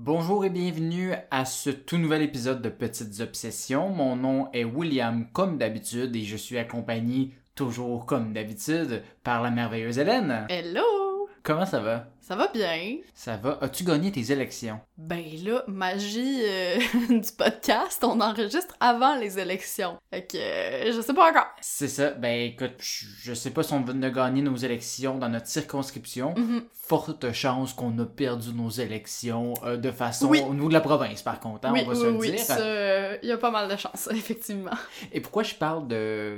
Bonjour 0.00 0.44
et 0.44 0.48
bienvenue 0.48 1.12
à 1.32 1.44
ce 1.44 1.70
tout 1.70 1.98
nouvel 1.98 2.22
épisode 2.22 2.62
de 2.62 2.68
Petites 2.68 3.18
Obsessions. 3.18 3.88
Mon 3.88 4.14
nom 4.14 4.48
est 4.52 4.62
William 4.62 5.26
comme 5.32 5.58
d'habitude 5.58 6.14
et 6.14 6.22
je 6.22 6.36
suis 6.36 6.56
accompagné 6.56 7.34
toujours 7.56 8.06
comme 8.06 8.32
d'habitude 8.32 9.02
par 9.24 9.42
la 9.42 9.50
merveilleuse 9.50 9.98
Hélène. 9.98 10.46
Hello! 10.50 11.28
Comment 11.42 11.66
ça 11.66 11.80
va? 11.80 12.06
Ça 12.20 12.36
va 12.36 12.48
bien? 12.48 12.98
Ça 13.14 13.36
va. 13.36 13.58
As-tu 13.62 13.84
gagné 13.84 14.12
tes 14.12 14.32
élections? 14.32 14.80
Ben 14.98 15.24
là, 15.44 15.62
magie 15.66 16.42
euh, 16.44 16.78
du 17.08 17.32
podcast, 17.36 18.02
on 18.04 18.20
enregistre 18.20 18.74
avant 18.80 19.16
les 19.16 19.38
élections. 19.38 19.96
Fait 20.10 20.26
que 20.26 20.36
euh, 20.36 20.92
je 20.92 21.00
sais 21.00 21.14
pas 21.14 21.30
encore. 21.30 21.46
C'est 21.60 21.88
ça. 21.88 22.10
Ben 22.10 22.50
écoute, 22.52 22.74
je 22.78 23.32
sais 23.32 23.50
pas 23.50 23.62
si 23.62 23.72
on 23.72 23.80
va 23.80 23.92
gagner 24.10 24.42
nos 24.42 24.56
élections 24.56 25.16
dans 25.16 25.28
notre 25.28 25.46
circonscription. 25.46 26.34
Mhm. 26.36 26.64
Forte 26.72 27.32
chance 27.32 27.74
qu'on 27.74 27.98
a 27.98 28.06
perdu 28.06 28.54
nos 28.54 28.70
élections 28.70 29.52
euh, 29.62 29.76
de 29.76 29.90
façon 29.90 30.28
Oui. 30.28 30.40
au 30.48 30.54
niveau 30.54 30.68
de 30.68 30.72
la 30.72 30.80
province, 30.80 31.20
par 31.20 31.38
contre, 31.38 31.68
hein, 31.68 31.72
oui, 31.74 31.82
on 31.84 31.88
va 31.88 31.92
oui, 31.92 31.98
se 32.00 32.04
le 32.06 32.16
oui, 32.16 32.30
dire. 32.32 32.56
euh, 32.60 33.16
y 33.22 33.30
a 33.30 33.36
pas 33.36 33.50
mal 33.50 33.68
de 33.70 33.76
chance, 33.76 34.08
effectivement. 34.10 34.70
Et 35.12 35.20
pourquoi 35.20 35.42
je 35.42 35.54
parle 35.54 35.86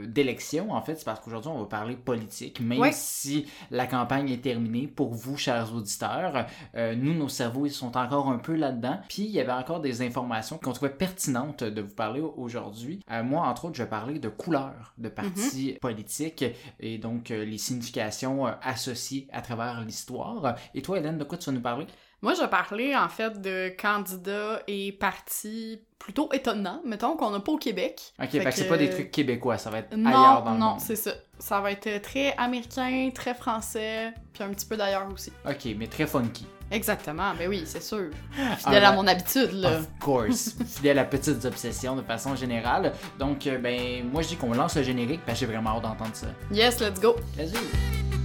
d'élections, 0.09 0.73
en 0.73 0.83
fait, 0.83 0.97
c'est 0.97 1.05
parce 1.05 1.21
qu'aujourd'hui, 1.21 1.51
on 1.55 1.61
va 1.61 1.67
parler 1.67 1.95
politique, 1.95 2.59
même 2.61 2.83
si 2.93 3.47
la 3.71 3.87
campagne 3.87 4.29
est 4.31 4.43
terminée, 4.43 4.89
pour 4.89 5.15
vous, 5.15 5.37
chers 5.37 5.70
auditeurs, 5.73 6.47
euh, 6.75 6.95
nous, 6.95 7.15
nos 7.15 7.29
cerveaux, 7.29 7.67
ils 7.67 7.73
sont 7.73 7.97
encore 7.97 8.29
un 8.29 8.39
peu 8.39 8.55
là-dedans. 8.55 9.01
Puis, 9.09 9.23
il 9.25 9.31
y 9.31 9.41
avait 9.41 9.53
encore 9.53 9.81
des 9.81 10.03
informations 10.03 10.59
qu'on 10.59 10.73
trouvait 10.73 10.91
pertinentes 10.91 11.65
de 11.65 11.81
vous 11.81 11.95
parler 11.95 12.21
aujourd'hui. 12.21 13.01
Euh, 13.11 13.23
moi, 13.23 13.47
entre 13.47 13.67
autres, 13.67 13.77
je 13.77 13.83
vais 13.83 13.89
parler 13.89 14.19
de 14.19 14.29
couleurs 14.29 14.95
de 14.99 15.09
partis 15.09 15.79
politiques 15.81 16.45
et 16.79 16.99
donc 16.99 17.31
euh, 17.31 17.45
les 17.45 17.59
significations 17.59 18.47
associées 18.63 19.29
à 19.33 19.43
travers 19.43 19.81
l'histoire. 19.83 20.57
Et 20.75 20.83
toi, 20.83 20.99
Hélène, 20.99 21.19
de 21.19 21.25
quoi 21.25 21.39
tu 21.39 21.47
vas 21.47 21.53
nous 21.53 21.61
parler? 21.61 21.87
Moi, 22.23 22.35
je 22.35 22.45
parler 22.45 22.95
en 22.95 23.09
fait 23.09 23.41
de 23.41 23.75
candidats 23.81 24.63
et 24.67 24.93
partis 24.93 25.81
plutôt 25.99 26.29
étonnants, 26.33 26.81
mettons, 26.85 27.17
qu'on 27.17 27.31
n'a 27.31 27.41
pas 27.41 27.53
au 27.53 27.57
Québec. 27.59 28.13
Ok, 28.23 28.31
Fait 28.31 28.41
fait 28.41 28.45
que 28.45 28.55
c'est 28.57 28.69
pas 28.69 28.77
des 28.77 28.91
trucs 28.91 29.11
québécois, 29.11 29.57
ça 29.59 29.71
va 29.71 29.79
être 29.79 29.97
Non, 29.97 30.11
ailleurs 30.11 30.43
dans 30.43 30.53
le 30.53 30.59
non, 30.59 30.67
monde. 30.73 30.81
c'est 30.81 30.97
ça. 30.97 31.13
Ça 31.39 31.61
va 31.61 31.73
être 31.73 32.03
très 32.03 32.35
américain, 32.37 33.09
très 33.15 33.35
français, 33.35 34.13
puis 34.35 34.43
un 34.43 34.51
petit 34.51 34.67
peu 34.67 34.77
d'ailleurs 34.77 35.09
aussi. 35.13 35.33
Ok, 35.49 35.67
mais 35.79 35.87
très 35.87 36.07
funky. 36.07 36.47
Exactement, 36.71 37.33
ben 37.39 37.49
oui, 37.49 37.63
c'est 37.65 37.83
sûr. 37.83 38.11
Ah, 38.39 38.57
Fidèle 38.59 38.85
à 38.85 38.93
mon 38.93 39.07
habitude, 39.07 39.53
là. 39.53 39.79
Of 39.79 39.89
course, 40.01 40.55
fidèle 40.67 40.99
à 40.99 41.05
petites 41.05 41.45
obsessions 41.45 41.97
de 41.97 42.03
façon 42.03 42.37
générale. 42.37 42.93
Donc, 43.19 43.47
euh, 43.47 43.59
ben, 43.59 44.05
moi 44.11 44.23
je 44.23 44.29
dis 44.29 44.37
qu'on 44.37 44.53
lance 44.53 44.77
le 44.77 44.83
générique 44.83 45.21
parce 45.27 45.41
que 45.41 45.47
j'ai 45.47 45.53
vraiment 45.53 45.71
hâte 45.71 45.83
d'entendre 45.83 46.15
ça. 46.15 46.27
Yes, 46.53 46.81
let's 46.81 47.01
go! 47.01 47.17
Vas-y. 47.37 48.20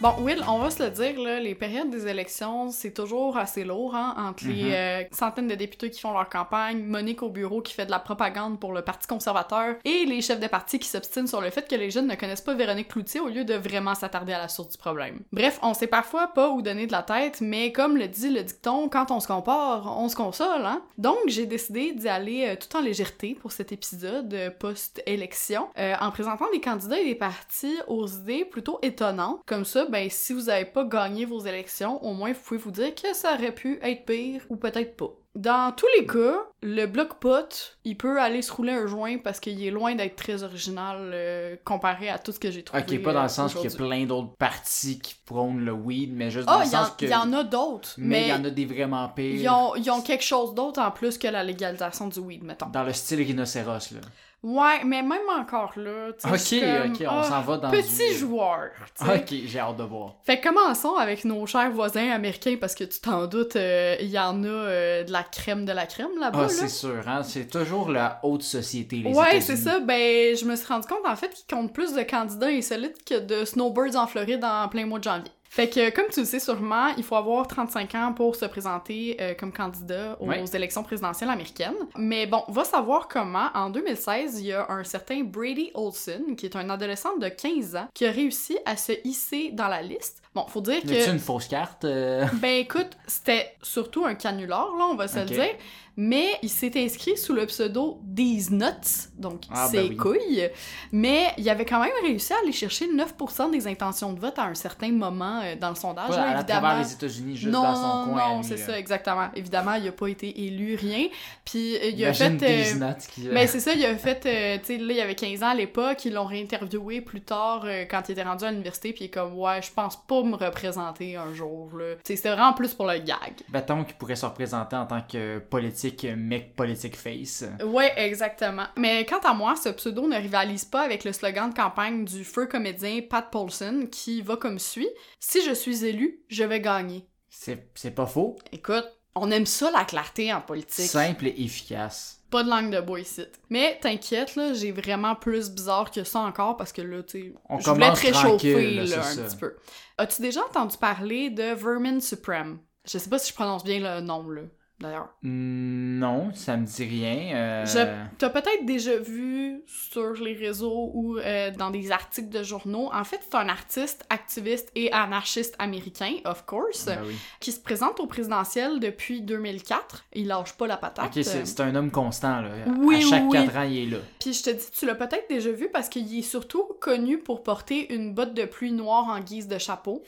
Bon, 0.00 0.14
Will, 0.20 0.42
on 0.48 0.56
va 0.60 0.70
se 0.70 0.82
le 0.82 0.88
dire, 0.88 1.20
là, 1.20 1.40
les 1.40 1.54
périodes 1.54 1.90
des 1.90 2.06
élections, 2.06 2.70
c'est 2.70 2.92
toujours 2.94 3.36
assez 3.36 3.64
lourd, 3.64 3.94
hein, 3.94 4.14
entre 4.16 4.46
Mhm. 4.46 4.50
les 4.50 4.72
euh, 4.72 5.02
centaines 5.12 5.46
de 5.46 5.54
députés 5.54 5.90
qui 5.90 6.00
font 6.00 6.12
leur 6.14 6.26
campagne, 6.30 6.82
Monique 6.82 7.22
au 7.22 7.28
bureau 7.28 7.60
qui 7.60 7.74
fait 7.74 7.84
de 7.84 7.90
la 7.90 7.98
propagande 7.98 8.58
pour 8.58 8.72
le 8.72 8.80
Parti 8.80 9.06
conservateur, 9.06 9.74
et 9.84 10.06
les 10.06 10.22
chefs 10.22 10.40
de 10.40 10.46
parti 10.46 10.78
qui 10.78 10.88
s'obstinent 10.88 11.26
sur 11.26 11.42
le 11.42 11.50
fait 11.50 11.68
que 11.68 11.74
les 11.74 11.90
jeunes 11.90 12.06
ne 12.06 12.14
connaissent 12.14 12.40
pas 12.40 12.54
Véronique 12.54 12.88
Cloutier 12.88 13.20
au 13.20 13.28
lieu 13.28 13.44
de 13.44 13.52
vraiment 13.52 13.94
s'attarder 13.94 14.32
à 14.32 14.38
la 14.38 14.48
source 14.48 14.70
du 14.70 14.78
problème. 14.78 15.20
Bref, 15.34 15.58
on 15.62 15.74
sait 15.74 15.86
parfois 15.86 16.28
pas 16.28 16.48
où 16.48 16.62
donner 16.62 16.86
de 16.86 16.92
la 16.92 17.02
tête, 17.02 17.42
mais 17.42 17.70
comme 17.70 17.98
le 17.98 18.08
dit 18.08 18.30
le 18.30 18.42
dicton, 18.42 18.88
quand 18.88 19.10
on 19.10 19.20
se 19.20 19.26
compare, 19.26 19.98
on 19.98 20.08
se 20.08 20.16
console, 20.16 20.64
hein. 20.64 20.80
Donc, 20.96 21.18
j'ai 21.26 21.44
décidé 21.44 21.92
d'y 21.92 22.08
aller 22.08 22.46
euh, 22.48 22.56
tout 22.56 22.74
en 22.74 22.80
légèreté 22.80 23.34
pour 23.34 23.52
cet 23.52 23.70
épisode 23.70 24.32
euh, 24.32 24.48
post-élection, 24.50 25.68
euh, 25.78 25.94
en 26.00 26.10
présentant 26.10 26.46
des 26.54 26.60
candidats 26.62 26.98
et 26.98 27.04
des 27.04 27.14
partis 27.14 27.76
aux 27.86 28.06
idées 28.06 28.46
plutôt 28.46 28.78
étonnantes. 28.80 29.40
Comme 29.44 29.66
ça, 29.66 29.84
ben, 29.90 30.08
si 30.10 30.32
vous 30.32 30.48
avez 30.48 30.64
pas 30.64 30.84
gagné 30.84 31.24
vos 31.24 31.40
élections, 31.40 32.02
au 32.04 32.12
moins 32.14 32.32
vous 32.32 32.40
pouvez 32.40 32.60
vous 32.60 32.70
dire 32.70 32.94
que 32.94 33.12
ça 33.14 33.34
aurait 33.34 33.54
pu 33.54 33.78
être 33.82 34.04
pire 34.06 34.42
ou 34.48 34.56
peut-être 34.56 34.96
pas. 34.96 35.10
Dans 35.36 35.72
tous 35.76 35.86
les 35.96 36.06
cas, 36.06 36.38
le 36.60 36.86
bloc 36.86 37.14
pot, 37.20 37.76
il 37.84 37.96
peut 37.96 38.20
aller 38.20 38.42
se 38.42 38.52
rouler 38.52 38.72
un 38.72 38.88
joint 38.88 39.18
parce 39.18 39.38
qu'il 39.38 39.64
est 39.64 39.70
loin 39.70 39.94
d'être 39.94 40.16
très 40.16 40.42
original 40.42 41.12
euh, 41.14 41.54
comparé 41.64 42.08
à 42.08 42.18
tout 42.18 42.32
ce 42.32 42.40
que 42.40 42.50
j'ai 42.50 42.64
trouvé. 42.64 42.82
Ok, 42.82 43.00
pas 43.00 43.12
dans 43.12 43.22
le 43.22 43.28
sens 43.28 43.54
qu'il 43.54 43.70
y 43.70 43.72
a 43.72 43.76
plein 43.76 44.06
d'autres 44.06 44.34
partis 44.36 44.98
qui 44.98 45.14
prônent 45.24 45.64
le 45.64 45.70
weed, 45.70 46.12
mais 46.12 46.32
juste 46.32 46.46
dans 46.48 46.54
Ah, 46.54 46.64
le 46.64 46.66
il 46.66 46.72
y, 46.72 46.76
en- 46.76 46.84
sens 46.84 46.90
que. 46.98 47.04
il 47.04 47.10
y 47.12 47.14
en 47.14 47.32
a 47.32 47.44
d'autres, 47.44 47.94
Mais 47.98 48.22
il 48.22 48.28
y 48.28 48.32
en 48.32 48.44
a 48.44 48.50
des 48.50 48.66
vraiment 48.66 49.08
pires. 49.10 49.36
ils, 49.40 49.48
ont, 49.48 49.76
ils 49.76 49.88
ont 49.88 50.00
quelque 50.02 50.24
chose 50.24 50.52
d'autre 50.52 50.80
en 50.80 50.90
plus 50.90 51.16
que 51.16 51.28
la 51.28 51.44
légalisation 51.44 52.08
du 52.08 52.18
weed, 52.18 52.42
mettons. 52.42 52.66
Dans 52.66 52.82
le 52.82 52.92
style 52.92 53.20
rhinocéros, 53.22 53.92
là. 53.92 54.00
Ouais, 54.42 54.82
mais 54.86 55.02
même 55.02 55.28
encore 55.38 55.72
là, 55.76 56.08
Ok, 56.08 56.14
comme, 56.24 56.92
ok, 56.92 57.02
on 57.02 57.06
ah, 57.10 57.22
s'en 57.24 57.40
va 57.42 57.56
dans 57.58 57.70
Petit 57.70 58.08
du- 58.12 58.18
joueur. 58.18 58.70
Ok, 59.02 59.34
j'ai 59.44 59.58
hâte 59.58 59.76
de 59.76 59.82
voir. 59.82 60.14
Fait 60.24 60.40
que 60.40 60.48
commençons 60.48 60.94
avec 60.96 61.26
nos 61.26 61.44
chers 61.46 61.70
voisins 61.70 62.10
américains 62.10 62.56
parce 62.58 62.74
que 62.74 62.84
tu 62.84 63.00
t'en 63.00 63.26
doutes, 63.26 63.56
euh, 63.56 63.96
il 64.00 64.08
y 64.08 64.18
en 64.18 64.42
a 64.42 64.46
euh, 64.46 65.04
de 65.04 65.12
la 65.12 65.24
crème 65.24 65.66
de 65.66 65.72
la 65.72 65.84
crème 65.84 66.18
là-bas. 66.18 66.38
Ah, 66.38 66.42
là. 66.44 66.48
c'est 66.48 66.68
sûr, 66.68 67.02
hein. 67.06 67.22
C'est 67.22 67.50
toujours 67.50 67.90
la 67.90 68.18
haute 68.22 68.42
société, 68.42 68.96
les 68.96 69.12
Ouais, 69.12 69.42
c'est 69.42 69.56
ça. 69.56 69.78
Ben, 69.80 70.34
je 70.34 70.44
me 70.46 70.56
suis 70.56 70.66
rendu 70.66 70.86
compte 70.86 71.06
en 71.06 71.16
fait 71.16 71.28
qu'ils 71.34 71.54
comptent 71.54 71.74
plus 71.74 71.92
de 71.92 72.02
candidats 72.02 72.46
insolites 72.48 73.04
que 73.04 73.18
de 73.20 73.44
snowbirds 73.44 73.96
en 73.96 74.06
Floride 74.06 74.42
en 74.42 74.68
plein 74.68 74.86
mois 74.86 74.98
de 75.00 75.04
janvier. 75.04 75.30
Fait 75.52 75.68
que, 75.68 75.90
comme 75.90 76.06
tu 76.12 76.20
le 76.20 76.26
sais 76.26 76.38
sûrement, 76.38 76.88
il 76.96 77.02
faut 77.02 77.16
avoir 77.16 77.48
35 77.48 77.94
ans 77.96 78.12
pour 78.14 78.36
se 78.36 78.44
présenter 78.44 79.16
euh, 79.20 79.34
comme 79.34 79.52
candidat 79.52 80.16
aux 80.20 80.28
Ouais. 80.28 80.44
élections 80.54 80.84
présidentielles 80.84 81.28
américaines. 81.28 81.74
Mais 81.96 82.26
bon, 82.26 82.44
va 82.46 82.62
savoir 82.62 83.08
comment, 83.08 83.48
en 83.54 83.68
2016, 83.68 84.38
il 84.40 84.46
y 84.46 84.52
a 84.52 84.70
un 84.70 84.84
certain 84.84 85.24
Brady 85.24 85.72
Olson, 85.74 86.36
qui 86.36 86.46
est 86.46 86.54
un 86.54 86.70
adolescent 86.70 87.16
de 87.16 87.28
15 87.28 87.74
ans, 87.74 87.88
qui 87.92 88.06
a 88.06 88.12
réussi 88.12 88.58
à 88.64 88.76
se 88.76 88.92
hisser 89.02 89.50
dans 89.52 89.66
la 89.66 89.82
liste. 89.82 90.22
Bon, 90.36 90.46
faut 90.46 90.60
dire 90.60 90.82
que... 90.82 91.10
une 91.10 91.18
fausse 91.18 91.48
carte? 91.48 91.84
euh? 91.84 92.24
Ben 92.34 92.60
écoute, 92.60 92.90
c'était 93.08 93.52
surtout 93.60 94.04
un 94.04 94.14
canular, 94.14 94.68
là, 94.78 94.86
on 94.88 94.94
va 94.94 95.08
se 95.08 95.18
le 95.18 95.24
dire. 95.24 95.56
Mais 95.96 96.26
il 96.42 96.48
s'est 96.48 96.72
inscrit 96.76 97.16
sous 97.16 97.32
le 97.34 97.46
pseudo 97.46 98.00
These 98.16 98.50
Nuts, 98.50 99.10
donc 99.18 99.42
Ah, 99.50 99.68
ses 99.68 99.76
ben 99.78 99.86
oui. 99.90 99.96
couilles. 99.96 100.48
Mais 100.92 101.26
il 101.36 101.48
avait 101.50 101.64
quand 101.64 101.80
même 101.80 101.90
réussi 102.02 102.32
à 102.32 102.36
aller 102.42 102.52
chercher 102.52 102.86
9% 102.86 103.50
des 103.50 103.66
intentions 103.66 104.12
de 104.12 104.20
vote 104.20 104.38
à 104.38 104.44
un 104.44 104.54
certain 104.54 104.90
moment 104.92 105.40
euh, 105.42 105.56
dans 105.56 105.68
le 105.70 105.74
sondage. 105.74 106.10
Là, 106.10 106.30
à 106.30 106.34
évidemment. 106.38 106.78
les 106.78 106.92
États-Unis, 106.92 107.36
juste 107.36 107.52
non, 107.52 107.62
dans 107.62 107.74
son 108.04 108.10
coin. 108.12 108.28
non, 108.28 108.38
lui, 108.40 108.44
c'est 108.48 108.56
là. 108.56 108.66
ça, 108.66 108.78
exactement. 108.78 109.28
Évidemment, 109.34 109.74
il 109.74 109.88
a 109.88 109.92
pas 109.92 110.06
été 110.08 110.44
élu, 110.46 110.76
rien. 110.76 111.08
Puis 111.44 111.76
euh, 111.76 111.80
il 111.90 112.04
a 112.04 112.08
Imagine 112.08 112.38
fait... 112.38 112.74
euh, 112.82 112.92
qui... 113.12 113.28
euh, 113.28 113.34
ben 113.34 113.46
c'est 113.46 113.60
ça, 113.60 113.72
il 113.74 113.84
a 113.84 113.94
fait, 113.96 114.24
euh, 114.26 114.58
tu 114.58 114.64
sais, 114.66 114.78
là, 114.78 114.92
il 114.94 115.00
avait 115.00 115.14
15 115.14 115.42
ans 115.42 115.48
à 115.48 115.54
l'époque, 115.54 116.04
ils 116.04 116.12
l'ont 116.12 116.24
réinterviewé 116.26 117.00
plus 117.00 117.20
tard 117.20 117.62
euh, 117.64 117.84
quand 117.90 118.08
il 118.08 118.12
était 118.12 118.22
rendu 118.22 118.44
à 118.44 118.50
l'université, 118.50 118.92
puis 118.92 119.04
il 119.04 119.06
est 119.06 119.10
comme, 119.10 119.36
ouais, 119.38 119.60
je 119.62 119.70
pense 119.72 119.96
pas 119.96 120.22
me 120.22 120.36
représenter 120.36 121.16
un 121.16 121.34
jour, 121.34 121.70
c'était 122.04 122.30
vraiment 122.30 122.52
plus 122.52 122.72
pour 122.74 122.86
le 122.86 122.98
gag. 122.98 123.34
Bâton 123.48 123.84
qui 123.84 123.92
pourrait 123.94 124.16
se 124.16 124.24
représenter 124.26 124.76
en 124.76 124.86
tant 124.86 125.00
que 125.02 125.38
politique, 125.38 125.79
mec 126.16 126.56
politique 126.56 126.96
face. 126.96 127.44
Ouais, 127.64 127.92
exactement. 127.96 128.66
Mais 128.76 129.04
quant 129.06 129.20
à 129.20 129.34
moi, 129.34 129.54
ce 129.56 129.68
pseudo 129.70 130.08
ne 130.08 130.16
rivalise 130.16 130.64
pas 130.64 130.82
avec 130.82 131.04
le 131.04 131.12
slogan 131.12 131.50
de 131.50 131.54
campagne 131.54 132.04
du 132.04 132.24
feu 132.24 132.46
comédien 132.46 133.00
Pat 133.08 133.30
Paulson 133.30 133.88
qui 133.90 134.22
va 134.22 134.36
comme 134.36 134.58
suit 134.58 134.88
Si 135.18 135.44
je 135.44 135.52
suis 135.52 135.84
élu, 135.84 136.20
je 136.28 136.44
vais 136.44 136.60
gagner. 136.60 137.06
C'est 137.28 137.94
pas 137.94 138.06
faux. 138.06 138.36
Écoute, 138.52 138.86
on 139.14 139.30
aime 139.30 139.46
ça 139.46 139.70
la 139.70 139.84
clarté 139.84 140.32
en 140.32 140.40
politique. 140.40 140.86
Simple 140.86 141.28
et 141.28 141.34
efficace. 141.42 142.22
Pas 142.30 142.44
de 142.44 142.48
langue 142.48 142.70
de 142.70 142.80
bois 142.80 143.00
ici. 143.00 143.24
Mais 143.48 143.78
t'inquiète, 143.80 144.36
là, 144.36 144.52
j'ai 144.54 144.70
vraiment 144.70 145.16
plus 145.16 145.50
bizarre 145.50 145.90
que 145.90 146.04
ça 146.04 146.20
encore 146.20 146.56
parce 146.56 146.72
que 146.72 146.82
là, 146.82 147.02
tu 147.02 147.34
je 147.58 147.70
voulais 147.70 147.92
te 147.92 148.00
réchauffer 148.00 148.70
là, 148.74 148.82
un 148.82 149.02
ça. 149.02 149.22
petit 149.22 149.36
peu. 149.36 149.56
As-tu 149.98 150.22
déjà 150.22 150.44
entendu 150.44 150.76
parler 150.76 151.30
de 151.30 151.54
Vermin 151.54 151.98
Supreme? 152.00 152.60
Je 152.84 152.98
sais 152.98 153.10
pas 153.10 153.18
si 153.18 153.30
je 153.30 153.34
prononce 153.34 153.64
bien 153.64 153.80
le 153.80 154.00
nom, 154.00 154.28
là, 154.30 154.42
d'ailleurs. 154.80 155.08
Non, 155.22 156.30
ça 156.34 156.56
me 156.56 156.64
dit 156.66 156.84
rien. 156.84 157.36
euh, 157.36 157.66
Je- 157.66 158.16
T'as 158.18 158.30
peut-être 158.30 158.64
déjà 158.64 158.96
vu 158.96 159.62
sur 159.66 160.12
les 160.14 160.34
réseaux 160.34 160.90
ou 160.94 161.18
euh, 161.18 161.50
dans 161.50 161.70
des 161.70 161.92
articles 161.92 162.28
de 162.30 162.42
journaux. 162.42 162.90
En 162.92 163.04
fait, 163.04 163.20
c'est 163.22 163.36
un 163.36 163.48
artiste, 163.48 164.04
activiste 164.10 164.70
et 164.74 164.92
anarchiste 164.92 165.54
américain, 165.58 166.14
of 166.24 166.44
course, 166.46 166.86
Ben 166.86 166.98
oui. 167.06 167.14
qui 167.40 167.52
se 167.52 167.60
présente 167.60 168.00
au 168.00 168.06
présidentiel 168.06 168.80
depuis 168.80 169.20
2004. 169.22 170.04
Il 170.14 170.26
lâche 170.28 170.54
pas 170.54 170.66
la 170.66 170.76
patate. 170.76 171.06
Ok, 171.06 171.22
c'est 171.24 171.46
c'est 171.46 171.60
un 171.60 171.74
homme 171.74 171.90
constant, 171.90 172.40
là. 172.40 172.50
Oui, 172.78 172.96
à 172.96 173.00
chaque 173.00 173.24
oui. 173.24 173.32
quatre 173.32 173.56
ans, 173.56 173.62
il 173.68 173.78
est 173.78 173.90
là. 173.90 173.98
Puis 174.18 174.32
je 174.32 174.42
te 174.42 174.50
dis, 174.50 174.70
tu 174.72 174.86
l'as 174.86 174.94
peut-être 174.94 175.28
déjà 175.28 175.50
vu 175.52 175.68
parce 175.70 175.88
qu'il 175.88 176.18
est 176.18 176.22
surtout 176.22 176.64
connu 176.80 177.18
pour 177.18 177.42
porter 177.42 177.92
une 177.94 178.14
botte 178.14 178.34
de 178.34 178.44
pluie 178.44 178.72
noire 178.72 179.06
en 179.08 179.20
guise 179.20 179.48
de 179.48 179.58
chapeau. 179.58 180.02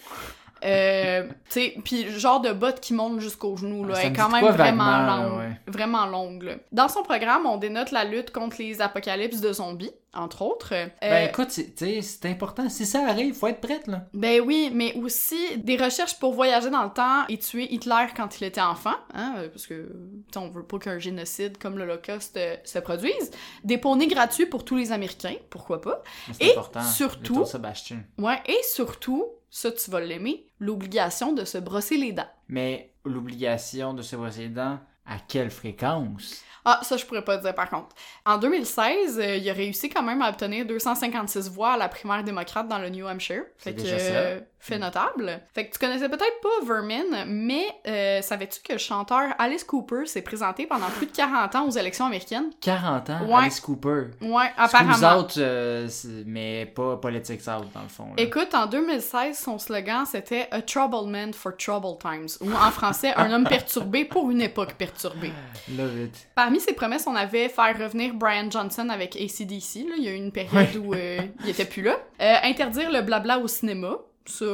Euh, 0.64 1.28
puis 1.84 2.10
genre 2.18 2.40
de 2.40 2.52
botte 2.52 2.80
qui 2.80 2.94
monte 2.94 3.20
jusqu'aux 3.20 3.56
genoux, 3.56 3.84
là. 3.84 3.94
Ça 3.96 4.02
Elle 4.02 4.12
est 4.12 4.16
quand 4.16 4.28
même 4.28 4.40
quoi 4.42 4.52
vraiment 4.52 4.98
longue. 5.06 5.38
ouais. 5.38 5.60
Vraiment 5.66 6.06
longue, 6.06 6.42
là. 6.44 6.52
Dans 6.72 6.88
son 6.88 7.02
programme, 7.02 7.46
on 7.46 7.56
dénote 7.56 7.90
la 7.90 8.04
lutte 8.04 8.30
contre 8.30 8.56
les 8.58 8.80
apocalypses 8.80 9.40
de 9.40 9.52
zombies. 9.52 9.90
entre 10.14 10.42
autres. 10.42 10.74
Euh, 10.74 10.86
Ben 11.00 11.28
écoute, 11.30 11.48
c'est 11.50 12.26
important. 12.26 12.68
Si 12.68 12.84
ça 12.84 13.06
arrive, 13.08 13.34
faut 13.34 13.46
être 13.46 13.62
prête, 13.62 13.86
là. 13.86 14.02
Ben 14.12 14.42
oui, 14.42 14.70
mais 14.74 14.92
aussi 14.96 15.56
des 15.56 15.76
recherches 15.78 16.18
pour 16.18 16.34
voyager 16.34 16.68
dans 16.68 16.82
le 16.84 16.90
temps 16.90 17.26
et 17.30 17.38
tuer 17.38 17.72
Hitler 17.72 18.04
quand 18.14 18.38
il 18.38 18.44
était 18.44 18.60
enfant, 18.60 18.92
hein, 19.14 19.36
euh, 19.38 19.48
parce 19.48 19.66
que 19.66 19.90
on 20.36 20.48
veut 20.50 20.64
pas 20.64 20.78
qu'un 20.78 20.98
génocide 20.98 21.56
comme 21.56 21.78
l'Holocauste 21.78 22.36
euh, 22.36 22.56
se 22.64 22.78
produise. 22.78 23.30
Des 23.64 23.78
poneys 23.78 24.06
gratuits 24.06 24.44
pour 24.44 24.66
tous 24.66 24.76
les 24.76 24.92
Américains, 24.92 25.36
pourquoi 25.48 25.80
pas. 25.80 26.02
C'est 26.32 26.44
Et 26.44 26.50
important. 26.52 26.82
surtout-. 26.82 27.46
Ouais, 28.18 28.38
et 28.44 28.58
surtout, 28.64 29.24
ça 29.52 29.70
tu 29.70 29.90
vas 29.90 30.00
l'aimer, 30.00 30.46
l'obligation 30.58 31.34
de 31.34 31.44
se 31.44 31.58
brosser 31.58 31.98
les 31.98 32.12
dents. 32.12 32.30
Mais 32.48 32.94
l'obligation 33.04 33.92
de 33.92 34.00
se 34.00 34.16
brosser 34.16 34.44
les 34.44 34.48
dents, 34.48 34.80
à 35.04 35.18
quelle 35.18 35.50
fréquence? 35.50 36.42
Ah, 36.64 36.80
ça, 36.82 36.96
je 36.96 37.04
pourrais 37.04 37.22
pas 37.24 37.36
dire 37.38 37.54
par 37.54 37.68
contre. 37.70 37.88
En 38.24 38.38
2016, 38.38 39.18
euh, 39.18 39.36
il 39.36 39.50
a 39.50 39.52
réussi 39.52 39.88
quand 39.88 40.02
même 40.02 40.22
à 40.22 40.28
obtenir 40.30 40.64
256 40.66 41.50
voix 41.50 41.72
à 41.72 41.76
la 41.76 41.88
primaire 41.88 42.22
démocrate 42.22 42.68
dans 42.68 42.78
le 42.78 42.88
New 42.88 43.06
Hampshire. 43.06 43.42
Fait 43.58 43.74
que, 43.74 43.82
euh, 43.84 44.38
fait 44.60 44.78
notable. 44.78 45.40
Fait 45.54 45.66
que 45.66 45.72
tu 45.72 45.78
connaissais 45.80 46.08
peut-être 46.08 46.40
pas 46.40 46.64
Vermin, 46.64 47.24
mais 47.26 47.64
euh, 47.88 48.22
savais-tu 48.22 48.60
que 48.62 48.74
le 48.74 48.78
chanteur 48.78 49.34
Alice 49.38 49.64
Cooper 49.64 50.06
s'est 50.06 50.22
présenté 50.22 50.66
pendant 50.66 50.86
plus 50.86 51.06
de 51.06 51.12
40 51.12 51.54
ans 51.56 51.66
aux 51.66 51.70
élections 51.70 52.06
américaines? 52.06 52.50
40 52.60 53.10
ans, 53.10 53.26
Ouais. 53.26 53.34
Alice 53.42 53.58
Cooper. 53.60 54.04
Ouais, 54.20 54.50
apparemment. 54.56 55.18
out, 55.20 55.34
euh, 55.38 55.88
mais 56.26 56.66
pas 56.66 56.96
Politics 56.96 57.40
out, 57.48 57.66
dans 57.74 57.82
le 57.82 57.88
fond. 57.88 58.06
là. 58.16 58.22
Écoute, 58.22 58.54
en 58.54 58.66
2016, 58.66 59.36
son 59.36 59.58
slogan 59.58 60.04
c'était 60.06 60.46
A 60.52 60.62
Troubled 60.62 61.10
Man 61.10 61.34
for 61.34 61.56
Troubled 61.56 61.98
Times, 61.98 62.28
ou 62.40 62.52
en 62.52 62.70
français, 62.70 63.12
un 63.16 63.32
homme 63.32 63.44
perturbé 63.48 64.04
pour 64.04 64.30
une 64.30 64.42
époque 64.42 64.74
perturbée. 64.74 65.32
Love 65.76 65.98
it. 65.98 66.28
Parmi 66.52 66.60
ses 66.60 66.74
promesses, 66.74 67.06
on 67.06 67.14
avait 67.16 67.48
faire 67.48 67.78
revenir 67.78 68.12
Brian 68.12 68.50
Johnson 68.50 68.90
avec 68.90 69.16
ACDC. 69.16 69.88
Là. 69.88 69.94
Il 69.96 70.04
y 70.04 70.08
a 70.08 70.10
eu 70.10 70.16
une 70.16 70.32
période 70.32 70.76
où 70.76 70.92
euh, 70.92 71.18
il 71.44 71.48
était 71.48 71.64
plus 71.64 71.80
là. 71.80 71.96
Euh, 72.20 72.34
interdire 72.42 72.90
le 72.92 73.00
blabla 73.00 73.38
au 73.38 73.48
cinéma. 73.48 73.96
Ça, 74.26 74.44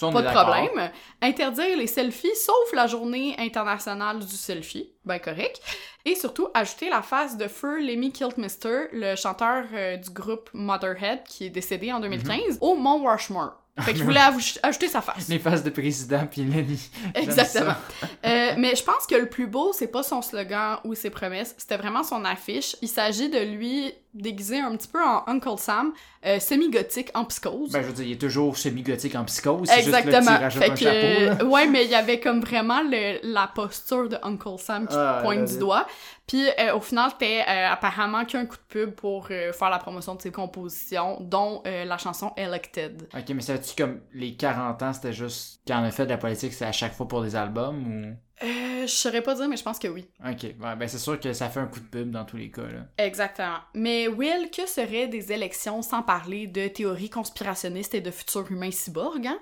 pas 0.00 0.20
de 0.22 0.28
problème. 0.32 0.90
Interdire 1.22 1.76
les 1.78 1.86
selfies, 1.86 2.34
sauf 2.34 2.72
la 2.72 2.88
journée 2.88 3.36
internationale 3.38 4.18
du 4.18 4.34
selfie. 4.34 4.90
Ben 5.04 5.20
correct. 5.20 5.60
Et 6.04 6.16
surtout, 6.16 6.48
ajouter 6.54 6.90
la 6.90 7.02
face 7.02 7.36
de 7.36 7.46
feu 7.46 7.78
Lemmy 7.80 8.10
Kiltmister, 8.10 8.88
le 8.92 9.14
chanteur 9.14 9.64
euh, 9.72 9.96
du 9.96 10.10
groupe 10.10 10.50
Motherhead, 10.54 11.22
qui 11.22 11.46
est 11.46 11.50
décédé 11.50 11.92
en 11.92 12.00
2015, 12.00 12.36
Mhm. 12.54 12.58
au 12.62 12.74
Mont 12.74 13.04
Rushmore. 13.06 13.52
Fait 13.80 13.92
que 13.92 13.98
je 13.98 14.04
voulais 14.04 14.20
avou- 14.20 14.40
ajouter 14.62 14.88
sa 14.88 15.00
face. 15.00 15.28
Les 15.28 15.38
faces 15.40 15.64
de 15.64 15.70
président 15.70 16.26
puis 16.30 16.42
Lenny. 16.44 16.90
Exactement. 17.14 17.74
Euh, 18.24 18.54
mais 18.56 18.74
je 18.74 18.82
pense 18.82 19.06
que 19.06 19.14
le 19.16 19.26
plus 19.28 19.46
beau, 19.46 19.72
c'est 19.74 19.86
pas 19.88 20.02
son 20.02 20.22
slogan 20.22 20.78
ou 20.84 20.94
ses 20.94 21.10
promesses, 21.10 21.54
c'était 21.58 21.76
vraiment 21.76 22.02
son 22.02 22.24
affiche. 22.24 22.74
Il 22.80 22.88
s'agit 22.88 23.28
de 23.28 23.38
lui 23.38 23.92
déguisé 24.14 24.60
un 24.60 24.76
petit 24.76 24.88
peu 24.88 25.02
en 25.04 25.24
Uncle 25.26 25.58
Sam, 25.58 25.92
euh, 26.24 26.38
semi-gothique 26.40 27.10
en 27.14 27.24
psychose. 27.24 27.72
Ben, 27.72 27.82
je 27.82 27.88
veux 27.88 27.92
dire, 27.92 28.06
il 28.06 28.12
est 28.12 28.20
toujours 28.20 28.56
semi-gothique 28.56 29.14
en 29.16 29.24
psychose. 29.24 29.68
juste 29.70 29.88
Exactement. 29.88 30.36
tirage 30.36 30.54
Fait 30.58 30.70
un 30.70 30.74
que, 30.74 30.80
chapeau, 30.80 31.44
euh, 31.44 31.48
ouais, 31.48 31.66
mais 31.66 31.84
il 31.84 31.90
y 31.90 31.94
avait 31.94 32.20
comme 32.20 32.40
vraiment 32.40 32.80
le- 32.82 33.18
la 33.24 33.48
posture 33.54 34.08
de 34.08 34.16
Uncle 34.22 34.56
Sam 34.58 34.86
qui 34.86 34.94
Ah, 34.96 35.18
pointe 35.22 35.40
là, 35.40 35.44
du 35.46 35.58
doigt. 35.58 35.86
Puis 36.26 36.46
euh, 36.58 36.74
au 36.76 36.80
final, 36.80 37.10
c'était 37.10 37.42
euh, 37.46 37.68
apparemment 37.72 38.24
qu'un 38.24 38.46
coup 38.46 38.56
de 38.56 38.62
pub 38.68 38.90
pour 38.94 39.26
faire 39.26 39.68
la 39.70 39.78
promotion 39.78 40.14
de 40.14 40.22
ses 40.22 40.30
compositions, 40.32 41.18
dont 41.20 41.62
la 41.64 41.98
chanson 41.98 42.32
Elected. 42.36 43.08
Ok, 43.14 43.28
mais 43.34 43.42
savais-tu 43.42 43.74
comme 43.76 44.00
les 44.14 44.34
40 44.36 44.82
ans, 44.82 44.92
c'était 44.92 45.12
juste 45.12 45.60
quand 45.66 45.80
on 45.80 45.84
a 45.84 45.90
fait 45.90 46.04
de 46.06 46.10
la 46.10 46.16
politique, 46.18 46.52
c'est 46.52 46.64
à 46.64 46.72
chaque 46.72 46.94
fois 46.94 47.06
pour 47.08 47.22
des 47.22 47.36
albums 47.36 47.84
ou? 47.86 48.16
Euh, 48.42 48.82
je 48.82 48.90
saurais 48.92 49.22
pas 49.22 49.34
dire, 49.36 49.48
mais 49.48 49.56
je 49.56 49.62
pense 49.62 49.78
que 49.78 49.86
oui. 49.86 50.06
Ok, 50.28 50.42
ouais, 50.42 50.76
ben 50.76 50.88
c'est 50.88 50.98
sûr 50.98 51.18
que 51.20 51.32
ça 51.32 51.48
fait 51.48 51.60
un 51.60 51.66
coup 51.66 51.78
de 51.78 51.84
pub 51.84 52.10
dans 52.10 52.24
tous 52.24 52.36
les 52.36 52.50
cas, 52.50 52.62
là. 52.62 52.86
Exactement. 52.98 53.58
Mais 53.74 54.08
Will, 54.08 54.50
que 54.50 54.66
seraient 54.68 55.06
des 55.06 55.30
élections 55.32 55.82
sans 55.82 56.02
parler 56.02 56.48
de 56.48 56.66
théories 56.66 57.10
conspirationnistes 57.10 57.94
et 57.94 58.00
de 58.00 58.10
futurs 58.10 58.50
humains 58.50 58.72
cyborgs, 58.72 59.26
hein? 59.28 59.38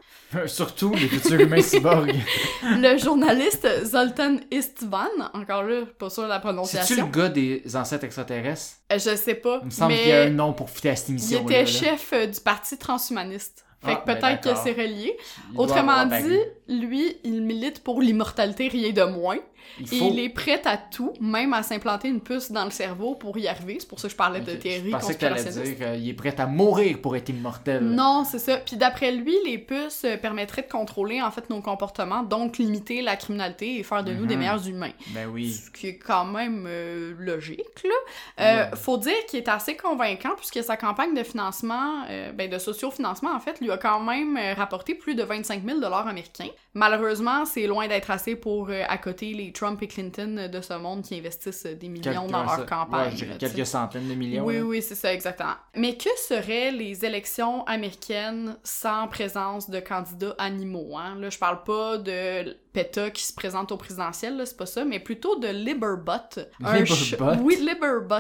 Surtout 0.47 0.93
les 0.95 1.09
futurs 1.09 1.41
humains 1.41 1.63
cyborgs. 1.63 2.15
Le 2.63 2.99
journaliste 2.99 3.67
Zoltan 3.85 4.37
Istvan, 4.51 5.09
encore 5.33 5.63
là, 5.63 5.85
pas 5.99 6.11
sûr 6.11 6.25
de 6.25 6.29
la 6.29 6.35
C'est-tu 6.37 6.43
prononciation. 6.47 7.07
le 7.07 7.11
gars 7.13 7.29
des 7.31 7.63
ancêtres 7.75 8.05
extraterrestres? 8.05 8.77
Euh, 8.93 8.99
Je 8.99 9.17
sais 9.17 9.35
pas, 9.37 9.59
Il 9.63 9.67
me 9.67 9.71
semble 9.71 9.93
mais 9.93 9.99
qu'il 10.01 10.09
y 10.09 10.13
a 10.13 10.23
un 10.25 10.31
nom 10.31 10.53
pour 10.53 10.69
foutre 10.69 10.89
à 10.89 10.97
cette 10.97 11.09
il 11.09 11.13
émission 11.13 11.49
était 11.49 11.65
chef 11.67 12.13
euh, 12.13 12.27
du 12.27 12.41
parti 12.41 12.77
transhumaniste. 12.77 13.65
Fait 13.85 13.93
Ah, 13.93 13.97
que 13.97 14.07
ben 14.07 14.17
peut-être 14.17 14.41
que 14.43 14.55
c'est 14.63 14.73
relié. 14.73 15.17
Autrement 15.57 16.07
dit, 16.07 16.39
lui, 16.69 17.17
il 17.25 17.43
milite 17.43 17.83
pour 17.83 18.01
l'immortalité, 18.01 18.69
rien 18.69 18.93
de 18.93 19.03
moins. 19.05 19.39
Il 19.81 19.95
Et 19.95 19.99
faut... 19.99 20.09
il 20.13 20.19
est 20.21 20.29
prêt 20.29 20.61
à 20.65 20.77
tout, 20.77 21.13
même 21.21 21.53
à 21.53 21.63
s'implanter 21.63 22.09
une 22.09 22.21
puce 22.21 22.51
dans 22.53 22.65
le 22.65 22.71
cerveau 22.71 23.15
pour 23.15 23.37
y 23.39 23.49
arriver. 23.49 23.77
C'est 23.79 23.89
pour 23.89 24.01
ça 24.01 24.09
que 24.09 24.13
je 24.13 24.17
parlais 24.17 24.41
de 24.41 24.53
Ok, 24.53 24.59
théories 24.59 24.87
Je 24.87 24.91
pensais 24.91 25.15
que 25.15 25.21
t'allais 25.21 25.43
dire 25.45 25.77
qu'il 25.77 26.09
est 26.09 26.15
prêt 26.15 26.35
à 26.41 26.47
mourir 26.47 26.99
pour 27.01 27.17
être 27.17 27.29
immortel. 27.29 27.83
Non, 27.85 28.25
c'est 28.25 28.39
ça. 28.39 28.59
Puis 28.59 28.77
d'après 28.77 29.13
lui, 29.13 29.35
les 29.47 29.59
puces 29.59 30.05
euh, 30.05 30.17
permettraient 30.17 30.63
de 30.63 30.69
contrôler 30.71 31.21
en 31.23 31.31
fait 31.31 31.49
nos 31.51 31.61
comportements, 31.61 32.23
donc 32.23 32.59
limiter 32.59 33.03
la 33.03 33.17
criminalité 33.17 33.79
et 33.79 33.83
faire 33.83 34.05
de 34.05 34.13
nous 34.13 34.27
des 34.27 34.35
Mhm. 34.35 34.41
meilleurs 34.41 34.69
humains. 34.69 34.93
Ben 35.09 35.29
oui. 35.33 35.53
Ce 35.53 35.71
qui 35.71 35.89
est 35.89 35.97
quand 35.99 36.25
même 36.25 36.65
euh, 36.69 37.15
logique, 37.19 37.61
là. 37.85 37.91
Euh, 38.41 38.71
Ouais. 38.71 38.77
Faut 38.77 38.99
dire 38.99 39.15
qu'il 39.29 39.39
est 39.39 39.49
assez 39.49 39.77
convaincant 39.77 40.31
puisque 40.37 40.63
sa 40.63 40.77
campagne 40.77 41.15
de 41.15 41.23
financement, 41.23 42.05
euh, 42.11 42.33
ben 42.33 42.49
de 42.51 42.59
sociofinancement 42.59 43.35
en 43.35 43.41
fait, 43.41 43.61
lui 43.61 43.71
a 43.71 43.77
quand 43.79 44.01
même 44.01 44.39
rapporté 44.57 44.95
plus 44.95 45.15
de 45.15 45.23
25 45.23 45.63
000 45.65 45.83
américains. 45.85 46.49
Malheureusement, 46.75 47.45
c'est 47.45 47.67
loin 47.67 47.87
d'être 47.89 48.11
assez 48.11 48.35
pour 48.37 48.71
accoter 48.89 49.33
les 49.35 49.52
Trump 49.53 49.81
et 49.83 49.87
Clinton 49.89 50.49
de 50.53 50.61
ce 50.61 50.75
monde 50.75 51.03
qui 51.03 51.17
investissent 51.19 51.65
des 51.67 51.89
millions 51.89 52.27
dans 52.27 52.43
leur 52.43 52.57
ça- 52.57 52.63
campagne. 52.63 53.15
ouais, 53.15 53.27
là, 53.27 53.35
quelques 53.39 53.67
centaines 53.67 54.09
de 54.09 54.15
millions. 54.15 54.45
Oui, 54.45 54.57
là. 54.57 54.63
oui, 54.63 54.83
c'est 54.83 54.95
ça, 54.95 55.13
exactement. 55.13 55.55
Mais 55.77 55.97
que 55.97 56.09
seraient 56.29 56.71
les 56.71 57.05
élections 57.05 57.65
américaines 57.67 58.57
sans 58.65 59.09
présence 59.09 59.69
de 59.71 59.81
candidats 59.81 60.35
animaux? 60.39 60.97
Hein? 60.99 61.17
Là, 61.21 61.31
je 61.31 61.39
parle 61.39 61.63
pas 61.65 61.99
de 61.99 62.57
PETA 62.73 63.11
qui 63.11 63.23
se 63.25 63.35
présente 63.35 63.71
au 63.71 63.77
présidentiel, 63.77 64.43
c'est 64.47 64.57
pas 64.57 64.65
ça, 64.67 64.85
mais 64.85 64.99
plutôt 64.99 65.37
de 65.39 65.49
Liberbot. 65.49 66.13
Un 66.65 66.79
Liberbot? 66.81 67.43
Oui, 67.43 67.57
Liberbot. 67.61 68.15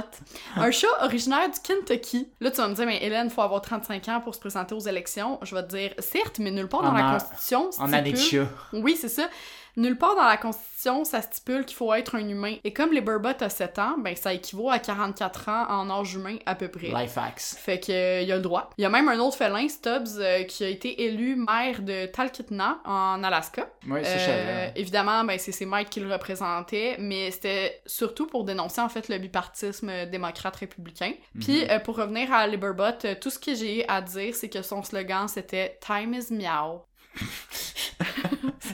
un 0.56 0.70
chat 0.70 0.87
originaire 1.02 1.49
du 1.50 1.58
Kentucky. 1.61 2.28
Là, 2.40 2.50
tu 2.50 2.58
vas 2.58 2.69
me 2.69 2.75
dire, 2.75 2.85
mais 2.87 3.02
Hélène, 3.02 3.31
faut 3.31 3.40
avoir 3.43 3.62
35 3.62 4.08
ans 4.08 4.20
pour 4.20 4.35
se 4.35 4.40
présenter 4.40 4.75
aux 4.75 4.81
élections. 4.81 5.38
Je 5.43 5.55
vais 5.55 5.62
te 5.62 5.69
dire, 5.75 5.94
certes, 5.99 6.38
mais 6.38 6.50
nulle 6.50 6.69
part 6.69 6.82
dans 6.82 6.90
En 6.90 6.93
la 6.93 7.12
Constitution. 7.19 7.70
En 7.78 7.93
année 7.93 8.12
de 8.12 8.17
chat. 8.19 8.46
oui, 8.75 8.96
c'est 9.00 9.08
ça. 9.08 9.28
Nulle 9.76 9.96
part 9.96 10.14
dans 10.16 10.24
la 10.26 10.36
Constitution, 10.36 11.04
ça 11.04 11.22
stipule 11.22 11.64
qu'il 11.64 11.76
faut 11.76 11.92
être 11.94 12.14
un 12.16 12.28
humain. 12.28 12.56
Et 12.64 12.72
comme 12.72 12.92
les 12.92 13.00
Burbot 13.00 13.28
a 13.40 13.48
7 13.48 13.78
ans, 13.78 13.96
ben 13.98 14.14
ça 14.16 14.32
équivaut 14.34 14.70
à 14.70 14.78
44 14.78 15.48
ans 15.48 15.66
en 15.69 15.90
âge 15.90 16.14
humain 16.14 16.36
à 16.46 16.54
peu 16.54 16.69
près. 16.69 16.88
Life 16.88 17.16
hacks. 17.16 17.40
Fait 17.40 17.80
que 17.80 17.92
euh, 17.92 18.32
a 18.32 18.36
le 18.36 18.42
droit. 18.42 18.70
Il 18.78 18.82
y 18.82 18.84
a 18.84 18.90
même 18.90 19.08
un 19.08 19.19
autre 19.19 19.36
félin, 19.36 19.69
Stubbs, 19.69 20.19
euh, 20.19 20.42
qui 20.44 20.64
a 20.64 20.69
été 20.69 21.02
élu 21.04 21.36
maire 21.36 21.80
de 21.82 22.06
Talkeetna 22.06 22.78
en 22.84 23.22
Alaska. 23.24 23.69
Oui, 23.88 24.04
ça, 24.04 24.19
je 24.19 24.24
Euh, 24.28 24.69
évidemment, 24.76 25.24
ben 25.24 25.38
c'est 25.38 25.52
ses 25.52 25.66
maîtres 25.66 25.90
qui 25.90 26.00
le 26.00 26.12
représentaient, 26.12 26.96
mais 26.98 27.30
c'était 27.30 27.80
surtout 27.86 28.26
pour 28.26 28.44
dénoncer 28.44 28.80
en 28.80 28.88
fait 28.88 29.08
le 29.08 29.18
bipartisme 29.18 30.06
démocrate-républicain. 30.06 31.12
Puis 31.40 31.62
Mhm. 31.64 31.70
euh, 31.70 31.78
pour 31.78 31.97
revenir 31.97 32.32
à 32.32 32.47
Liberbot, 32.47 32.85
euh, 33.04 33.14
tout 33.20 33.30
ce 33.30 33.38
que 33.38 33.54
j'ai 33.54 33.88
à 33.88 34.00
dire, 34.02 34.35
c'est 34.35 34.49
que 34.49 34.62
son 34.62 34.82
slogan 34.82 35.28
c'était 35.28 35.78
Time 35.80 36.14
is 36.14 36.26
meow. 36.32 36.82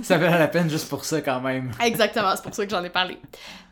Ça 0.03 0.19
valait 0.19 0.39
la 0.39 0.49
peine 0.49 0.69
juste 0.71 0.89
pour 0.89 1.05
ça, 1.05 1.21
quand 1.21 1.41
même. 1.41 1.71
Exactement, 1.83 2.35
c'est 2.37 2.43
pour 2.43 2.55
ça 2.55 2.65
que 2.65 2.71
j'en 2.71 2.85
ai 2.85 2.91
parlé. 2.91 3.19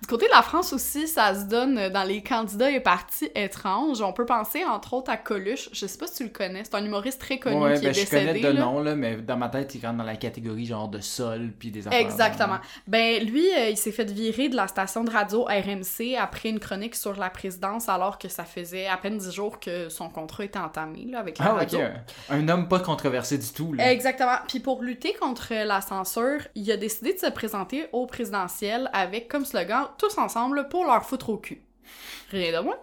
Du 0.03 0.09
côté 0.09 0.27
de 0.27 0.31
la 0.31 0.43
France 0.43 0.73
aussi, 0.73 1.09
ça 1.09 1.35
se 1.35 1.45
donne 1.47 1.89
dans 1.89 2.03
les 2.05 2.23
candidats 2.23 2.71
et 2.71 2.81
partis 2.81 3.31
étranges. 3.35 4.03
On 4.03 4.13
peut 4.13 4.27
penser 4.27 4.65
entre 4.65 4.93
autres 4.95 5.11
à 5.11 5.17
Coluche. 5.17 5.69
Je 5.73 5.87
sais 5.87 5.99
pas 5.99 6.07
si 6.07 6.17
tu 6.17 6.25
le 6.25 6.29
connais, 6.31 6.63
c'est 6.65 6.75
un 6.75 6.85
humoriste 6.85 7.21
très 7.21 7.39
connu 7.39 7.57
ouais, 7.63 7.75
qui 7.77 7.83
ben 7.83 7.91
est 7.91 7.95
je 7.95 8.01
décédé. 8.01 8.27
connais 8.27 8.41
de 8.41 8.49
là. 8.49 8.61
nom, 8.61 8.81
là, 8.81 8.95
mais 8.95 9.17
dans 9.17 9.37
ma 9.37 9.49
tête, 9.49 9.75
il 9.75 9.85
rentre 9.85 9.99
dans 9.99 10.05
la 10.05 10.17
catégorie 10.17 10.67
genre 10.67 10.89
de 10.89 11.01
sol 11.01 11.51
puis 11.59 11.71
des 11.71 11.87
affaires. 11.89 11.99
Exactement. 12.01 12.59
Ben 12.87 13.25
lui, 13.25 13.47
euh, 13.57 13.71
il 13.71 13.77
s'est 13.77 13.91
fait 13.93 14.11
virer 14.11 14.49
de 14.49 14.57
la 14.57 14.69
station 14.69 15.03
de 15.03 15.11
radio 15.11 15.45
RMC 15.45 16.17
après 16.21 16.51
une 16.51 16.61
chronique 16.61 16.95
sur 16.95 17.17
la 17.17 17.31
présidence 17.31 17.89
alors 17.89 18.19
que 18.19 18.29
ça 18.29 18.45
faisait 18.45 18.87
à 18.87 18.97
peine 18.99 19.17
10 19.19 19.33
jours 19.33 19.59
que 19.61 19.89
son 19.89 20.09
contrat 20.11 20.45
était 20.45 20.59
entamé 20.59 21.07
là, 21.11 21.21
avec 21.21 21.39
la 21.39 21.47
Ah, 21.47 21.53
radio. 21.55 21.81
Un 22.31 22.49
homme 22.49 22.69
pas 22.69 22.81
controversé 22.81 23.39
du 23.39 23.49
tout, 23.49 23.73
là. 23.73 23.91
Exactement. 23.91 24.37
Puis 24.47 24.61
pour 24.61 24.83
lutter 24.83 25.15
contre 25.15 25.53
la 25.55 25.76
censure, 25.81 26.41
il 26.55 26.71
a 26.71 26.77
décidé 26.77 27.15
de 27.15 27.19
se 27.19 27.31
présenter 27.31 27.89
au 27.93 28.07
présidentiel 28.07 28.91
avec 28.93 29.29
comme 29.29 29.45
slogan 29.45 29.89
tous 29.99 30.19
ensemble 30.19 30.69
pour 30.69 30.85
leur 30.85 31.05
foutre 31.05 31.31
au 31.31 31.39
cul. 31.39 31.63
Rien 32.31 32.59
de 32.59 32.65
moins. 32.65 32.79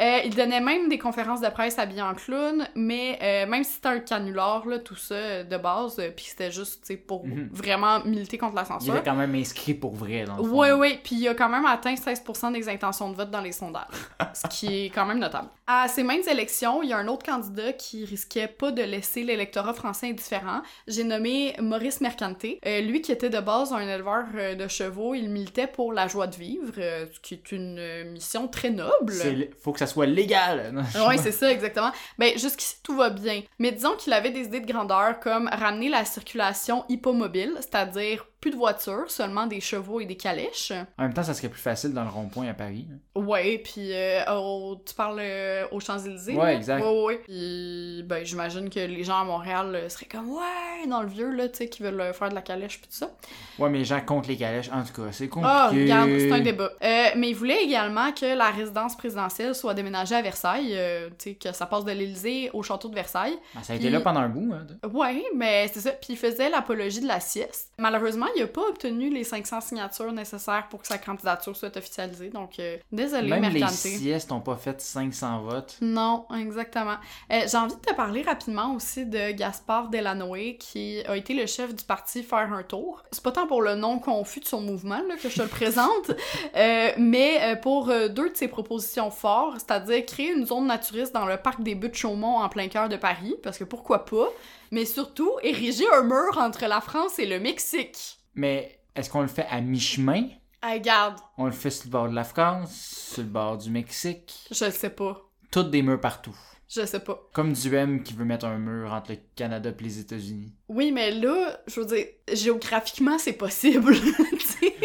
Euh, 0.00 0.20
il 0.24 0.34
donnait 0.34 0.60
même 0.60 0.88
des 0.88 0.98
conférences 0.98 1.40
de 1.42 1.48
presse 1.48 1.78
habillé 1.78 2.00
en 2.02 2.14
clown, 2.14 2.66
mais 2.74 3.18
euh, 3.22 3.46
même 3.46 3.64
si 3.64 3.72
c'était 3.74 3.88
un 3.88 3.98
canular, 4.00 4.66
là, 4.66 4.78
tout 4.78 4.96
ça 4.96 5.44
de 5.44 5.56
base, 5.58 5.98
euh, 5.98 6.10
puis 6.14 6.24
c'était 6.28 6.50
juste 6.50 6.90
pour 7.06 7.26
Mhm. 7.26 7.50
vraiment 7.52 8.00
militer 8.04 8.38
contre 8.38 8.54
la 8.56 8.62
Il 8.62 8.66
censure. 8.66 8.96
était 8.96 9.04
quand 9.10 9.16
même 9.16 9.34
inscrit 9.34 9.74
pour 9.74 9.94
vrai, 9.94 10.24
dans 10.24 10.36
le. 10.36 10.42
Oui, 10.42 10.68
oui, 10.70 10.98
puis 11.04 11.16
il 11.16 11.28
a 11.28 11.34
quand 11.34 11.48
même 11.50 11.66
atteint 11.66 11.94
16% 11.96 12.50
des 12.50 12.68
intentions 12.68 13.10
de 13.10 13.14
vote 13.16 13.30
dans 13.30 13.42
les 13.42 13.52
sondages, 13.52 13.84
ce 14.34 14.46
qui 14.48 14.86
est 14.86 14.90
quand 14.90 15.04
même 15.04 15.18
notable. 15.18 15.48
À 15.66 15.86
ces 15.86 16.02
mêmes 16.02 16.22
élections, 16.28 16.82
il 16.82 16.88
y 16.88 16.92
a 16.92 16.96
un 16.98 17.06
autre 17.06 17.24
candidat 17.24 17.72
qui 17.74 18.04
risquait 18.04 18.48
pas 18.48 18.72
de 18.72 18.82
laisser 18.82 19.22
l'électorat 19.22 19.74
français 19.74 20.08
indifférent. 20.08 20.62
J'ai 20.88 21.04
nommé 21.04 21.54
Maurice 21.60 22.00
Mercanté. 22.00 22.58
Lui 22.82 23.02
qui 23.02 23.12
était 23.12 23.30
de 23.30 23.38
base 23.38 23.72
un 23.72 23.80
éleveur 23.80 24.24
de 24.58 24.66
chevaux, 24.66 25.14
il 25.14 25.28
militait 25.28 25.66
pour 25.68 25.92
la 25.92 26.08
joie 26.08 26.26
de 26.26 26.34
vivre, 26.36 26.72
ce 26.76 27.20
qui 27.20 27.34
est 27.34 27.52
une 27.52 28.04
mission 28.10 28.48
très 28.48 28.70
noble. 28.70 29.12
Faut 29.60 29.72
que 29.72 29.78
ça 29.78 29.86
soit 29.90 30.06
légal. 30.06 30.72
Oui, 31.08 31.18
c'est 31.18 31.32
ça, 31.32 31.50
exactement. 31.50 31.92
Ben, 32.18 32.38
jusqu'ici, 32.38 32.76
tout 32.82 32.96
va 32.96 33.10
bien. 33.10 33.42
Mais 33.58 33.72
disons 33.72 33.96
qu'il 33.96 34.12
avait 34.12 34.30
des 34.30 34.44
idées 34.44 34.60
de 34.60 34.70
grandeur 34.72 35.20
comme 35.20 35.48
ramener 35.48 35.88
la 35.88 36.04
circulation 36.04 36.84
hippomobile, 36.88 37.54
c'est-à-dire 37.56 38.24
plus 38.40 38.50
de 38.50 38.56
voitures, 38.56 39.10
seulement 39.10 39.46
des 39.46 39.60
chevaux 39.60 40.00
et 40.00 40.06
des 40.06 40.16
calèches. 40.16 40.72
En 40.98 41.02
même 41.02 41.12
temps, 41.14 41.22
ça 41.22 41.34
serait 41.34 41.48
plus 41.50 41.60
facile 41.60 41.92
dans 41.92 42.04
le 42.04 42.10
rond-point 42.10 42.48
à 42.48 42.54
Paris. 42.54 42.86
là. 42.88 43.20
Ouais, 43.20 43.58
puis 43.62 43.92
euh, 43.92 44.22
au- 44.34 44.76
tu 44.84 44.94
parles 44.94 45.18
euh, 45.20 45.66
aux 45.72 45.80
Champs-Élysées? 45.80 46.32
Ouais, 46.36 46.44
là? 46.44 46.54
exact. 46.54 46.82
Ouais, 46.82 47.04
ouais. 47.04 47.20
Puis, 47.24 48.02
ben, 48.06 48.24
j'imagine 48.24 48.70
que 48.70 48.80
les 48.80 49.04
gens 49.04 49.20
à 49.20 49.24
Montréal 49.24 49.74
euh, 49.74 49.88
seraient 49.90 50.06
comme, 50.06 50.30
ouais, 50.30 50.86
dans 50.88 51.02
le 51.02 51.08
vieux, 51.08 51.30
là, 51.30 51.48
tu 51.48 51.58
sais, 51.58 51.68
qui 51.68 51.82
veulent 51.82 52.00
euh, 52.00 52.12
faire 52.14 52.30
de 52.30 52.34
la 52.34 52.40
calèche 52.42 52.78
puis 52.80 52.88
tout 52.88 52.96
ça. 52.96 53.10
Ouais, 53.58 53.68
mais 53.68 53.78
les 53.78 53.84
gens 53.84 54.00
contre 54.00 54.28
les 54.28 54.36
calèches. 54.36 54.70
En 54.72 54.82
tout 54.84 55.02
cas, 55.02 55.12
c'est 55.12 55.28
Ah, 55.42 55.66
compliqué. 55.68 55.82
regarde, 55.84 56.10
c'est 56.18 56.32
un 56.32 56.40
débat. 56.40 56.70
Euh, 56.82 57.06
mais 57.16 57.28
il 57.30 57.34
voulait 57.34 57.62
également 57.62 58.12
que 58.12 58.34
la 58.34 58.50
résidence 58.50 58.96
présidentielle 58.96 59.54
soit 59.54 59.74
déménagée 59.74 60.14
à 60.14 60.22
Versailles, 60.22 60.74
tu 61.18 61.30
sais, 61.30 61.34
que 61.34 61.52
ça 61.52 61.66
passe 61.66 61.84
de 61.84 61.92
l'Élysée 61.92 62.50
au 62.54 62.62
château 62.62 62.88
de 62.88 62.94
Versailles. 62.94 63.36
Ah, 63.54 63.62
ça 63.62 63.74
a 63.74 63.76
été 63.76 63.90
là 63.90 64.00
pendant 64.00 64.20
un 64.20 64.28
bout. 64.28 64.54
Hein, 64.54 64.66
Ouais, 64.92 65.22
mais 65.34 65.68
c'est 65.72 65.80
ça. 65.80 65.90
Puis 65.90 66.14
il 66.14 66.16
faisait 66.16 66.48
l'apologie 66.48 67.00
de 67.00 67.06
la 67.08 67.20
sieste. 67.20 67.72
Malheureusement, 67.78 68.26
il 68.36 68.42
a 68.42 68.46
pas 68.46 68.62
obtenu 68.68 69.10
les 69.10 69.24
500 69.24 69.60
signatures 69.60 70.12
nécessaires 70.12 70.66
pour 70.68 70.80
que 70.80 70.86
sa 70.86 70.98
candidature 70.98 71.56
soit 71.56 71.76
officialisée. 71.76 72.28
Donc, 72.28 72.58
euh, 72.58 72.76
désolé, 72.92 73.28
Même 73.28 73.52
les 73.52 73.66
siestes 73.68 74.30
n'ont 74.30 74.40
pas 74.40 74.56
fait 74.56 74.80
500 74.80 75.42
votes. 75.42 75.76
Non, 75.80 76.26
exactement. 76.38 76.96
Euh, 77.32 77.40
J'ai 77.50 77.56
envie 77.56 77.74
de 77.74 77.80
te 77.80 77.94
parler 77.94 78.22
rapidement 78.22 78.74
aussi 78.74 79.06
de 79.06 79.32
Gaspard 79.32 79.88
Delanoë, 79.88 80.56
qui 80.58 81.02
a 81.06 81.16
été 81.16 81.34
le 81.34 81.46
chef 81.46 81.74
du 81.74 81.84
parti 81.84 82.22
Faire 82.22 82.52
un 82.52 82.62
tour. 82.62 83.02
C'est 83.12 83.22
pas 83.22 83.32
tant 83.32 83.46
pour 83.46 83.62
le 83.62 83.74
nom 83.74 83.98
confus 83.98 84.40
de 84.40 84.44
son 84.46 84.60
mouvement 84.60 85.00
là, 85.08 85.16
que 85.16 85.28
je 85.28 85.36
te 85.36 85.42
le 85.42 85.48
présente, 85.48 86.10
euh, 86.56 86.90
mais 86.98 87.58
pour 87.62 87.86
deux 87.86 88.30
de 88.30 88.36
ses 88.36 88.48
propositions 88.48 89.10
fortes, 89.10 89.60
c'est-à-dire 89.60 90.04
créer 90.06 90.32
une 90.32 90.46
zone 90.46 90.66
naturiste 90.66 91.12
dans 91.14 91.26
le 91.26 91.36
parc 91.36 91.62
des 91.62 91.74
Buttes-Chaumont 91.74 92.38
en 92.38 92.48
plein 92.48 92.68
cœur 92.68 92.88
de 92.88 92.96
Paris, 92.96 93.34
parce 93.42 93.58
que 93.58 93.64
pourquoi 93.64 94.04
pas, 94.04 94.28
mais 94.70 94.84
surtout 94.84 95.32
ériger 95.42 95.86
un 95.92 96.02
mur 96.02 96.38
entre 96.38 96.66
la 96.66 96.80
France 96.80 97.18
et 97.18 97.26
le 97.26 97.40
Mexique. 97.40 98.19
Mais 98.34 98.80
est-ce 98.94 99.10
qu'on 99.10 99.22
le 99.22 99.28
fait 99.28 99.46
à 99.48 99.60
mi-chemin? 99.60 100.28
Ah, 100.62 100.72
regarde, 100.74 101.16
On 101.38 101.46
le 101.46 101.52
fait 101.52 101.70
sur 101.70 101.86
le 101.86 101.90
bord 101.90 102.08
de 102.08 102.14
la 102.14 102.24
France, 102.24 103.08
sur 103.14 103.22
le 103.22 103.28
bord 103.28 103.56
du 103.58 103.70
Mexique. 103.70 104.46
je 104.50 104.64
le 104.66 104.70
sais 104.70 104.90
pas. 104.90 105.22
Toutes 105.50 105.70
des 105.70 105.82
murs 105.82 106.00
partout. 106.00 106.36
Je 106.68 106.86
sais 106.86 107.00
pas. 107.00 107.20
Comme 107.32 107.52
Duhem 107.52 108.02
qui 108.04 108.12
veut 108.14 108.24
mettre 108.24 108.46
un 108.46 108.58
mur 108.58 108.92
entre 108.92 109.10
le 109.12 109.18
Canada 109.34 109.70
et 109.76 109.82
les 109.82 109.98
États-Unis. 109.98 110.52
Oui, 110.68 110.92
mais 110.92 111.10
là, 111.10 111.58
je 111.66 111.80
veux 111.80 111.86
dire, 111.86 112.06
géographiquement, 112.32 113.18
c'est 113.18 113.32
possible. 113.32 113.94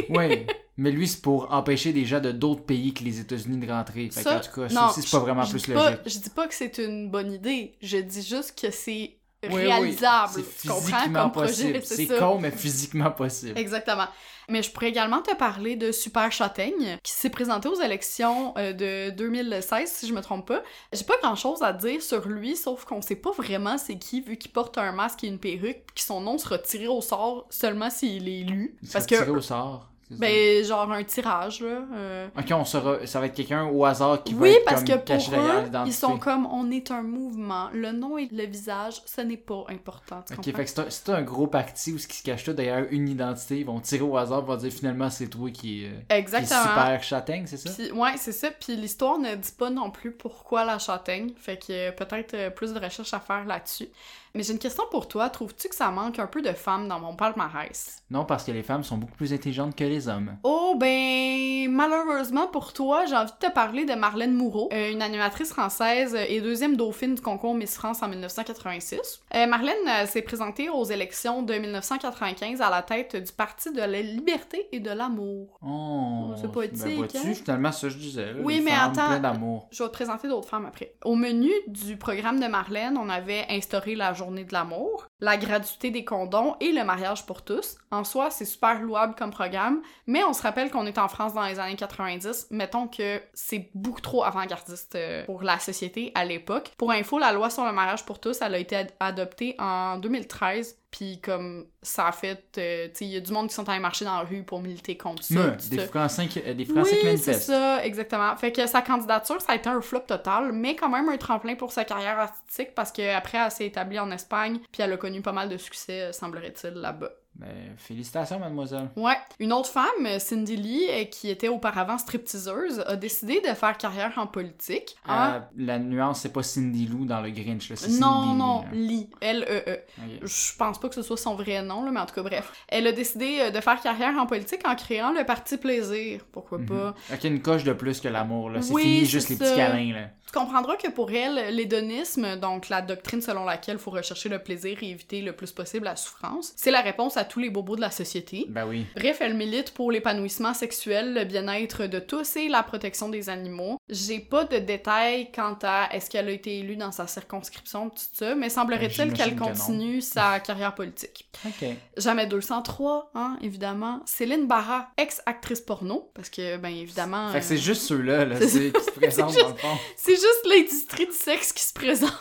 Oui, 0.10 0.46
mais 0.78 0.92
lui, 0.92 1.08
c'est 1.08 1.22
pour 1.22 1.52
empêcher 1.52 1.92
des 1.92 2.06
gens 2.06 2.20
de 2.20 2.32
d'autres 2.32 2.64
pays 2.64 2.94
que 2.94 3.04
les 3.04 3.20
États-unis 3.20 3.58
de 3.66 3.72
rentrer. 3.72 4.10
Fait 4.12 4.22
Ça, 4.22 4.38
en 4.38 4.40
tout 4.40 4.52
cas, 4.62 4.70
ça 4.70 4.90
aussi, 4.90 5.02
c'est 5.02 5.12
pas 5.12 5.20
vraiment 5.20 5.44
je 5.44 5.52
plus 5.58 5.74
pas- 5.74 5.92
logique. 5.92 6.02
je 6.06 6.20
dis 6.20 6.30
pas 6.30 6.48
que 6.48 6.54
c'est 6.54 6.78
une 6.78 7.10
bonne 7.10 7.32
idée. 7.32 7.76
Je 7.82 7.98
dis 7.98 8.22
juste 8.22 8.60
que 8.60 8.70
c'est 8.72 9.18
Oui, 9.50 9.56
oui, 9.56 9.66
réalisable. 9.68 10.34
C'est 10.34 10.62
tu 10.62 10.68
comprends 10.68 10.82
physiquement 10.82 11.30
comme 11.30 11.32
possible. 11.32 11.80
c'est 11.84 11.96
C'est 11.96 12.20
con, 12.20 12.40
mais 12.40 12.52
physiquement 12.52 13.12
possible. 13.12 13.58
Exactement. 13.58 14.08
Mais 14.50 14.62
je 14.62 14.72
pourrais 14.72 14.90
également 14.90 15.22
te 15.22 15.36
parler 15.36 15.76
de 15.76 15.92
Super 15.92 16.32
Châtaigne, 16.32 16.98
qui 17.02 17.12
s'est 17.12 17.30
présenté 17.30 17.68
aux 17.68 17.82
élections 17.82 18.54
euh, 18.58 18.74
de 18.74 19.10
2016, 19.16 19.90
si 19.90 20.08
je 20.08 20.14
me 20.14 20.22
trompe 20.22 20.48
pas. 20.48 20.62
J'ai 20.94 21.04
pas 21.04 21.18
grand 21.22 21.36
chose 21.36 21.64
à 21.64 21.74
dire 21.74 22.02
sur 22.02 22.28
lui, 22.28 22.56
sauf 22.56 22.86
qu'on 22.86 23.02
sait 23.02 23.16
pas 23.16 23.32
vraiment 23.32 23.78
c'est 23.78 23.98
qui, 23.98 24.22
vu 24.22 24.38
qu'il 24.38 24.52
porte 24.52 24.78
un 24.78 24.92
masque 24.92 25.24
et 25.24 25.28
une 25.28 25.40
perruque, 25.40 25.84
puis 25.88 25.96
que 25.96 26.02
son 26.02 26.22
nom 26.22 26.38
sera 26.38 26.60
tiré 26.60 26.88
au 26.88 27.02
sort 27.02 27.48
seulement 27.50 27.90
s'il 27.90 28.28
est 28.30 28.42
élu. 28.42 28.78
Il 28.84 28.90
Parce 28.90 29.06
sera 29.06 29.18
tiré 29.18 29.32
que, 29.32 29.38
au 29.38 29.42
sort. 29.42 29.90
Ça? 30.10 30.16
ben, 30.20 30.64
genre 30.64 30.92
un 30.92 31.04
tirage, 31.04 31.62
là. 31.62 31.82
euh, 31.94 32.28
Ok, 32.38 32.46
on 32.52 32.64
saura, 32.66 33.06
ça 33.08 33.20
va 33.20 33.26
être 33.26 33.34
quelqu'un 33.36 33.66
au 33.66 33.84
hasard 33.86 34.24
qui 34.24 34.34
va 34.34 34.50
être 34.50 34.66
parce 34.66 34.84
comme 34.84 35.00
que 35.02 35.06
caché 35.06 35.32
pour 35.32 35.44
derrière 35.44 35.66
eux, 35.66 35.88
ils 35.88 35.94
sont 35.94 36.18
comme 36.18 36.46
on 36.46 36.70
est 36.72 36.92
un 36.92 37.02
mouvement. 37.02 37.70
Le 37.74 37.92
nom 37.92 38.18
et 38.18 38.28
le 38.32 38.46
visage, 38.46 39.02
ce 39.06 39.22
n'est 39.22 39.38
pas 39.38 39.64
important. 39.70 40.24
Tu 40.28 40.34
Ok, 40.34 40.38
comprends? 40.38 40.52
fait 40.64 40.66
que 40.66 40.90
c'est 40.90 41.10
un, 41.10 41.16
un 41.16 41.22
gros 41.24 41.48
parti 41.48 41.92
où 41.94 41.98
ce 41.98 42.08
qui 42.08 42.18
se 42.18 42.24
cache 42.24 42.46
là 42.46 42.54
derrière 42.54 42.86
une 42.92 43.10
identité, 43.10 43.60
ils 43.60 43.66
vont 43.66 43.80
tirer 43.80 44.04
au 44.04 44.16
hasard, 44.18 44.42
ils 44.44 44.48
vont 44.48 44.56
dire 44.58 44.72
finalement 44.72 45.10
c'est 45.10 45.28
toi 45.28 45.50
qui, 45.50 45.86
euh, 45.86 45.90
qui 45.90 46.14
est 46.14 46.18
Exactement. 46.20 46.62
super 46.62 47.04
châtaigne, 47.04 47.46
c'est 47.48 47.58
ça? 47.58 47.70
Puis, 47.72 47.92
ouais, 47.92 48.14
c'est 48.18 48.32
ça. 48.32 48.52
Puis 48.52 48.76
l'histoire 48.76 49.18
ne 49.18 49.36
dit 49.36 49.52
pas 49.58 49.70
non 49.70 49.92
plus 49.92 50.12
pourquoi 50.12 50.66
la 50.66 50.78
châtaigne. 50.80 51.32
Fait 51.38 51.58
que 51.58 51.90
euh, 51.90 51.92
peut-être 51.92 52.54
plus 52.56 52.74
de 52.74 52.80
recherches 52.80 53.14
à 53.14 53.20
faire 53.20 53.46
là-dessus. 53.46 53.88
Mais 54.36 54.44
j'ai 54.44 54.52
une 54.54 54.60
question 54.60 54.84
pour 54.92 55.08
toi. 55.08 55.30
Trouves-tu 55.30 55.70
que 55.70 55.76
ça 55.76 55.90
manque 55.92 56.20
un 56.20 56.28
peu 56.28 56.42
de 56.42 56.52
femmes 56.52 56.88
dans 56.90 57.00
mon 57.00 57.16
palmarès? 57.16 58.04
Non, 58.12 58.26
parce 58.26 58.44
que 58.44 58.52
les 58.52 58.64
femmes 58.64 58.84
sont 58.84 58.98
beaucoup 58.98 59.16
plus 59.16 59.32
intelligentes 59.34 59.76
que 59.76 59.86
les 59.86 60.08
hommes. 60.10 60.36
Oh, 60.44 60.76
ben, 60.78 61.70
malheureusement 61.72 62.48
pour 62.48 62.74
toi, 62.74 63.06
j'ai 63.06 63.16
envie 63.16 63.32
de 63.32 63.48
te 63.48 63.52
parler 63.52 63.86
de 63.86 63.94
Marlène 63.94 64.34
Moreau, 64.34 64.70
euh, 64.74 64.92
une 64.92 65.02
animatrice 65.02 65.52
française 65.54 66.16
et 66.28 66.42
deuxième 66.42 66.76
dauphine 66.76 67.16
du 67.16 67.22
concours 67.22 67.56
Miss 67.56 67.76
France 67.76 68.04
en 68.04 68.10
1986. 68.10 69.22
Euh, 69.34 69.48
Marlène 69.48 69.74
euh, 69.88 70.06
s'est 70.06 70.22
présentée 70.22 70.70
aux 70.70 70.84
élections 70.84 71.42
de 71.42 71.54
1995 71.54 72.62
à 72.62 72.70
la 72.70 72.82
tête 72.82 73.16
du 73.16 73.32
Parti 73.32 73.72
de 73.72 73.80
la 73.80 74.02
liberté 74.02 74.68
et 74.74 74.82
de 74.82 74.92
l'amour. 74.92 75.58
Oh, 75.66 76.34
C'est 76.42 76.52
poétique, 76.52 76.84
Ben, 76.84 76.98
vois-tu, 76.98 77.18
hein? 77.18 77.34
finalement, 77.34 77.72
ça 77.72 77.88
je 77.88 77.98
disais. 77.98 78.34
là, 78.34 78.40
Oui, 78.44 78.56
les 78.56 78.62
mais 78.62 78.72
femmes 78.72 78.92
attends. 78.92 79.68
Je 79.72 79.82
vais 79.82 79.90
te 79.90 79.94
présenter 79.94 80.28
d'autres 80.28 80.50
femmes 80.50 80.66
après. 80.66 80.94
Au 81.06 81.16
menu 81.16 81.52
du 81.68 81.96
programme 81.98 82.42
de 82.42 82.48
Marlène, 82.48 82.98
on 82.98 83.08
avait 83.08 83.46
instauré 83.50 83.96
la 83.96 84.14
journée 84.14 84.25
de 84.32 84.54
l'amour, 84.54 85.08
la 85.20 85.38
gratuité 85.38 85.92
des 85.92 86.04
condoms 86.06 86.56
et 86.60 86.72
le 86.72 86.84
mariage 86.84 87.26
pour 87.26 87.44
tous. 87.44 87.78
En 87.92 88.04
soi, 88.04 88.30
c'est 88.30 88.46
super 88.46 88.82
louable 88.82 89.16
comme 89.16 89.32
programme, 89.32 89.82
mais 90.08 90.24
on 90.24 90.34
se 90.34 90.42
rappelle 90.42 90.72
qu'on 90.72 90.86
est 90.86 90.98
en 90.98 91.08
France 91.08 91.34
dans 91.34 91.46
les 91.46 91.60
années 91.60 91.76
90. 91.76 92.48
Mettons 92.52 92.88
que 92.88 93.22
c'est 93.34 93.70
beaucoup 93.74 94.02
trop 94.02 94.24
avant-gardiste 94.24 94.96
euh, 94.96 95.26
pour 95.26 95.44
la 95.44 95.60
société 95.60 96.12
à 96.16 96.26
l'époque. 96.26 96.72
Pour 96.78 96.92
info, 96.92 97.20
la 97.20 97.32
loi 97.32 97.50
sur 97.50 97.66
le 97.66 97.72
mariage 97.72 98.06
pour 98.06 98.20
tous, 98.20 98.42
a 98.42 98.58
été 98.58 98.76
ad- 98.76 98.92
adoptée 99.00 99.56
en 99.60 99.98
2013. 99.98 100.78
Puis 100.98 101.20
comme 101.20 101.66
ça 101.82 102.08
a 102.08 102.12
fait, 102.14 102.46
euh, 102.58 102.88
tu 102.88 102.92
sais, 102.94 103.06
il 103.06 103.12
y 103.12 103.18
a 103.18 103.20
du 103.20 103.34
monde 103.34 103.50
qui 103.50 103.54
sont 103.54 103.68
allés 103.68 103.82
marcher 103.82 104.06
dans 104.06 104.18
la 104.18 104.24
rue 104.24 104.44
pour 104.44 104.62
militer 104.62 104.96
contre 104.96 105.24
ça. 105.24 105.52
Puis 105.58 105.68
des 105.68 105.80
ça. 105.80 105.88
Français, 105.88 106.28
qui- 106.28 106.42
euh, 106.46 106.54
des 106.54 106.64
Français 106.64 106.92
qui 106.92 106.96
Oui, 107.08 107.18
c'est 107.18 107.32
manifestent. 107.32 107.48
ça, 107.48 107.86
exactement. 107.86 108.34
Fait 108.38 108.54
que 108.54 108.66
sa 108.66 108.82
candidature, 108.82 109.42
ça 109.42 109.52
a 109.52 109.56
été 109.56 109.68
un 109.68 109.82
flop 109.82 110.00
total, 110.08 110.54
mais 110.54 110.78
quand 110.78 110.88
même 110.90 111.10
un 111.10 111.18
tremplin 111.18 111.56
pour 111.56 111.74
sa 111.74 111.84
carrière 111.84 112.18
artistique 112.18 112.74
parce 112.76 112.94
qu'après, 112.94 113.40
elle 113.40 113.52
s'est 113.52 113.66
établie 113.66 114.00
en 114.00 114.10
Espagne, 114.12 114.60
puis 114.72 114.84
elle 114.84 114.94
a 114.94 114.98
connu 114.98 115.22
pas 115.22 115.34
mal 115.34 115.50
de 115.50 115.58
succès, 115.58 116.02
euh, 116.02 116.12
semblerait-il, 116.14 116.70
là-bas. 116.76 117.10
Ben, 117.38 117.50
félicitations, 117.78 118.40
mademoiselle. 118.40 118.90
Ouais. 118.96 119.18
Une 119.40 119.52
autre 119.52 119.68
femme, 119.70 120.20
Cindy 120.20 120.56
Lee, 120.56 120.86
euh, 120.90 121.04
qui 121.04 121.30
était 121.30 121.50
auparavant 121.50 121.98
stripteaseuse, 121.98 122.80
a 122.88 122.96
décidé 122.96 123.42
de 123.42 123.54
faire 123.54 123.78
carrière 123.78 124.14
en 124.16 124.26
politique. 124.26 124.96
Euh, 125.10 125.40
la 125.58 125.78
nuance, 125.78 126.22
c'est 126.22 126.32
pas 126.32 126.44
Cindy 126.44 126.88
Lou 126.88 127.04
dans 127.06 127.20
le 127.20 127.32
Grinch, 127.32 127.70
là, 127.70 127.76
c'est 127.76 127.90
Cindy 127.90 128.00
non, 128.00 128.32
Lee, 128.32 128.38
non. 128.38 128.64
Lee. 128.72 129.10
L-E-E. 129.20 129.80
Ok. 129.98 130.20
Je 130.28 130.56
pense 130.58 130.80
pas 130.80 130.88
que 130.88 130.96
ce 130.96 131.02
soit 131.02 131.18
son 131.18 131.36
vrai 131.36 131.62
nom, 131.62 131.84
là, 131.84 131.92
mais 131.92 132.00
en 132.00 132.06
tout 132.06 132.16
cas, 132.16 132.24
bref. 132.24 132.54
Elle 132.70 132.88
a 132.88 132.94
décidé 132.94 133.40
euh, 133.42 133.50
de 133.52 133.60
faire 133.60 133.82
carrière 133.82 134.18
en 134.18 134.26
politique 134.28 134.62
en 134.66 134.76
créant 134.76 135.12
le 135.12 135.26
Parti 135.26 135.58
Plaisir. 135.58 136.22
Pourquoi 136.32 136.60
Mhm. 136.60 136.66
pas? 136.68 136.96
Ok, 137.14 137.24
une 137.26 137.42
coche 137.42 137.66
de 137.66 137.74
plus 137.74 138.00
que 138.00 138.08
l'amour, 138.08 138.50
là. 138.50 138.62
C'est 138.62 138.72
Oui, 138.74 138.84
fini 138.84 139.06
juste 139.06 139.28
les 139.30 139.36
ça. 139.36 139.44
petits 139.44 139.56
câlins, 139.58 139.94
là. 139.94 140.08
Tu 140.26 140.32
comprendras 140.32 140.76
que 140.78 140.90
pour 140.90 141.12
elle, 141.12 141.54
l'hédonisme, 141.54 142.38
donc 142.38 142.70
la 142.70 142.82
doctrine 142.82 143.22
selon 143.22 143.44
laquelle 143.46 143.76
il 143.76 143.80
faut 143.80 143.92
rechercher 143.92 144.28
le 144.30 144.40
plaisir 144.40 144.78
et 144.82 144.90
éviter 144.90 145.22
le 145.22 145.34
plus 145.36 145.52
possible 145.52 145.86
la 145.86 145.96
souffrance, 145.96 146.52
c'est 146.56 146.72
la 146.72 146.82
réponse 146.82 147.16
à 147.18 147.25
tous 147.26 147.40
les 147.40 147.50
bobos 147.50 147.76
de 147.76 147.82
la 147.82 147.92
société. 147.92 148.46
Ben 148.50 148.66
oui. 148.66 148.86
Bref, 148.96 149.18
elle 149.20 149.36
milite 149.36 149.74
pour 149.74 149.92
l'épanouissement 149.92 150.54
sexuel, 150.54 151.14
le 151.14 151.24
bien-être 151.26 151.88
de 151.88 152.00
tous 152.00 152.36
et 152.36 152.48
la 152.48 152.64
protection 152.64 153.10
des 153.10 153.30
animaux. 153.30 153.78
J'ai 153.90 154.20
pas 154.20 154.46
de 154.46 154.58
détails 154.58 155.32
quant 155.32 155.58
à 155.64 155.90
est-ce 155.92 156.10
qu'elle 156.10 156.28
a 156.28 156.32
été 156.32 156.60
élue 156.60 156.76
dans 156.76 156.92
sa 156.92 157.08
circonscription, 157.08 157.90
tout 157.90 158.02
ça, 158.14 158.36
mais 158.36 158.50
semblerait-il 158.50 159.10
Ben, 159.10 159.14
qu'elle 159.14 159.36
que 159.36 159.40
continue 159.40 160.02
sa 160.02 160.40
carrière 160.46 160.76
politique. 160.76 161.28
Ok. 161.46 161.68
Jamais 161.98 162.28
203, 162.28 163.12
hein, 163.16 163.38
évidemment. 163.42 164.02
Céline 164.06 164.48
Barra, 164.48 164.90
ex-actrice 164.98 165.62
porno, 165.62 166.10
parce 166.14 166.30
que, 166.30 166.58
ben 166.58 166.70
évidemment... 166.70 167.30
Fait 167.30 167.40
que 167.40 167.46
c'est 167.46 167.56
euh, 167.56 167.58
juste 167.58 167.82
ceux-là, 167.84 168.26
là, 168.26 168.40
qui 168.40 168.50
se 168.50 168.92
présentent 168.96 169.36
dans 169.36 169.50
le 169.50 169.56
fond. 169.56 169.78
c'est 169.96 170.16
juste 170.16 170.46
l'industrie 170.50 171.06
du 171.06 171.14
sexe 171.14 171.54
qui 171.54 171.64
se 171.64 171.74
présente 171.74 172.12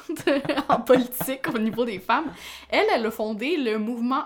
en 0.68 0.80
politique 0.80 1.48
au 1.54 1.58
niveau 1.58 1.84
des 1.84 1.98
femmes. 1.98 2.32
Elle, 2.68 2.86
elle 2.92 3.06
a 3.06 3.10
fondé 3.10 3.56
le 3.56 3.78
mouvement 3.78 4.24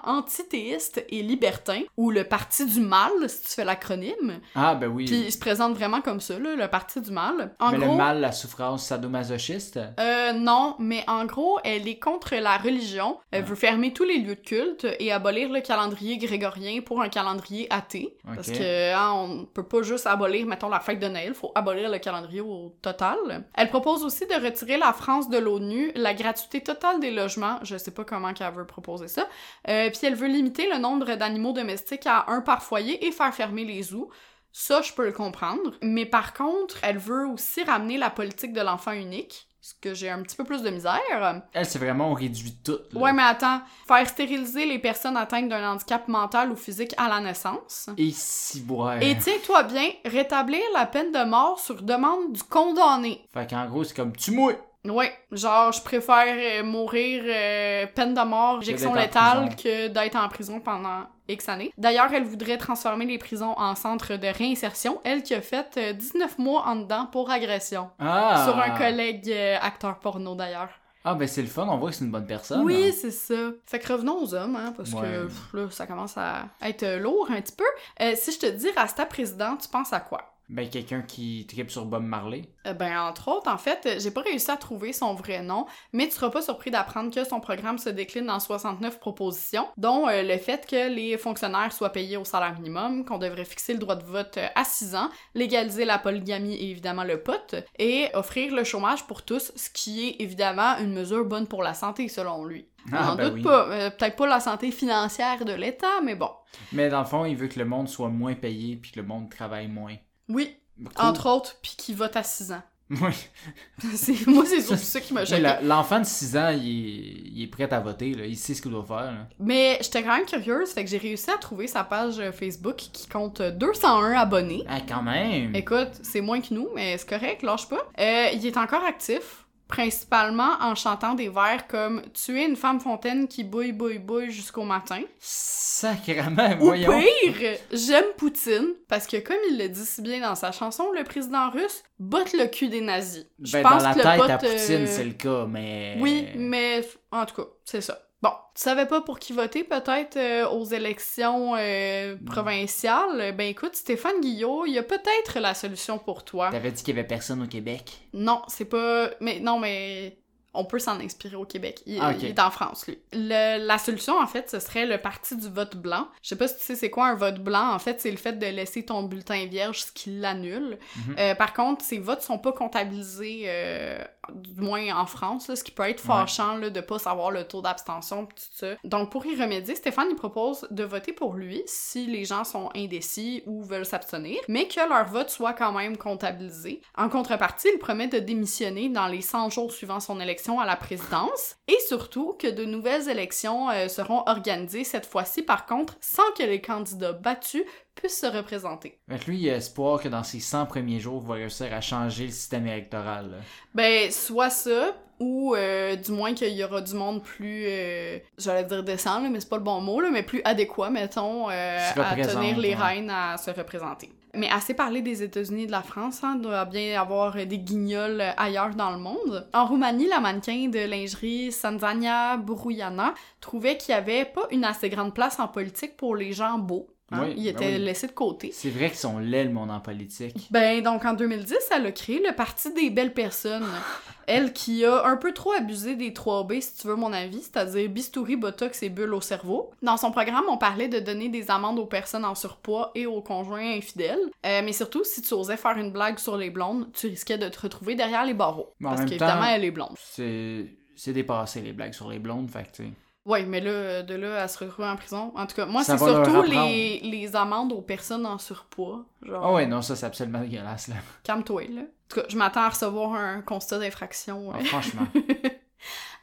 et 1.08 1.22
libertin, 1.22 1.82
ou 1.96 2.10
le 2.10 2.24
Parti 2.24 2.66
du 2.66 2.80
Mal, 2.80 3.10
si 3.28 3.42
tu 3.42 3.48
fais 3.50 3.64
l'acronyme. 3.64 4.40
Ah, 4.54 4.74
ben 4.74 4.88
oui. 4.88 5.04
Puis 5.06 5.20
il 5.26 5.32
se 5.32 5.38
présente 5.38 5.74
vraiment 5.74 6.00
comme 6.00 6.20
ça, 6.20 6.38
là, 6.38 6.54
le 6.56 6.68
Parti 6.68 7.00
du 7.00 7.10
Mal. 7.10 7.54
En 7.58 7.72
Mais 7.72 7.78
gros, 7.78 7.92
le 7.92 7.96
mal, 7.96 8.20
la 8.20 8.32
souffrance 8.32 8.86
sadomasochiste? 8.86 9.78
euh, 9.98 10.32
non, 10.32 10.76
mais 10.78 11.04
en 11.06 11.24
gros, 11.24 11.58
elle 11.64 11.88
est 11.88 11.98
contre 11.98 12.34
la 12.36 12.56
religion. 12.58 13.18
Elle 13.30 13.44
veut 13.44 13.54
fermer 13.54 13.92
tous 13.92 14.04
les 14.04 14.18
lieux 14.18 14.34
de 14.34 14.40
culte 14.40 14.86
et 14.98 15.12
abolir 15.12 15.50
le 15.50 15.60
calendrier 15.60 16.18
grégorien 16.18 16.80
pour 16.80 17.00
un 17.02 17.08
calendrier 17.08 17.66
athée. 17.72 18.16
Parce 18.34 18.50
que 18.50 18.94
hein, 18.94 19.12
on 19.12 19.44
peut 19.46 19.62
pas 19.62 19.82
juste 19.82 20.06
abolir, 20.06 20.46
mettons, 20.46 20.68
la 20.68 20.80
fête 20.80 21.00
de 21.00 21.08
Noël, 21.08 21.34
faut 21.34 21.52
abolir 21.54 21.90
le 21.90 21.98
calendrier 21.98 22.40
au 22.40 22.74
total. 22.82 23.16
Elle 23.54 23.68
propose 23.68 24.04
aussi 24.04 24.26
de 24.26 24.34
retirer 24.44 24.76
la 24.76 24.92
France 24.92 25.28
de 25.30 25.38
l'ONU, 25.38 25.92
la 25.94 26.14
gratuité 26.14 26.60
totale 26.60 27.00
des 27.00 27.10
logements, 27.10 27.58
je 27.62 27.76
sais 27.76 27.90
pas 27.90 28.04
comment 28.04 28.32
qu'elle 28.32 28.52
veut 28.52 28.66
proposer 28.66 29.08
ça, 29.08 29.26
euh, 29.68 29.88
puis 29.90 30.00
elle 30.02 30.14
veut 30.14 30.28
limiter 30.28 30.57
le 30.66 30.78
nombre 30.78 31.14
d'animaux 31.14 31.52
domestiques 31.52 32.06
à 32.06 32.24
un 32.28 32.40
par 32.40 32.62
foyer 32.62 33.06
et 33.06 33.12
faire 33.12 33.34
fermer 33.34 33.64
les 33.64 33.82
zoos. 33.82 34.10
Ça, 34.50 34.80
je 34.82 34.92
peux 34.92 35.04
le 35.04 35.12
comprendre. 35.12 35.74
Mais 35.82 36.06
par 36.06 36.32
contre, 36.32 36.78
elle 36.82 36.98
veut 36.98 37.26
aussi 37.26 37.62
ramener 37.62 37.98
la 37.98 38.10
politique 38.10 38.52
de 38.52 38.60
l'enfant 38.60 38.92
unique 38.92 39.48
ce 39.60 39.74
que 39.80 39.92
j'ai 39.92 40.08
un 40.08 40.22
petit 40.22 40.36
peu 40.36 40.44
plus 40.44 40.62
de 40.62 40.70
misère. 40.70 41.42
Elle, 41.52 41.66
c'est 41.66 41.78
vraiment, 41.78 42.10
on 42.10 42.14
réduit 42.14 42.56
tout. 42.64 42.78
là. 42.92 43.00
Ouais, 43.00 43.12
mais 43.12 43.22
attends, 43.22 43.60
faire 43.86 44.08
stériliser 44.08 44.64
les 44.64 44.78
personnes 44.78 45.16
atteintes 45.16 45.48
d'un 45.48 45.72
handicap 45.72 46.08
mental 46.08 46.50
ou 46.50 46.56
physique 46.56 46.94
à 46.96 47.08
la 47.08 47.20
naissance. 47.20 47.90
Et 47.98 48.10
si 48.12 48.60
boire. 48.60 49.02
Et 49.02 49.18
tiens-toi 49.18 49.64
bien, 49.64 49.90
rétablir 50.06 50.62
la 50.74 50.86
peine 50.86 51.12
de 51.12 51.24
mort 51.24 51.60
sur 51.60 51.82
demande 51.82 52.32
du 52.32 52.42
condamné. 52.44 53.22
Fait 53.34 53.48
qu'en 53.50 53.66
gros, 53.66 53.84
c'est 53.84 53.94
comme 53.94 54.16
tu 54.16 54.30
mouilles. 54.30 54.56
Ouais, 54.84 55.12
genre, 55.32 55.72
je 55.72 55.82
préfère 55.82 56.26
euh, 56.60 56.62
mourir 56.64 57.22
euh, 57.26 57.86
peine 57.94 58.14
de 58.14 58.20
mort, 58.24 58.60
en 58.86 58.94
létale, 58.94 59.56
que 59.56 59.88
d'être 59.88 60.16
en 60.16 60.28
prison 60.28 60.60
pendant 60.60 61.02
X 61.28 61.48
années. 61.48 61.72
D'ailleurs, 61.76 62.12
elle 62.12 62.24
voudrait 62.24 62.56
transformer 62.58 63.04
les 63.04 63.18
prisons 63.18 63.54
en 63.58 63.74
centres 63.74 64.16
de 64.16 64.28
réinsertion, 64.28 65.00
elle 65.04 65.22
qui 65.22 65.34
a 65.34 65.40
fait 65.42 65.76
euh, 65.76 65.92
19 65.92 66.38
mois 66.38 66.64
en 66.66 66.76
dedans 66.76 67.06
pour 67.10 67.30
agression. 67.30 67.90
Ah! 67.98 68.44
Sur 68.46 68.58
un 68.58 68.70
collègue 68.70 69.30
euh, 69.30 69.56
acteur 69.60 69.98
porno, 69.98 70.34
d'ailleurs. 70.34 70.70
Ah, 71.04 71.14
ben 71.14 71.26
c'est 71.28 71.42
le 71.42 71.48
fun, 71.48 71.66
on 71.70 71.78
voit 71.78 71.90
que 71.90 71.96
c'est 71.96 72.04
une 72.04 72.10
bonne 72.10 72.26
personne. 72.26 72.62
Oui, 72.64 72.88
hein. 72.88 72.92
c'est 72.98 73.10
ça. 73.12 73.34
Fait 73.66 73.78
que 73.78 73.90
revenons 73.92 74.20
aux 74.22 74.34
hommes, 74.34 74.56
hein, 74.56 74.72
parce 74.76 74.92
Ouais. 74.92 75.00
que 75.00 75.24
pff, 75.26 75.54
là, 75.54 75.70
ça 75.70 75.86
commence 75.86 76.18
à 76.18 76.46
être 76.60 76.82
euh, 76.82 76.98
lourd 76.98 77.28
un 77.30 77.40
petit 77.40 77.54
peu. 77.54 77.64
Euh, 78.02 78.12
si 78.16 78.32
je 78.32 78.38
te 78.38 78.46
dis 78.46 78.68
Rasta 78.76 79.06
président, 79.06 79.56
tu 79.56 79.68
penses 79.68 79.92
à 79.92 80.00
quoi? 80.00 80.34
Ben 80.48 80.68
quelqu'un 80.70 81.02
qui 81.02 81.46
tripe 81.46 81.70
sur 81.70 81.84
Bob 81.84 82.02
Marley. 82.02 82.42
Euh, 82.66 82.72
ben, 82.72 82.98
entre 83.02 83.28
autres, 83.28 83.50
en 83.50 83.58
fait, 83.58 83.98
j'ai 84.00 84.10
pas 84.10 84.22
réussi 84.22 84.50
à 84.50 84.56
trouver 84.56 84.94
son 84.94 85.12
vrai 85.14 85.42
nom, 85.42 85.66
mais 85.92 86.06
tu 86.06 86.12
seras 86.12 86.30
pas 86.30 86.40
surpris 86.40 86.70
d'apprendre 86.70 87.14
que 87.14 87.22
son 87.24 87.38
programme 87.40 87.76
se 87.76 87.90
décline 87.90 88.30
en 88.30 88.40
69 88.40 88.98
propositions, 88.98 89.68
dont 89.76 90.08
euh, 90.08 90.22
le 90.22 90.38
fait 90.38 90.66
que 90.66 90.88
les 90.88 91.18
fonctionnaires 91.18 91.72
soient 91.72 91.92
payés 91.92 92.16
au 92.16 92.24
salaire 92.24 92.54
minimum, 92.58 93.04
qu'on 93.04 93.18
devrait 93.18 93.44
fixer 93.44 93.74
le 93.74 93.78
droit 93.78 93.96
de 93.96 94.04
vote 94.04 94.38
euh, 94.38 94.46
à 94.54 94.64
6 94.64 94.94
ans, 94.94 95.10
légaliser 95.34 95.84
la 95.84 95.98
polygamie 95.98 96.54
et 96.54 96.70
évidemment 96.70 97.04
le 97.04 97.22
pot, 97.22 97.54
et 97.78 98.08
offrir 98.14 98.54
le 98.54 98.64
chômage 98.64 99.06
pour 99.06 99.22
tous, 99.26 99.52
ce 99.54 99.68
qui 99.68 100.08
est 100.08 100.16
évidemment 100.22 100.78
une 100.78 100.94
mesure 100.94 101.26
bonne 101.26 101.46
pour 101.46 101.62
la 101.62 101.74
santé, 101.74 102.08
selon 102.08 102.46
lui. 102.46 102.68
On 102.90 102.96
Ah, 102.96 103.04
n'en 103.08 103.16
ben 103.16 103.24
doute 103.28 103.34
oui. 103.34 103.42
pas. 103.42 103.68
Euh, 103.68 103.90
Peut-être 103.90 104.16
pas 104.16 104.26
la 104.26 104.40
santé 104.40 104.70
financière 104.70 105.44
de 105.44 105.52
l'État, 105.52 106.00
mais 106.02 106.14
bon. 106.14 106.30
Mais 106.72 106.88
dans 106.88 107.00
le 107.00 107.06
fond, 107.06 107.26
il 107.26 107.36
veut 107.36 107.48
que 107.48 107.58
le 107.58 107.66
monde 107.66 107.88
soit 107.88 108.08
moins 108.08 108.34
payé 108.34 108.76
puis 108.76 108.92
que 108.92 109.00
le 109.00 109.06
monde 109.06 109.28
travaille 109.30 109.68
moins. 109.68 109.94
Oui, 110.28 110.56
Cool. 110.94 111.06
entre 111.06 111.26
autres, 111.28 111.56
puis 111.62 111.72
qui 111.76 111.92
vote 111.94 112.16
à 112.16 112.22
6 112.22 112.52
ans. 112.52 112.62
Oui. 112.90 113.12
C'est- 113.94 114.26
Moi, 114.26 114.46
c'est 114.46 114.62
surtout 114.62 114.82
ça 114.82 115.00
qui 115.00 115.12
m'a 115.12 115.24
choqué. 115.26 115.42
L'enfant 115.62 116.00
de 116.00 116.06
6 116.06 116.36
ans, 116.38 116.48
il 116.50 116.66
est, 116.68 117.30
il 117.34 117.42
est 117.42 117.46
prêt 117.48 117.70
à 117.70 117.80
voter, 117.80 118.14
là. 118.14 118.24
il 118.24 118.36
sait 118.36 118.54
ce 118.54 118.62
qu'il 118.62 118.70
doit 118.70 118.84
faire. 118.86 118.96
là. 119.12 119.28
Mais 119.38 119.78
j'étais 119.82 120.02
quand 120.02 120.16
même 120.16 120.24
curieuse, 120.24 120.70
fait 120.70 120.84
que 120.84 120.90
j'ai 120.90 120.96
réussi 120.96 121.30
à 121.30 121.36
trouver 121.36 121.66
sa 121.66 121.84
page 121.84 122.18
euh, 122.18 122.32
Facebook 122.32 122.76
qui 122.76 123.06
compte 123.08 123.42
201 123.42 124.12
abonnés. 124.12 124.64
Ah, 124.68 124.78
quand 124.88 125.02
même! 125.02 125.54
Écoute, 125.54 125.90
c'est 126.02 126.22
moins 126.22 126.40
que 126.40 126.54
nous, 126.54 126.68
mais 126.74 126.96
c'est 126.96 127.08
correct, 127.08 127.42
lâche 127.42 127.68
pas. 127.68 127.86
Euh, 128.00 128.28
il 128.32 128.46
est 128.46 128.56
encore 128.56 128.84
actif, 128.84 129.44
principalement 129.68 130.56
en 130.60 130.74
chantant 130.74 131.14
des 131.14 131.28
vers 131.28 131.66
comme 131.68 132.02
«Tu 132.14 132.40
es 132.40 132.46
une 132.46 132.56
femme 132.56 132.80
fontaine 132.80 133.28
qui 133.28 133.44
bouille, 133.44 133.72
bouille, 133.72 133.98
bouille 133.98 134.30
jusqu'au 134.30 134.64
matin 134.64 135.02
Sacrément,». 135.20 136.56
Ou 136.60 136.64
voyons! 136.64 137.00
pire, 137.22 137.58
«J'aime 137.72 138.06
Poutine», 138.16 138.74
parce 138.88 139.06
que 139.06 139.18
comme 139.18 139.36
il 139.50 139.58
le 139.58 139.68
dit 139.68 139.84
si 139.84 140.00
bien 140.02 140.20
dans 140.20 140.34
sa 140.34 140.52
chanson, 140.52 140.90
le 140.92 141.04
président 141.04 141.50
russe 141.50 141.82
botte 141.98 142.32
le 142.32 142.46
cul 142.46 142.68
des 142.68 142.80
nazis. 142.80 143.26
Je 143.40 143.52
Ben, 143.52 143.62
pense 143.62 143.82
dans 143.82 143.88
la 143.90 143.94
que 143.94 143.98
le 143.98 144.16
botte, 144.16 144.30
à 144.30 144.38
Poutine, 144.38 144.84
euh, 144.84 144.86
c'est 144.86 145.04
le 145.04 145.12
cas, 145.12 145.46
mais... 145.46 145.96
Oui, 146.00 146.26
mais 146.36 146.80
en 147.12 147.26
tout 147.26 147.36
cas, 147.36 147.48
c'est 147.64 147.82
ça. 147.82 147.98
Bon, 148.20 148.30
tu 148.54 148.62
savais 148.62 148.86
pas 148.86 149.00
pour 149.00 149.20
qui 149.20 149.32
voter 149.32 149.62
peut-être 149.62 150.16
euh, 150.16 150.48
aux 150.48 150.64
élections 150.64 151.54
euh, 151.56 152.16
provinciales? 152.26 153.34
Ben 153.36 153.46
écoute, 153.46 153.76
Stéphane 153.76 154.20
Guillot, 154.20 154.66
il 154.66 154.72
y 154.72 154.78
a 154.78 154.82
peut-être 154.82 155.38
la 155.38 155.54
solution 155.54 155.98
pour 155.98 156.24
toi. 156.24 156.50
T'avais 156.50 156.72
dit 156.72 156.82
qu'il 156.82 156.96
y 156.96 156.98
avait 156.98 157.06
personne 157.06 157.42
au 157.42 157.46
Québec? 157.46 158.00
Non, 158.12 158.42
c'est 158.48 158.64
pas... 158.64 159.10
Mais 159.20 159.38
non, 159.38 159.60
mais 159.60 160.18
on 160.54 160.64
peut 160.64 160.78
s'en 160.78 160.98
inspirer 161.00 161.36
au 161.36 161.44
Québec. 161.44 161.80
Il, 161.86 161.98
Ah, 162.00 162.12
il 162.18 162.24
est 162.26 162.38
en 162.40 162.50
France, 162.50 162.86
lui. 162.86 162.98
Le- 163.12 163.64
la 163.64 163.78
solution, 163.78 164.18
en 164.18 164.26
fait, 164.26 164.50
ce 164.50 164.58
serait 164.60 164.86
le 164.86 164.98
parti 164.98 165.36
du 165.36 165.48
vote 165.48 165.76
blanc. 165.76 166.08
Je 166.22 166.30
sais 166.30 166.36
pas 166.36 166.48
si 166.48 166.56
tu 166.56 166.62
sais 166.64 166.74
c'est 166.74 166.90
quoi 166.90 167.06
un 167.08 167.14
vote 167.14 167.38
blanc. 167.38 167.72
En 167.72 167.78
fait, 167.78 168.00
c'est 168.00 168.10
le 168.10 168.16
fait 168.16 168.32
de 168.38 168.46
laisser 168.46 168.84
ton 168.84 169.02
bulletin 169.02 169.46
vierge, 169.46 169.82
ce 169.84 169.92
qui 169.92 170.10
l'annule. 170.18 170.78
Mhm. 171.08 171.14
Euh, 171.18 171.34
par 171.34 171.52
contre, 171.54 171.84
ces 171.84 171.98
votes 171.98 172.22
sont 172.22 172.38
pas 172.38 172.52
comptabilisés, 172.52 173.42
euh, 173.46 173.98
du 174.34 174.60
moins 174.60 174.94
en 174.98 175.06
France, 175.06 175.48
là, 175.48 175.56
ce 175.56 175.62
qui 175.64 175.70
peut 175.70 175.82
être 175.84 176.00
Ouais. 176.02 176.06
fâchant 176.14 176.56
là, 176.56 176.70
de 176.70 176.80
pas 176.80 176.98
savoir 176.98 177.30
le 177.30 177.44
taux 177.44 177.62
d'abstention 177.62 178.26
tout 178.26 178.34
ça. 178.54 178.68
Donc, 178.84 179.10
pour 179.10 179.24
y 179.26 179.40
remédier, 179.40 179.74
Stéphane, 179.74 180.08
il 180.10 180.16
propose 180.16 180.66
de 180.70 180.84
voter 180.84 181.12
pour 181.12 181.34
lui 181.34 181.62
si 181.66 182.06
les 182.06 182.24
gens 182.24 182.44
sont 182.44 182.70
indécis 182.74 183.42
ou 183.46 183.62
veulent 183.62 183.86
s'abstenir, 183.86 184.38
mais 184.48 184.66
que 184.66 184.80
leur 184.88 185.06
vote 185.06 185.30
soit 185.30 185.52
quand 185.52 185.72
même 185.72 185.96
comptabilisé. 185.96 186.80
En 186.96 187.08
contrepartie, 187.08 187.68
il 187.72 187.78
promet 187.78 188.08
de 188.08 188.18
démissionner 188.18 188.88
dans 188.88 189.06
les 189.06 189.20
100 189.22 189.50
jours 189.50 189.72
suivant 189.72 190.00
son 190.00 190.18
élection 190.20 190.37
à 190.60 190.66
la 190.66 190.76
présidence 190.76 191.56
et 191.66 191.76
surtout 191.86 192.36
que 192.38 192.48
de 192.48 192.64
nouvelles 192.64 193.08
élections 193.08 193.70
euh, 193.70 193.88
seront 193.88 194.22
organisées 194.26 194.84
cette 194.84 195.06
fois-ci, 195.06 195.42
par 195.42 195.66
contre, 195.66 195.96
sans 196.00 196.30
que 196.36 196.42
les 196.42 196.60
candidats 196.60 197.12
battus 197.12 197.64
puissent 197.94 198.20
se 198.20 198.26
représenter. 198.26 198.98
Fait 199.08 199.26
lui, 199.26 199.38
il 199.38 199.50
a 199.50 199.56
espoir 199.56 200.00
que 200.00 200.08
dans 200.08 200.22
ses 200.22 200.40
100 200.40 200.66
premiers 200.66 201.00
jours, 201.00 201.20
il 201.24 201.28
va 201.28 201.34
réussir 201.34 201.72
à 201.72 201.80
changer 201.80 202.26
le 202.26 202.30
système 202.30 202.66
électoral. 202.66 203.30
là. 203.30 203.36
Ben, 203.74 204.10
soit 204.10 204.50
ça, 204.50 204.94
ou 205.20 205.54
euh, 205.54 205.96
du 205.96 206.12
moins 206.12 206.34
qu'il 206.34 206.54
y 206.54 206.62
aura 206.62 206.80
du 206.80 206.94
monde 206.94 207.22
plus, 207.22 207.64
euh, 207.66 208.18
j'allais 208.38 208.64
dire 208.64 208.84
décent, 208.84 209.20
là, 209.20 209.28
mais 209.28 209.40
c'est 209.40 209.48
pas 209.48 209.56
le 209.56 209.64
bon 209.64 209.80
mot, 209.80 210.00
là, 210.00 210.10
mais 210.10 210.22
plus 210.22 210.40
adéquat, 210.44 210.90
mettons, 210.90 211.50
euh, 211.50 211.90
à 211.96 212.14
tenir 212.14 212.56
les 212.58 212.70
ouais. 212.70 212.74
reines 212.74 213.10
à 213.10 213.36
se 213.36 213.50
représenter. 213.50 214.10
Mais 214.34 214.48
assez 214.50 214.74
parlé 214.74 215.00
des 215.02 215.22
États-Unis 215.22 215.62
et 215.62 215.66
de 215.66 215.72
la 215.72 215.82
France, 215.82 216.22
hein, 216.22 216.36
doit 216.36 216.64
bien 216.64 217.00
avoir 217.00 217.34
des 217.34 217.58
guignols 217.58 218.20
euh, 218.20 218.32
ailleurs 218.36 218.74
dans 218.74 218.90
le 218.90 218.98
monde. 218.98 219.48
En 219.54 219.66
Roumanie, 219.66 220.08
la 220.08 220.20
mannequin 220.20 220.68
de 220.68 220.80
lingerie 220.80 221.50
Sanzania 221.50 222.36
Buruiana 222.36 223.14
trouvait 223.40 223.76
qu'il 223.76 223.94
y 223.94 223.98
avait 223.98 224.26
pas 224.26 224.46
une 224.50 224.64
assez 224.64 224.90
grande 224.90 225.14
place 225.14 225.40
en 225.40 225.48
politique 225.48 225.96
pour 225.96 226.14
les 226.14 226.32
gens 226.32 226.58
beaux. 226.58 226.88
Hein? 227.10 227.24
Oui, 227.24 227.52
ben 227.52 227.74
oui. 227.74 227.78
laissés 227.78 228.06
de 228.06 228.12
côté. 228.12 228.50
C'est 228.52 228.70
vrai 228.70 228.88
qu'ils 228.88 228.98
sont 228.98 229.18
laids, 229.18 229.44
le 229.44 229.50
monde 229.50 229.70
en 229.70 229.80
politique. 229.80 230.48
Ben, 230.50 230.82
donc 230.82 231.04
en 231.04 231.14
2010, 231.14 231.56
elle 231.74 231.86
a 231.86 231.92
créé 231.92 232.22
le 232.24 232.34
Parti 232.34 232.72
des 232.72 232.90
belles 232.90 233.14
personnes. 233.14 233.66
Elle 234.30 234.52
qui 234.52 234.84
a 234.84 235.06
un 235.06 235.16
peu 235.16 235.32
trop 235.32 235.52
abusé 235.52 235.96
des 235.96 236.10
3B, 236.10 236.60
si 236.60 236.76
tu 236.76 236.86
veux 236.86 236.96
mon 236.96 237.14
avis, 237.14 237.40
c'est-à-dire 237.40 237.88
bistouri, 237.88 238.36
botox 238.36 238.82
et 238.82 238.90
bulles 238.90 239.14
au 239.14 239.22
cerveau. 239.22 239.70
Dans 239.80 239.96
son 239.96 240.10
programme, 240.10 240.44
on 240.50 240.58
parlait 240.58 240.88
de 240.88 240.98
donner 240.98 241.30
des 241.30 241.50
amendes 241.50 241.78
aux 241.78 241.86
personnes 241.86 242.26
en 242.26 242.34
surpoids 242.34 242.92
et 242.94 243.06
aux 243.06 243.22
conjoints 243.22 243.78
infidèles. 243.78 244.20
Euh, 244.44 244.60
mais 244.62 244.74
surtout, 244.74 245.02
si 245.02 245.22
tu 245.22 245.32
osais 245.32 245.56
faire 245.56 245.78
une 245.78 245.92
blague 245.92 246.18
sur 246.18 246.36
les 246.36 246.50
blondes, 246.50 246.92
tu 246.92 247.06
risquais 247.06 247.38
de 247.38 247.48
te 247.48 247.58
retrouver 247.58 247.94
derrière 247.94 248.26
les 248.26 248.34
barreaux. 248.34 248.74
Mais 248.80 248.88
en 248.88 248.96
parce 248.96 249.06
qu'évidemment, 249.06 249.46
elle 249.46 249.64
est 249.64 249.70
blonde. 249.70 249.96
C'est 249.96 250.66
c'est 250.98 251.12
dépassé 251.12 251.60
les 251.60 251.72
blagues 251.72 251.94
sur 251.94 252.10
les 252.10 252.18
blondes, 252.18 252.50
fait 252.50 252.70
que 252.70 252.82
Ouais, 253.28 253.44
mais 253.44 253.60
là, 253.60 254.02
de 254.02 254.14
là 254.14 254.42
à 254.42 254.48
se 254.48 254.58
retrouver 254.64 254.88
en 254.88 254.96
prison. 254.96 255.32
En 255.36 255.46
tout 255.46 255.54
cas, 255.54 255.66
moi, 255.66 255.84
c'est 255.84 255.98
surtout 255.98 256.42
les, 256.42 257.00
les 257.00 257.36
amendes 257.36 257.72
aux 257.72 257.82
personnes 257.82 258.24
en 258.24 258.38
surpoids. 258.38 259.04
Genre, 259.22 259.44
Ah 259.44 259.52
ouais, 259.52 259.66
non, 259.66 259.82
ça 259.82 259.94
c'est 259.96 260.06
absolument 260.06 260.40
dégueulasse 260.40 260.88
là. 260.88 260.94
calme-toi, 261.24 261.62
là. 261.70 261.82
En 261.82 261.84
tout 262.08 262.20
cas, 262.20 262.26
je 262.28 262.36
m'attends 262.38 262.62
à 262.62 262.70
recevoir 262.70 263.12
un 263.14 263.42
constat 263.42 263.78
d'infraction. 263.78 264.52
Euh, 264.54 264.64
franchement. 264.64 265.06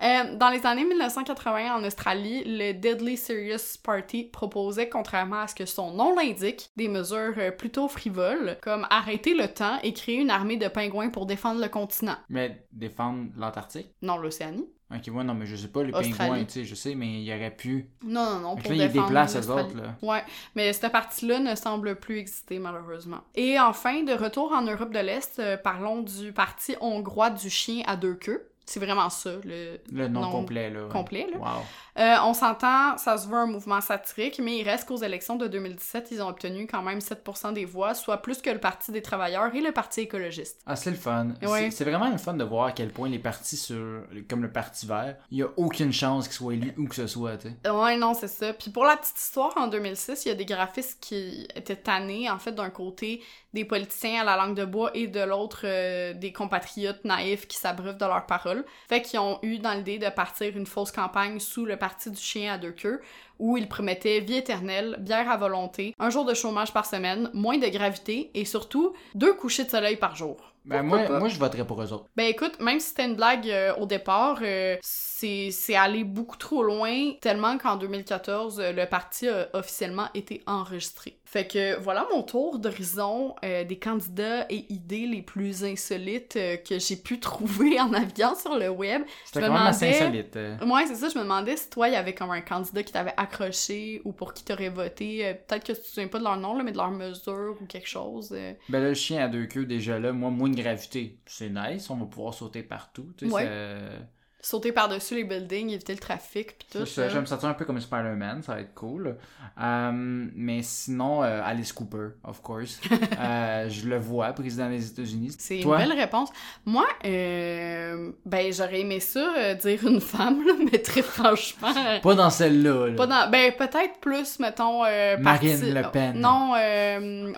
Euh, 0.03 0.35
dans 0.35 0.49
les 0.49 0.65
années 0.65 0.83
1980 0.83 1.73
en 1.77 1.83
Australie, 1.85 2.43
le 2.45 2.73
Deadly 2.73 3.15
Serious 3.15 3.77
Party 3.81 4.25
proposait, 4.25 4.89
contrairement 4.89 5.39
à 5.43 5.47
ce 5.47 5.55
que 5.55 5.65
son 5.65 5.91
nom 5.93 6.13
l'indique, 6.13 6.69
des 6.75 6.89
mesures 6.89 7.33
euh, 7.37 7.51
plutôt 7.51 7.87
frivoles, 7.87 8.57
comme 8.61 8.85
arrêter 8.89 9.33
le 9.33 9.47
temps 9.47 9.77
et 9.83 9.93
créer 9.93 10.15
une 10.17 10.29
armée 10.29 10.57
de 10.57 10.67
pingouins 10.67 11.09
pour 11.09 11.25
défendre 11.25 11.61
le 11.61 11.69
continent. 11.69 12.17
Mais 12.27 12.67
défendre 12.73 13.29
l'Antarctique? 13.37 13.87
Non, 14.01 14.17
l'Océanie. 14.17 14.67
Ok, 14.93 15.01
ouais, 15.11 15.23
non, 15.23 15.33
mais 15.33 15.47
je 15.47 15.55
sais 15.55 15.67
pas, 15.69 15.81
les 15.83 15.91
pingouins, 15.91 16.43
tu 16.45 16.51
sais, 16.51 16.63
je 16.63 16.75
sais, 16.75 16.93
mais 16.93 17.23
il 17.23 17.33
aurait 17.33 17.49
pu. 17.55 17.89
Non, 18.03 18.35
non, 18.35 18.39
non, 18.39 18.55
pour 18.55 18.69
là, 18.69 18.75
ils 18.75 18.91
défendre 18.91 19.07
déplacent 19.07 19.33
eux 19.33 19.39
l'Australie. 19.39 19.63
autres, 19.71 19.77
là. 19.77 19.95
Ouais, 20.03 20.23
mais 20.55 20.71
cette 20.73 20.91
partie-là 20.91 21.39
ne 21.39 21.55
semble 21.55 21.95
plus 21.95 22.17
exister 22.19 22.59
malheureusement. 22.59 23.21
Et 23.33 23.59
enfin, 23.59 24.03
de 24.03 24.13
retour 24.13 24.51
en 24.51 24.61
Europe 24.61 24.93
de 24.93 24.99
l'Est, 24.99 25.39
euh, 25.39 25.57
parlons 25.57 26.03
du 26.03 26.31
parti 26.33 26.75
hongrois 26.81 27.31
du 27.31 27.49
chien 27.49 27.83
à 27.87 27.95
deux 27.95 28.13
queues. 28.13 28.47
C'est 28.67 28.79
vraiment 28.79 29.09
ça, 29.09 29.31
le 29.43 29.79
Le 29.91 30.07
nom 30.07 30.29
complet, 30.31 30.69
là. 30.69 30.83
ouais. 30.85 30.89
complet, 30.91 31.27
là. 31.31 31.37
Wow. 31.39 31.63
Euh, 31.97 32.15
on 32.23 32.33
s'entend, 32.33 32.97
ça 32.97 33.17
se 33.17 33.27
veut 33.27 33.37
un 33.37 33.45
mouvement 33.45 33.79
satirique, 33.79 34.39
mais 34.43 34.57
il 34.57 34.63
reste 34.63 34.85
qu'aux 34.87 34.97
élections 34.97 35.35
de 35.37 35.47
2017, 35.47 36.09
ils 36.11 36.21
ont 36.21 36.27
obtenu 36.27 36.67
quand 36.67 36.81
même 36.81 36.99
7% 36.99 37.53
des 37.53 37.63
voix, 37.63 37.93
soit 37.93 38.17
plus 38.21 38.41
que 38.41 38.49
le 38.49 38.59
Parti 38.59 38.91
des 38.91 39.01
travailleurs 39.01 39.53
et 39.55 39.61
le 39.61 39.71
Parti 39.71 40.01
écologiste. 40.01 40.61
Ah, 40.65 40.75
c'est 40.75 40.89
le 40.91 40.97
fun. 40.97 41.29
Ouais. 41.41 41.71
C'est- 41.71 41.85
vraiment 41.85 42.09
le 42.09 42.17
fun 42.17 42.33
de 42.33 42.43
voir 42.43 42.65
à 42.67 42.71
quel 42.73 42.89
point 42.91 43.07
les 43.07 43.19
partis 43.19 43.55
sur. 43.57 44.03
comme 44.29 44.41
le 44.41 44.51
Parti 44.51 44.85
vert, 44.85 45.15
il 45.31 45.37
y 45.37 45.43
a 45.43 45.47
aucune 45.55 45.93
chance 45.93 46.27
qu'ils 46.27 46.35
soient 46.35 46.53
élus 46.53 46.73
où 46.77 46.85
que 46.87 46.95
ce 46.95 47.07
soit, 47.07 47.37
tu 47.37 47.47
sais. 47.63 47.69
Ouais, 47.69 47.95
non, 47.95 48.13
c'est 48.13 48.27
ça. 48.27 48.51
Puis 48.53 48.71
pour 48.71 48.83
la 48.83 48.97
petite 48.97 49.17
histoire, 49.19 49.53
en 49.55 49.67
2006, 49.67 50.25
il 50.25 50.29
y 50.29 50.31
a 50.31 50.35
des 50.35 50.45
graphistes 50.45 50.99
qui 51.01 51.47
étaient 51.55 51.75
tannés, 51.77 52.29
en 52.29 52.39
fait, 52.39 52.51
d'un 52.51 52.69
côté, 52.71 53.21
des 53.53 53.63
politiciens 53.63 54.21
à 54.21 54.25
la 54.25 54.35
langue 54.35 54.55
de 54.57 54.65
bois 54.65 54.91
et 54.95 55.07
de 55.07 55.21
l'autre, 55.21 55.61
euh, 55.63 56.13
des 56.13 56.33
compatriotes 56.33 57.05
naïfs 57.05 57.47
qui 57.47 57.57
s'abreuvent 57.57 57.97
de 57.97 58.05
leurs 58.05 58.25
paroles. 58.25 58.65
Fait 58.89 59.01
qu'ils 59.01 59.19
ont 59.19 59.39
eu 59.43 59.59
dans 59.59 59.71
l'idée 59.73 59.97
de 59.97 60.09
partir 60.09 60.57
une 60.57 60.65
fausse 60.65 60.91
campagne 60.91 61.39
sous 61.39 61.65
le 61.65 61.77
parti 61.77 61.84
du 62.07 62.17
chien 62.21 62.53
à 62.53 62.57
deux 62.57 62.71
queues, 62.71 63.01
où 63.39 63.57
il 63.57 63.67
promettait 63.67 64.19
vie 64.19 64.37
éternelle, 64.37 64.97
bière 64.99 65.29
à 65.29 65.37
volonté, 65.37 65.93
un 65.99 66.09
jour 66.09 66.25
de 66.25 66.33
chômage 66.33 66.73
par 66.73 66.85
semaine, 66.85 67.29
moins 67.33 67.57
de 67.57 67.67
gravité 67.67 68.31
et 68.33 68.45
surtout 68.45 68.93
deux 69.13 69.33
couchers 69.33 69.65
de 69.65 69.69
soleil 69.69 69.97
par 69.97 70.15
jour. 70.15 70.54
Ben, 70.65 70.81
moi, 70.83 70.99
pas? 70.99 71.19
moi, 71.19 71.27
je 71.29 71.37
voterais 71.39 71.65
pour 71.65 71.81
eux 71.81 71.93
autres. 71.93 72.05
Ben 72.15 72.25
écoute, 72.25 72.59
même 72.59 72.79
si 72.79 72.89
c'était 72.89 73.05
une 73.05 73.15
blague 73.15 73.49
euh, 73.49 73.73
au 73.75 73.85
départ, 73.85 74.39
euh, 74.41 74.77
c'est 74.81 75.49
c'est 75.51 75.75
allé 75.75 76.03
beaucoup 76.03 76.37
trop 76.37 76.63
loin, 76.63 77.11
tellement 77.21 77.57
qu'en 77.57 77.75
2014, 77.77 78.59
euh, 78.59 78.71
le 78.73 78.85
parti 78.85 79.27
a 79.27 79.47
officiellement 79.53 80.07
été 80.13 80.41
enregistré. 80.47 81.17
Fait 81.25 81.47
que 81.47 81.79
voilà 81.79 82.05
mon 82.13 82.21
tour 82.23 82.59
d'horizon 82.59 83.35
euh, 83.43 83.63
des 83.63 83.77
candidats 83.79 84.45
et 84.49 84.65
idées 84.71 85.07
les 85.07 85.21
plus 85.21 85.63
insolites 85.63 86.35
euh, 86.35 86.57
que 86.57 86.79
j'ai 86.79 86.95
pu 86.95 87.19
trouver 87.19 87.79
en 87.79 87.89
naviguant 87.89 88.35
sur 88.35 88.57
le 88.57 88.69
web. 88.69 89.01
C'était 89.25 89.41
Je 89.41 89.45
quand 89.47 89.51
me 89.53 89.57
même 89.57 89.67
assez 89.67 89.85
demandais- 89.87 90.03
insolite. 90.03 90.35
euh. 90.37 90.57
Ouais, 90.65 90.85
c'est 90.87 90.95
ça, 90.95 91.09
je 91.09 91.17
me 91.17 91.23
demandais 91.23 91.57
si 91.57 91.69
toi, 91.69 91.87
il 91.89 91.93
y 91.93 91.97
avait 91.97 92.13
comme 92.13 92.31
un 92.31 92.41
candidat 92.41 92.83
qui 92.83 92.93
t'avait 92.93 93.13
accroché 93.17 94.01
ou 94.05 94.11
pour 94.11 94.33
qui 94.33 94.43
t'aurais 94.43 94.69
voté. 94.69 95.25
Euh, 95.25 95.33
Peut-être 95.33 95.63
que 95.65 95.73
tu 95.73 95.81
te 95.81 95.85
souviens 95.87 96.07
pas 96.07 96.19
de 96.19 96.23
leur 96.23 96.37
nom, 96.37 96.55
là, 96.55 96.63
mais 96.63 96.71
de 96.71 96.77
leur 96.77 96.91
mesure 96.91 97.55
ou 97.61 97.65
quelque 97.65 97.87
chose. 97.87 98.29
euh. 98.33 98.53
Ben 98.69 98.79
là, 98.81 98.89
le 98.89 98.93
chien 98.93 99.23
à 99.23 99.27
deux 99.27 99.45
queues, 99.45 99.65
déjà 99.65 99.99
là, 99.99 100.11
moi, 100.13 100.29
moins 100.29 100.49
de 100.55 100.61
gravité. 100.61 101.17
C'est 101.25 101.49
nice, 101.49 101.89
on 101.89 101.95
va 101.97 102.05
pouvoir 102.05 102.33
sauter 102.33 102.63
partout. 102.63 103.07
Tu 103.17 103.27
sais, 103.27 103.33
Ouais. 103.33 103.43
ça- 103.43 104.05
Sauter 104.41 104.71
par-dessus 104.71 105.15
les 105.15 105.23
buildings, 105.23 105.71
éviter 105.71 105.93
le 105.93 105.97
trafic, 105.99 106.59
pis 106.59 106.67
tout. 106.71 106.85
Ça, 106.85 107.01
là. 107.01 107.09
je 107.09 107.15
vais 107.15 107.21
me 107.21 107.25
sentir 107.25 107.49
un 107.49 107.55
peu 107.55 107.65
comme 107.65 107.81
Spider-Man, 107.81 108.43
ça 108.43 108.53
va 108.53 108.59
être 108.61 108.75
cool. 108.75 109.17
Euh, 109.59 109.91
mais 110.35 110.61
sinon, 110.61 111.23
euh, 111.23 111.41
Alice 111.43 111.73
Cooper, 111.73 112.09
of 112.23 112.43
course. 112.43 112.79
Euh, 113.19 113.67
je 113.69 113.87
le 113.89 113.97
vois, 113.97 114.31
président 114.33 114.69
des 114.69 114.87
États-Unis. 114.87 115.31
C'est 115.39 115.61
une 115.61 115.71
belle 115.75 115.93
réponse. 115.93 116.29
Moi, 116.63 116.85
euh, 117.05 118.11
ben, 118.23 118.53
j'aurais 118.53 118.81
aimé 118.81 118.99
ça, 118.99 119.55
dire 119.55 119.87
une 119.87 119.99
femme, 120.01 120.45
là, 120.45 120.53
mais 120.71 120.77
très 120.77 121.01
franchement. 121.01 121.73
Pas 122.03 122.13
dans 122.13 122.29
celle-là. 122.29 122.89
là. 122.89 122.95
Pas 122.95 123.07
dans... 123.07 123.31
Ben, 123.31 123.51
peut-être 123.57 123.99
plus, 123.99 124.37
mettons. 124.37 124.81
Marine 124.83 125.23
parti- 125.59 125.71
Le 125.71 125.89
Pen. 125.91 126.19
Non, 126.19 126.51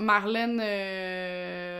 Marlène. 0.03 0.59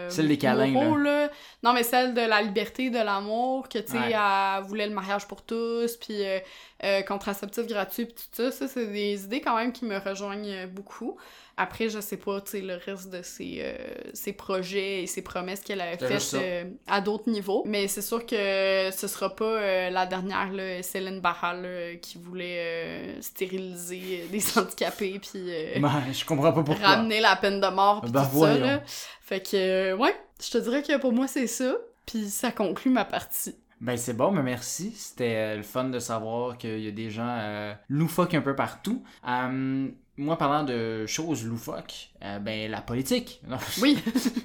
Euh, 0.08 0.10
Celle 0.10 0.28
des 0.28 0.38
câlins, 0.38 0.68
Moreau, 0.68 0.98
là. 0.98 1.30
Non, 1.64 1.74
mais 1.74 1.84
celle 1.84 2.14
de 2.14 2.22
la 2.22 2.42
liberté, 2.42 2.90
de 2.90 2.98
l'amour, 2.98 3.70
que, 3.70 3.80
tu 3.80 3.92
sais, 3.92 3.98
Ouais. 3.98 4.14
elle 4.14 4.64
voulait 4.64 4.88
le 4.88 4.94
mariage 4.94 5.28
pour 5.28 5.42
tous, 5.44 5.96
puis 5.98 6.26
euh, 6.26 6.40
euh, 6.84 7.02
contraceptif 7.04 7.68
gratuit, 7.68 8.06
puis 8.06 8.16
tout 8.16 8.44
ça. 8.44 8.52
Ça, 8.52 8.68
c'est 8.68 8.88
des 8.88 9.24
idées 9.24 9.42
quand 9.42 9.56
même 9.58 9.72
qui 9.72 9.86
me 9.86 9.98
rejoignent 9.98 10.68
beaucoup. 10.68 11.18
Après, 11.58 11.90
je 11.90 12.00
sais 12.00 12.18
pas, 12.18 12.40
tu 12.42 12.52
sais, 12.52 12.62
le 12.62 12.76
reste 12.76 13.10
de 13.10 13.22
ses, 13.24 13.62
euh, 13.62 13.76
ses 14.14 14.32
projets 14.34 15.02
et 15.04 15.08
ses 15.08 15.24
promesses 15.24 15.62
qu'elle 15.62 15.82
a 15.82 15.98
faites 15.98 16.34
euh, 16.36 16.66
à 16.86 17.02
d'autres 17.02 17.30
niveaux. 17.30 17.64
Mais 17.66 17.88
c'est 17.88 18.04
sûr 18.04 18.26
que 18.26 18.90
ce 18.92 19.08
sera 19.08 19.36
pas 19.36 19.46
euh, 19.46 19.90
la 19.90 20.06
dernière, 20.06 20.52
là, 20.54 20.84
Céline 20.84 21.20
Barral, 21.20 21.98
qui 22.02 22.20
voulait 22.20 23.16
stériliser 23.22 24.28
des 24.32 24.44
handicapés 24.58 25.20
puis 25.20 25.52
Ben, 25.80 26.04
je 26.12 26.26
comprends 26.26 26.54
pas 26.54 26.64
pourquoi. 26.64 26.86
ramener 26.88 27.20
la 27.20 27.36
peine 27.36 27.60
de 27.60 27.68
mort 27.68 28.02
puis 28.02 28.12
Ben, 28.12 28.24
tout 28.32 28.40
ça, 28.42 28.58
là. 28.58 28.82
Fait 29.22 29.42
que, 29.42 29.94
ouais, 29.94 30.16
je 30.42 30.52
te 30.52 30.58
dirais 30.60 30.84
que 30.84 30.98
pour 30.98 31.12
moi, 31.12 31.28
c'est 31.28 31.48
ça. 31.48 31.76
Puis 32.06 32.30
ça 32.30 32.52
conclut 32.52 32.92
ma 32.92 33.04
partie. 33.04 33.56
Ben 33.80 33.96
c'est 33.96 34.14
bon, 34.14 34.32
mais 34.32 34.42
merci. 34.42 34.92
C'était 34.96 35.36
euh, 35.36 35.58
le 35.58 35.64
fun 35.64 35.84
de 35.86 36.00
savoir 36.00 36.58
qu'il 36.58 36.80
y 36.80 36.88
a 36.88 36.92
des 36.92 37.12
gens 37.12 37.28
euh, 37.40 37.74
loufoques 37.90 38.34
un 38.34 38.42
peu 38.42 38.56
partout. 38.56 39.04
Euh, 39.28 39.88
moi, 40.18 40.38
parlant 40.38 40.64
de 40.64 41.06
choses 41.06 41.46
loufoques, 41.46 42.10
euh, 42.24 42.40
ben 42.40 42.70
la 42.72 42.82
politique. 42.82 43.40
Non, 43.48 43.58
Oui, 43.82 43.98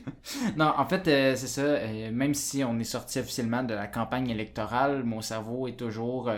non 0.56 0.72
en 0.76 0.84
fait, 0.86 1.08
euh, 1.08 1.34
c'est 1.36 1.46
ça. 1.46 1.62
euh, 1.62 2.10
même 2.12 2.34
si 2.34 2.62
on 2.64 2.78
est 2.78 2.84
sorti 2.84 3.18
officiellement 3.18 3.62
de 3.62 3.74
la 3.74 3.86
campagne 3.86 4.28
électorale, 4.30 5.02
mon 5.04 5.20
cerveau 5.22 5.68
est 5.68 5.76
toujours 5.78 6.30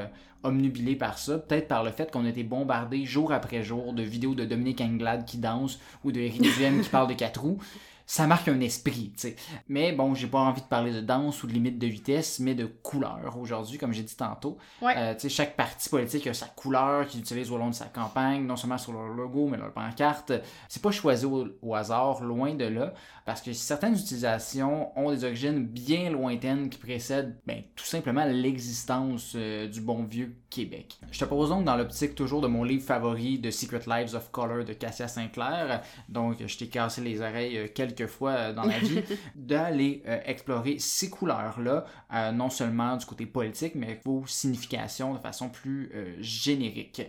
omnubilé 0.42 0.94
par 0.94 1.18
ça. 1.18 1.38
Peut-être 1.38 1.68
par 1.68 1.82
le 1.82 1.90
fait 1.90 2.10
qu'on 2.10 2.24
a 2.26 2.28
été 2.28 2.44
bombardé 2.44 3.04
jour 3.04 3.32
après 3.32 3.62
jour 3.62 3.92
de 3.92 4.02
vidéos 4.02 4.34
de 4.34 4.44
Dominique 4.44 4.80
Anglade 4.80 5.24
qui 5.24 5.38
danse 5.38 5.80
ou 6.04 6.12
de 6.12 6.20
Éric 6.20 6.42
Duhem 6.42 6.80
qui 6.82 6.88
parle 6.90 7.08
de 7.08 7.14
quatre 7.14 7.40
roues. 7.40 7.58
Ça 8.06 8.26
marque 8.26 8.48
un 8.48 8.60
esprit, 8.60 9.12
tu 9.14 9.20
sais. 9.28 9.36
Mais 9.68 9.92
bon, 9.92 10.14
j'ai 10.14 10.26
pas 10.26 10.38
envie 10.38 10.60
de 10.60 10.66
parler 10.66 10.92
de 10.92 11.00
danse 11.00 11.42
ou 11.42 11.46
de 11.46 11.52
limite 11.52 11.78
de 11.78 11.86
vitesse, 11.86 12.38
mais 12.38 12.54
de 12.54 12.66
couleur 12.66 13.36
aujourd'hui, 13.38 13.78
comme 13.78 13.92
j'ai 13.92 14.02
dit 14.02 14.16
tantôt. 14.16 14.58
Ouais. 14.82 14.94
Euh, 14.96 15.14
tu 15.14 15.20
sais, 15.20 15.28
chaque 15.28 15.56
parti 15.56 15.88
politique 15.88 16.26
a 16.26 16.34
sa 16.34 16.46
couleur 16.46 17.06
qu'il 17.06 17.20
utilise 17.20 17.50
au 17.50 17.56
long 17.56 17.70
de 17.70 17.74
sa 17.74 17.86
campagne, 17.86 18.44
non 18.44 18.56
seulement 18.56 18.78
sur 18.78 18.92
leur 18.92 19.08
logo, 19.08 19.48
mais 19.48 19.56
leur 19.56 19.72
pancarte. 19.72 20.32
C'est 20.68 20.82
pas 20.82 20.90
choisi 20.90 21.24
au, 21.24 21.48
au 21.62 21.74
hasard, 21.74 22.22
loin 22.22 22.54
de 22.54 22.66
là, 22.66 22.92
parce 23.24 23.40
que 23.40 23.52
certaines 23.52 23.94
utilisations 23.94 24.96
ont 24.98 25.10
des 25.10 25.24
origines 25.24 25.64
bien 25.64 26.10
lointaines 26.10 26.68
qui 26.68 26.78
précèdent 26.78 27.38
ben, 27.46 27.62
tout 27.74 27.84
simplement 27.84 28.24
l'existence 28.26 29.32
euh, 29.34 29.66
du 29.66 29.80
bon 29.80 30.04
vieux 30.04 30.36
Québec. 30.50 30.98
Je 31.10 31.18
te 31.18 31.24
propose 31.24 31.48
donc 31.48 31.64
dans 31.64 31.76
l'optique 31.76 32.14
toujours 32.14 32.40
de 32.40 32.46
mon 32.46 32.64
livre 32.64 32.84
favori 32.84 33.38
de 33.38 33.50
Secret 33.50 33.82
Lives 33.86 34.14
of 34.14 34.30
Color 34.30 34.64
de 34.64 34.72
Cassia 34.72 35.08
Sinclair, 35.08 35.82
donc 36.08 36.36
je 36.46 36.58
t'ai 36.58 36.68
cassé 36.68 37.00
les 37.00 37.20
oreilles 37.20 37.58
euh, 37.58 37.68
quelques 37.94 38.10
fois 38.10 38.30
euh, 38.32 38.52
dans 38.52 38.64
la 38.64 38.78
vie, 38.78 39.00
d'aller 39.34 40.02
euh, 40.06 40.18
explorer 40.24 40.78
ces 40.78 41.10
couleurs-là, 41.10 41.84
euh, 42.12 42.32
non 42.32 42.50
seulement 42.50 42.96
du 42.96 43.06
côté 43.06 43.26
politique, 43.26 43.74
mais 43.74 44.00
vos 44.04 44.24
significations 44.26 45.14
de 45.14 45.18
façon 45.18 45.48
plus 45.48 45.90
euh, 45.94 46.14
générique. 46.20 47.02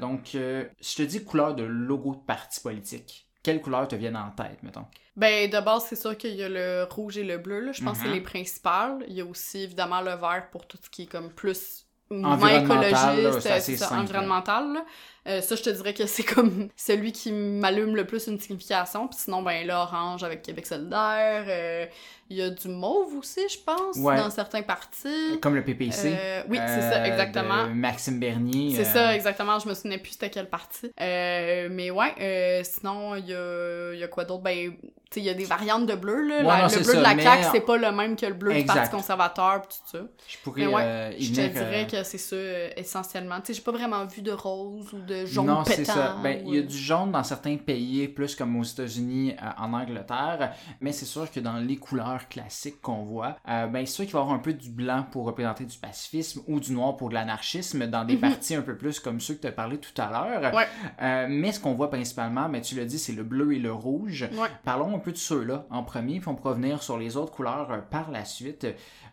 Donc, 0.00 0.30
je 0.32 0.96
te 0.96 1.02
dis 1.02 1.24
couleur 1.24 1.54
de 1.54 1.62
logo 1.64 2.14
de 2.14 2.20
parti 2.26 2.60
politique. 2.60 3.28
Quelles 3.42 3.60
couleurs 3.60 3.86
te 3.86 3.94
viennent 3.94 4.16
en 4.16 4.30
tête, 4.30 4.62
mettons? 4.62 4.86
Ben, 5.16 5.48
de 5.48 5.60
base, 5.60 5.84
c'est 5.88 5.96
sûr 5.96 6.16
qu'il 6.16 6.34
y 6.34 6.42
a 6.42 6.48
le 6.48 6.86
rouge 6.90 7.16
et 7.16 7.24
le 7.24 7.38
bleu, 7.38 7.60
là. 7.60 7.72
Je 7.72 7.82
pense 7.82 7.96
que 7.98 8.02
c'est 8.04 8.08
Mhm. 8.08 8.14
les 8.14 8.20
principales. 8.20 9.04
Il 9.08 9.14
y 9.14 9.20
a 9.20 9.24
aussi, 9.24 9.62
évidemment, 9.62 10.00
le 10.00 10.14
vert 10.14 10.48
pour 10.50 10.66
tout 10.66 10.78
ce 10.82 10.90
qui 10.90 11.02
est 11.02 11.06
comme 11.06 11.30
plus 11.30 11.86
mouvement 12.10 12.36
là, 12.46 12.62
écologiste, 12.62 13.46
assez 13.46 13.76
ça, 13.76 13.92
environnemental, 13.98 14.72
là. 14.74 14.84
Euh, 15.26 15.40
ça, 15.40 15.56
je 15.56 15.62
te 15.62 15.70
dirais 15.70 15.92
que 15.94 16.06
c'est 16.06 16.22
comme 16.22 16.68
celui 16.76 17.12
qui 17.12 17.32
m'allume 17.32 17.96
le 17.96 18.06
plus 18.06 18.26
une 18.28 18.38
signification. 18.40 19.08
Puis 19.08 19.18
sinon, 19.22 19.42
ben, 19.42 19.66
l'orange 19.66 20.22
avec 20.24 20.42
Québec 20.42 20.66
solidaire. 20.66 21.44
euh, 21.48 21.86
Il 22.28 22.36
y 22.36 22.42
a 22.42 22.50
du 22.50 22.66
mauve 22.66 23.14
aussi, 23.18 23.40
je 23.48 23.56
pense, 23.64 23.96
Ouais. 23.98 24.16
dans 24.16 24.30
certains 24.30 24.62
partis. 24.62 25.38
Comme 25.40 25.54
le 25.54 25.62
PPC. 25.62 26.12
Euh, 26.12 26.42
oui, 26.48 26.58
c'est 26.66 26.80
ça, 26.80 27.06
exactement. 27.06 27.68
de 27.68 27.72
Maxime 27.72 28.18
Bernier. 28.18 28.74
C'est 28.74 28.82
ça, 28.84 29.14
exactement. 29.14 29.60
Je 29.60 29.68
me 29.68 29.74
souvenais 29.74 29.98
plus 29.98 30.10
c'était 30.12 30.30
quelle 30.30 30.48
partie. 30.50 30.90
Euh, 31.00 31.68
mais 31.70 31.92
ouais, 31.92 32.62
sinon, 32.64 33.14
il 33.14 33.26
y 33.26 33.32
a, 33.34 33.92
il 33.94 34.00
y 34.00 34.02
a 34.02 34.08
quoi 34.08 34.24
d'autre? 34.24 34.42
Ben, 34.42 34.72
tu 34.72 34.80
sais, 35.12 35.20
il 35.20 35.26
y 35.26 35.30
a 35.30 35.34
des 35.34 35.44
variantes 35.44 35.86
de 35.86 35.94
bleu, 35.94 36.26
là. 36.26 36.38
Ouais, 36.38 36.42
La- 36.42 36.62
non, 36.62 36.64
le 36.68 36.82
bleu 36.82 36.92
ça, 36.94 36.96
de 36.98 37.02
la 37.02 37.16
CAQ, 37.22 37.44
c'est 37.52 37.60
pas 37.60 37.76
le 37.76 37.92
même 37.92 38.16
que 38.16 38.26
le 38.26 38.34
bleu 38.34 38.54
du. 38.54 38.64
Parti 38.64 38.90
conservateur, 38.90 39.62
pis 39.62 39.76
tout 39.76 39.96
ça. 39.98 40.04
Je 40.26 40.36
pourrais 40.42 40.62
Mais 40.62 40.66
ouais, 40.66 41.16
Je 41.20 41.28
te 41.28 41.32
dirais 41.46 41.86
que 41.88 42.02
c'est 42.02 42.18
ça, 42.18 42.36
essentiellement. 42.76 43.36
Tu 43.40 43.46
sais, 43.46 43.54
j'ai 43.54 43.62
pas 43.62 43.70
vraiment 43.70 44.04
vu 44.04 44.20
de 44.22 44.32
rose 44.32 44.92
ou 44.92 44.98
de 44.98 45.15
jaune 45.24 45.46
non, 45.46 45.64
c'est 45.64 45.84
ça. 45.84 46.16
Ben, 46.22 46.42
il 46.46 46.54
y 46.54 46.58
a 46.58 46.62
du 46.62 46.76
jaune 46.76 47.12
dans 47.12 47.22
certains 47.24 47.56
pays, 47.56 48.08
plus 48.08 48.34
comme 48.36 48.56
aux 48.56 48.62
États-Unis, 48.64 49.34
euh, 49.40 49.50
en 49.58 49.72
Angleterre, 49.72 50.52
mais 50.80 50.92
c'est 50.92 51.04
sûr 51.06 51.30
que 51.30 51.40
dans 51.40 51.56
les 51.58 51.76
couleurs 51.76 52.28
classiques 52.28 52.80
qu'on 52.82 53.02
voit, 53.04 53.36
euh, 53.48 53.66
ben, 53.68 53.86
c'est 53.86 53.92
sûr 53.92 54.04
qu'il 54.04 54.12
va 54.12 54.18
y 54.18 54.22
avoir 54.22 54.36
un 54.36 54.40
peu 54.40 54.52
du 54.52 54.70
blanc 54.70 55.06
pour 55.10 55.24
représenter 55.26 55.64
du 55.64 55.78
pacifisme 55.78 56.42
ou 56.48 56.60
du 56.60 56.72
noir 56.72 56.96
pour 56.96 57.08
de 57.08 57.14
l'anarchisme 57.14 57.86
dans 57.86 58.04
des 58.04 58.14
Mhm. 58.14 58.20
parties 58.20 58.54
un 58.56 58.62
peu 58.62 58.76
plus 58.76 59.00
comme 59.00 59.20
ceux 59.20 59.34
que 59.34 59.40
tu 59.42 59.46
as 59.46 59.52
parlé 59.52 59.78
tout 59.78 60.00
à 60.00 60.10
l'heure. 60.10 60.54
Ouais. 60.54 60.66
Euh, 61.02 61.26
mais 61.30 61.52
ce 61.52 61.60
qu'on 61.60 61.74
voit 61.74 61.90
principalement, 61.90 62.48
ben, 62.48 62.60
tu 62.60 62.74
l'as 62.74 62.84
dit, 62.84 62.98
c'est 62.98 63.12
le 63.12 63.22
bleu 63.22 63.54
et 63.54 63.58
le 63.58 63.72
rouge. 63.72 64.28
Ouais. 64.32 64.48
Parlons 64.64 64.94
un 64.94 64.98
peu 64.98 65.12
de 65.12 65.16
ceux-là 65.16 65.66
en 65.70 65.82
premier, 65.82 66.18
puis 66.20 66.28
on 66.28 66.34
pourra 66.34 66.54
venir 66.54 66.82
sur 66.82 66.98
les 66.98 67.16
autres 67.16 67.32
couleurs 67.32 67.70
euh, 67.70 67.78
par 67.78 68.10
la 68.10 68.24
suite. 68.24 68.66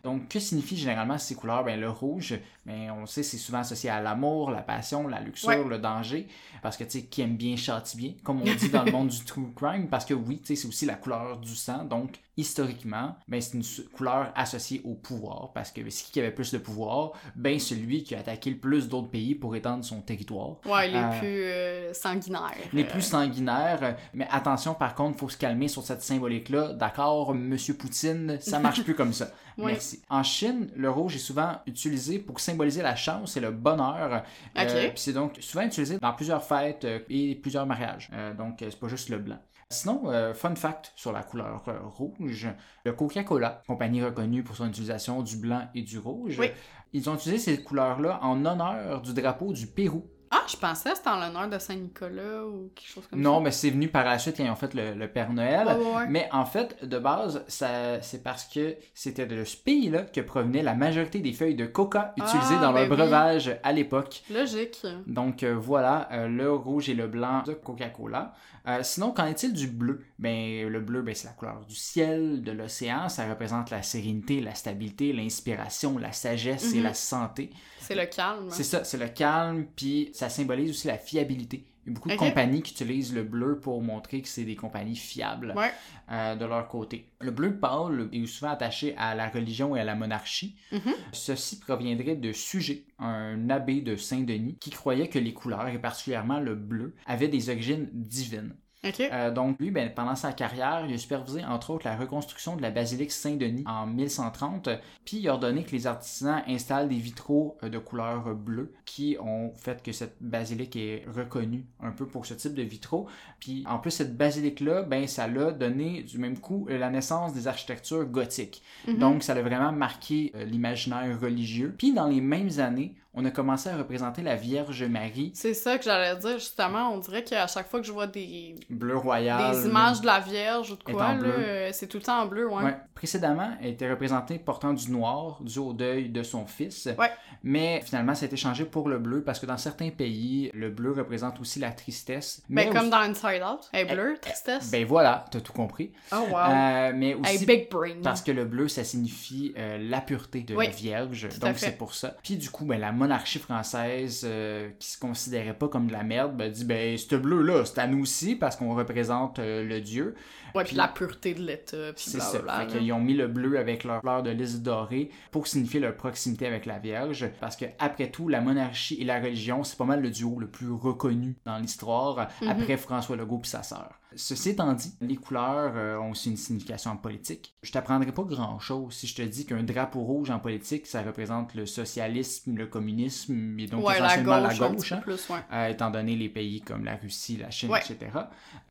Donc, 0.04 0.28
que 0.28 0.38
signifient 0.38 0.76
généralement 0.76 1.16
ces 1.18 1.34
couleurs? 1.34 1.64
Ben, 1.64 1.80
le 1.80 1.88
rouge, 1.88 2.38
ben, 2.66 2.90
on 2.90 3.06
sait, 3.06 3.22
c'est 3.22 3.38
souvent 3.38 3.60
associé 3.60 3.88
à 3.88 4.02
l'amour, 4.02 4.50
la 4.50 4.60
passion, 4.62 5.08
la 5.08 5.18
luxure, 5.20 5.48
Ouais. 5.48 5.64
le 5.64 5.78
danger. 5.78 6.28
Parce 6.62 6.76
que, 6.76 6.84
tu 6.84 6.90
sais, 6.90 7.02
qui 7.04 7.22
aime 7.22 7.36
bien 7.36 7.56
châtie 7.56 7.96
bien, 7.96 8.12
comme 8.22 8.42
on 8.42 8.44
dit 8.44 8.68
dans 8.68 8.84
le 8.84 8.92
monde 8.92 9.08
du 9.08 9.24
true 9.24 9.50
crime. 9.56 9.88
Parce 9.88 10.04
que 10.04 10.12
oui, 10.14 10.38
tu 10.40 10.48
sais, 10.48 10.56
c'est 10.56 10.68
aussi 10.68 10.84
la 10.86 10.94
couleur 10.96 11.38
du 11.38 11.54
sang. 11.56 11.84
Donc, 11.84 12.20
historiquement, 12.36 13.16
ben, 13.28 13.40
c'est 13.40 13.54
une 13.56 13.64
couleur 13.92 14.32
associée 14.34 14.80
au 14.84 14.94
pouvoir. 14.94 15.52
Parce 15.54 15.70
que 15.70 15.80
c'est 15.90 16.04
qui 16.06 16.12
qui 16.12 16.20
avait 16.20 16.30
plus 16.30 16.52
de 16.52 16.58
pouvoir? 16.58 17.12
Ben, 17.36 17.58
celui 17.58 18.02
qui 18.02 18.14
a 18.14 18.20
attaqué 18.20 18.50
le 18.50 18.56
plus 18.58 18.88
d'autres 18.88 19.08
pays 19.10 19.34
pour 19.34 19.54
étendre 19.56 19.84
son 19.84 20.00
territoire. 20.00 20.56
Ouais, 20.66 20.88
les 20.88 20.96
Euh, 20.98 21.18
plus 21.18 21.42
euh, 21.44 21.92
sanguinaires. 21.94 22.52
Les 22.72 22.84
Euh, 22.84 22.88
plus 22.88 23.02
sanguinaires, 23.02 23.96
mais 24.14 24.26
attention 24.30 24.74
par 24.74 24.94
contre, 24.94 25.18
faut 25.18 25.28
se 25.28 25.36
calmer 25.36 25.68
sur 25.68 25.82
cette 25.82 26.02
symbolique-là. 26.02 26.72
D'accord, 26.74 27.34
Monsieur 27.34 27.74
Poutine, 27.74 28.38
ça 28.40 28.58
marche 28.58 28.82
plus 28.82 28.94
comme 28.94 29.12
ça. 29.12 29.28
Merci. 29.56 30.02
En 30.08 30.22
Chine, 30.22 30.68
le 30.74 30.90
rouge 30.90 31.14
est 31.16 31.20
souvent 31.20 31.58
utilisé 31.66 32.18
pour 32.18 32.40
symboliser 32.40 32.82
la 32.82 32.96
chance 32.96 33.36
et 33.36 33.40
le 33.40 33.50
bonheur. 33.52 34.22
Euh, 34.58 34.62
Ok. 34.64 34.90
puis 34.90 34.92
c'est 34.96 35.12
donc 35.12 35.36
souvent 35.40 35.62
utilisé 35.64 35.98
dans 35.98 36.12
plusieurs 36.12 36.42
fêtes 36.42 36.84
euh, 36.84 36.98
et 37.08 37.34
plusieurs 37.36 37.66
mariages. 37.66 38.10
Donc 38.36 38.56
c'est 38.58 38.78
pas 38.78 38.88
juste 38.88 39.08
le 39.10 39.18
blanc. 39.18 39.38
Sinon, 39.70 40.02
euh, 40.06 40.34
fun 40.34 40.54
fact 40.54 40.92
sur 40.96 41.12
la 41.12 41.22
couleur 41.22 41.62
euh, 41.68 41.78
rouge, 41.82 42.48
le 42.84 42.92
Coca-Cola, 42.92 43.62
compagnie 43.66 44.02
reconnue 44.02 44.42
pour 44.44 44.56
son 44.56 44.68
utilisation 44.68 45.22
du 45.22 45.36
blanc 45.36 45.62
et 45.74 45.82
du 45.82 45.98
rouge, 45.98 46.36
Oui. 46.38 46.50
ils 46.92 47.08
ont 47.10 47.14
utilisé 47.14 47.38
ces 47.56 47.62
couleurs-là 47.62 48.20
en 48.22 48.44
honneur 48.44 49.00
du 49.02 49.12
drapeau 49.14 49.52
du 49.52 49.66
Pérou. 49.66 50.06
Ah, 50.36 50.42
je 50.48 50.56
pensais 50.56 50.90
que 50.90 50.96
c'était 50.96 51.10
en 51.10 51.20
l'honneur 51.20 51.48
de 51.48 51.58
Saint-Nicolas 51.60 52.44
ou 52.44 52.72
quelque 52.74 52.88
chose 52.88 53.06
comme 53.06 53.20
Non, 53.20 53.36
ça. 53.36 53.40
mais 53.42 53.50
c'est 53.52 53.70
venu 53.70 53.86
par 53.86 54.04
la 54.04 54.18
suite 54.18 54.36
quand 54.36 54.44
ils 54.44 54.50
ont 54.50 54.56
fait 54.56 54.74
le, 54.74 54.92
le 54.94 55.06
Père 55.08 55.32
Noël. 55.32 55.68
Ouais. 55.68 56.06
Mais 56.08 56.28
en 56.32 56.44
fait, 56.44 56.84
de 56.84 56.98
base, 56.98 57.44
ça, 57.46 58.02
c'est 58.02 58.20
parce 58.24 58.44
que 58.46 58.74
c'était 58.94 59.26
de 59.26 59.44
ce 59.44 59.56
pays-là 59.56 60.02
que 60.02 60.20
provenait 60.20 60.62
la 60.64 60.74
majorité 60.74 61.20
des 61.20 61.32
feuilles 61.32 61.54
de 61.54 61.66
coca 61.66 62.14
utilisées 62.16 62.56
Ah, 62.58 62.62
dans 62.62 62.72
leur 62.72 62.88
ben 62.88 62.90
oui. 62.90 62.96
breuvage 62.96 63.56
à 63.62 63.72
l'époque. 63.72 64.24
Logique. 64.28 64.84
Donc 65.06 65.44
euh, 65.44 65.54
voilà, 65.56 66.08
euh, 66.10 66.26
le 66.26 66.52
rouge 66.52 66.88
et 66.88 66.94
le 66.94 67.06
blanc 67.06 67.42
de 67.46 67.52
Coca-Cola. 67.52 68.34
Euh, 68.66 68.82
sinon, 68.82 69.12
qu'en 69.12 69.26
est-il 69.26 69.52
du 69.52 69.66
bleu? 69.66 70.00
Ben, 70.18 70.66
le 70.68 70.80
bleu, 70.80 71.02
ben, 71.02 71.14
c'est 71.14 71.26
la 71.26 71.34
couleur 71.34 71.64
du 71.66 71.74
ciel, 71.74 72.42
de 72.42 72.50
l'océan. 72.52 73.08
Ça 73.10 73.28
représente 73.28 73.70
la 73.70 73.82
sérénité, 73.82 74.40
la 74.40 74.54
stabilité, 74.54 75.12
l'inspiration, 75.12 75.98
la 75.98 76.12
sagesse 76.12 76.72
et 76.72 76.78
Mhm. 76.78 76.82
la 76.84 76.94
santé. 76.94 77.50
C'est 77.80 77.94
le 77.94 78.06
calme. 78.06 78.48
C'est 78.50 78.64
ça, 78.64 78.82
c'est 78.84 78.96
le 78.96 79.08
calme, 79.08 79.66
puis 79.76 80.10
ça 80.14 80.30
symbolise 80.30 80.70
aussi 80.70 80.86
la 80.86 80.96
fiabilité. 80.96 81.66
Il 81.86 81.90
y 81.90 81.92
a 81.92 81.94
beaucoup 81.94 82.08
de 82.08 82.16
compagnies 82.16 82.62
qui 82.62 82.72
utilisent 82.72 83.14
le 83.14 83.22
bleu 83.24 83.58
pour 83.60 83.82
montrer 83.82 84.22
que 84.22 84.28
c'est 84.28 84.44
des 84.44 84.56
compagnies 84.56 84.96
fiables 84.96 85.52
Ouais. 85.56 85.70
euh, 86.10 86.34
de 86.34 86.44
leur 86.44 86.66
côté. 86.68 87.10
Le 87.20 87.30
bleu 87.30 87.58
pâle 87.58 88.08
est 88.12 88.26
souvent 88.26 88.50
attaché 88.52 88.94
à 88.96 89.14
la 89.14 89.28
religion 89.28 89.76
et 89.76 89.80
à 89.80 89.84
la 89.84 89.94
monarchie. 89.94 90.56
Mhm. 90.72 90.80
Ceci 91.12 91.58
proviendrait 91.60 92.16
de 92.16 92.32
Sujet, 92.32 92.84
un 92.98 93.50
abbé 93.50 93.80
de 93.80 93.96
Saint-Denis, 93.96 94.56
qui 94.60 94.70
croyait 94.70 95.08
que 95.08 95.18
les 95.18 95.34
couleurs, 95.34 95.68
et 95.68 95.78
particulièrement 95.78 96.40
le 96.40 96.54
bleu, 96.54 96.94
avaient 97.06 97.28
des 97.28 97.50
origines 97.50 97.88
divines. 97.92 98.54
Euh, 99.00 99.30
donc 99.30 99.58
lui, 99.58 99.70
ben, 99.70 99.92
pendant 99.94 100.14
sa 100.14 100.32
carrière, 100.32 100.84
il 100.86 100.94
a 100.94 100.98
supervisé 100.98 101.44
entre 101.44 101.70
autres 101.70 101.86
la 101.86 101.96
reconstruction 101.96 102.56
de 102.56 102.62
la 102.62 102.70
basilique 102.70 103.12
Saint-Denis 103.12 103.64
en 103.66 103.86
1130, 103.86 104.68
puis 105.04 105.18
il 105.18 105.28
a 105.28 105.32
ordonné 105.32 105.64
que 105.64 105.72
les 105.72 105.86
artisans 105.86 106.42
installent 106.46 106.88
des 106.88 106.96
vitraux 106.96 107.56
euh, 107.62 107.68
de 107.68 107.78
couleur 107.78 108.34
bleue 108.34 108.72
qui 108.84 109.16
ont 109.20 109.52
fait 109.56 109.82
que 109.82 109.92
cette 109.92 110.16
basilique 110.20 110.76
est 110.76 111.04
reconnue 111.14 111.66
un 111.80 111.90
peu 111.90 112.06
pour 112.06 112.26
ce 112.26 112.34
type 112.34 112.54
de 112.54 112.62
vitraux. 112.62 113.06
Puis 113.40 113.64
en 113.68 113.78
plus, 113.78 113.90
cette 113.90 114.16
basilique-là, 114.16 114.82
ben, 114.82 115.06
ça 115.06 115.26
l'a 115.26 115.52
donné 115.52 116.02
du 116.02 116.18
même 116.18 116.38
coup 116.38 116.66
euh, 116.70 116.78
la 116.78 116.90
naissance 116.90 117.32
des 117.32 117.48
architectures 117.48 118.04
gothiques. 118.04 118.62
Mhm. 118.86 118.98
Donc 118.98 119.22
ça 119.22 119.32
a 119.32 119.42
vraiment 119.42 119.72
marqué 119.72 120.32
euh, 120.34 120.44
l'imaginaire 120.44 121.18
religieux. 121.20 121.74
Puis 121.76 121.92
dans 121.92 122.06
les 122.06 122.20
mêmes 122.20 122.58
années, 122.58 122.94
on 123.14 123.24
a 123.24 123.30
commencé 123.30 123.68
à 123.68 123.76
représenter 123.76 124.22
la 124.22 124.36
Vierge 124.36 124.82
Marie, 124.84 125.32
C'est 125.34 125.54
ça 125.54 125.78
que 125.78 125.84
j'allais 125.84 126.16
dire, 126.18 126.38
justement. 126.38 126.90
On 126.92 126.98
dirait 126.98 127.22
qu'à 127.24 127.46
chaque 127.46 127.68
fois 127.68 127.80
que 127.80 127.86
je 127.86 127.92
vois 127.92 128.06
des, 128.06 128.54
bleu 128.70 128.96
royal. 128.96 129.52
des 129.54 129.66
images 129.68 130.00
de 130.00 130.06
la 130.06 130.20
Vierge 130.20 130.70
ou 130.72 130.76
de 130.76 130.82
quoi, 130.82 131.14
là, 131.14 131.72
c'est 131.72 131.86
tout 131.86 131.98
le 131.98 132.02
temps 132.02 132.20
en 132.22 132.26
bleu, 132.26 132.48
ouais. 132.48 132.64
Ouais. 132.64 132.76
Précédemment, 132.94 133.50
elle 133.60 133.70
était 133.70 133.90
représentée 133.90 134.38
portant 134.38 134.72
du 134.72 134.90
noir 134.90 135.38
dû 135.42 135.58
au 135.58 135.72
deuil 135.72 136.08
de 136.08 136.22
son 136.22 136.46
fils. 136.46 136.88
Ouais. 136.98 137.10
Mais 137.42 137.82
finalement, 137.84 138.14
ça 138.14 138.24
a 138.24 138.26
été 138.26 138.36
changé 138.36 138.64
pour 138.64 138.88
le 138.88 138.98
bleu 138.98 139.22
parce 139.22 139.38
que 139.38 139.46
dans 139.46 139.58
certains 139.58 139.90
pays, 139.90 140.50
le 140.54 140.70
bleu 140.70 140.92
représente 140.92 141.38
aussi 141.40 141.58
la 141.58 141.70
tristesse. 141.70 142.42
Ben, 142.48 142.66
Mais 142.66 142.72
comme 142.72 142.82
aussi- 142.82 142.90
dans 142.90 142.98
Inside 142.98 143.42
Out. 143.42 143.68
Elle 143.72 143.90
est 143.90 143.94
bleue, 143.94 144.18
tristesse. 144.20 144.70
Ben 144.70 144.84
voilà, 144.86 145.24
t'as 145.30 145.40
tout 145.40 145.52
compris. 145.52 145.92
oh, 146.12 146.16
wow. 146.30 146.36
Euh, 146.38 146.92
mais 146.94 147.14
aussi 147.14 147.36
hey, 147.36 147.46
big 147.46 147.70
brain. 147.70 147.96
parce 148.02 148.22
que 148.22 148.32
le 148.32 148.44
bleu, 148.44 148.68
ça 148.68 148.84
signifie 148.84 149.52
euh, 149.58 149.78
la 149.78 150.00
pureté 150.00 150.40
de 150.40 150.54
Oui, 150.54 150.66
la 150.66 150.72
Vierge. 150.72 151.28
tout 151.28 151.38
Donc 151.40 151.58
c'est 151.58 151.76
pour 151.76 151.94
ça. 151.94 152.16
Puis 152.22 152.36
du 152.36 152.48
coup, 152.50 152.64
ben, 152.64 152.80
la 152.80 152.92
monarchie 153.04 153.38
française, 153.38 154.22
euh, 154.24 154.70
qui 154.78 154.88
se 154.88 154.98
considérait 154.98 155.54
pas 155.54 155.68
comme 155.68 155.86
de 155.86 155.92
la 155.92 156.02
merde, 156.02 156.36
ben, 156.36 156.50
dit 156.50 156.64
ben, 156.64 156.96
ce 156.96 157.14
bleu-là, 157.16 157.64
c'est 157.64 157.78
à 157.78 157.86
nous 157.86 158.02
aussi 158.02 158.34
parce 158.34 158.56
qu'on 158.56 158.74
représente 158.74 159.38
euh, 159.38 159.62
le 159.62 159.80
dieu. 159.80 160.14
Ouais, 160.54 160.64
puis- 160.64 160.76
la 160.76 160.88
pureté 160.88 161.34
de 161.34 161.42
l'État, 161.42 161.92
C'est 161.96 162.20
ça. 162.20 162.40
Fait 162.60 162.66
qu'ils 162.66 162.92
ont 162.92 163.00
mis 163.00 163.14
le 163.14 163.28
bleu 163.28 163.58
avec 163.58 163.84
leur 163.84 164.00
fleur 164.00 164.22
de 164.22 164.30
lys 164.30 164.60
dorée 164.62 165.10
pour 165.30 165.46
signifier 165.46 165.80
leur 165.80 165.96
proximité 165.96 166.46
avec 166.46 166.66
la 166.66 166.78
Vierge. 166.78 167.28
Parce 167.40 167.56
que, 167.56 167.64
après 167.78 168.10
tout, 168.10 168.28
la 168.28 168.40
monarchie 168.40 168.94
et 169.00 169.04
la 169.04 169.20
religion, 169.20 169.64
c'est 169.64 169.76
pas 169.78 169.84
mal 169.84 170.00
le 170.02 170.10
duo 170.10 170.38
le 170.38 170.48
plus 170.48 170.70
reconnu 170.70 171.36
dans 171.44 171.58
l'histoire, 171.58 172.28
Mhm. 172.42 172.48
après 172.48 172.76
François 172.76 173.16
Legault 173.16 173.40
et 173.44 173.46
sa 173.48 173.62
sœur. 173.62 174.00
Ceci 174.16 174.50
étant 174.50 174.72
dit, 174.74 174.94
les 175.00 175.16
couleurs 175.16 175.72
euh, 175.74 175.98
ont 175.98 176.12
aussi 176.12 176.30
une 176.30 176.36
signification 176.36 176.92
en 176.92 176.96
politique. 176.96 177.56
Je 177.64 177.72
t'apprendrai 177.72 178.12
pas 178.12 178.22
grand 178.22 178.60
chose 178.60 178.94
si 178.94 179.08
je 179.08 179.16
te 179.16 179.22
dis 179.22 179.44
qu'un 179.44 179.64
drapeau 179.64 180.02
rouge 180.04 180.30
en 180.30 180.38
politique, 180.38 180.86
ça 180.86 181.02
représente 181.02 181.52
le 181.56 181.66
socialisme, 181.66 182.56
le 182.56 182.68
communisme 182.68 183.58
et 183.58 183.66
donc 183.66 183.84
ouais, 183.84 183.98
la 183.98 184.18
gauche, 184.18 184.60
la 184.60 184.66
hein 184.68 185.00
plus, 185.00 185.28
ouais. 185.30 185.38
euh, 185.52 185.66
étant 185.68 185.90
donné 185.90 186.14
les 186.14 186.28
pays 186.28 186.60
comme 186.60 186.84
la 186.84 186.94
Russie, 186.94 187.38
la 187.38 187.50
Chine, 187.50 187.70
Ouais. 187.70 187.80
etc. 187.80 188.12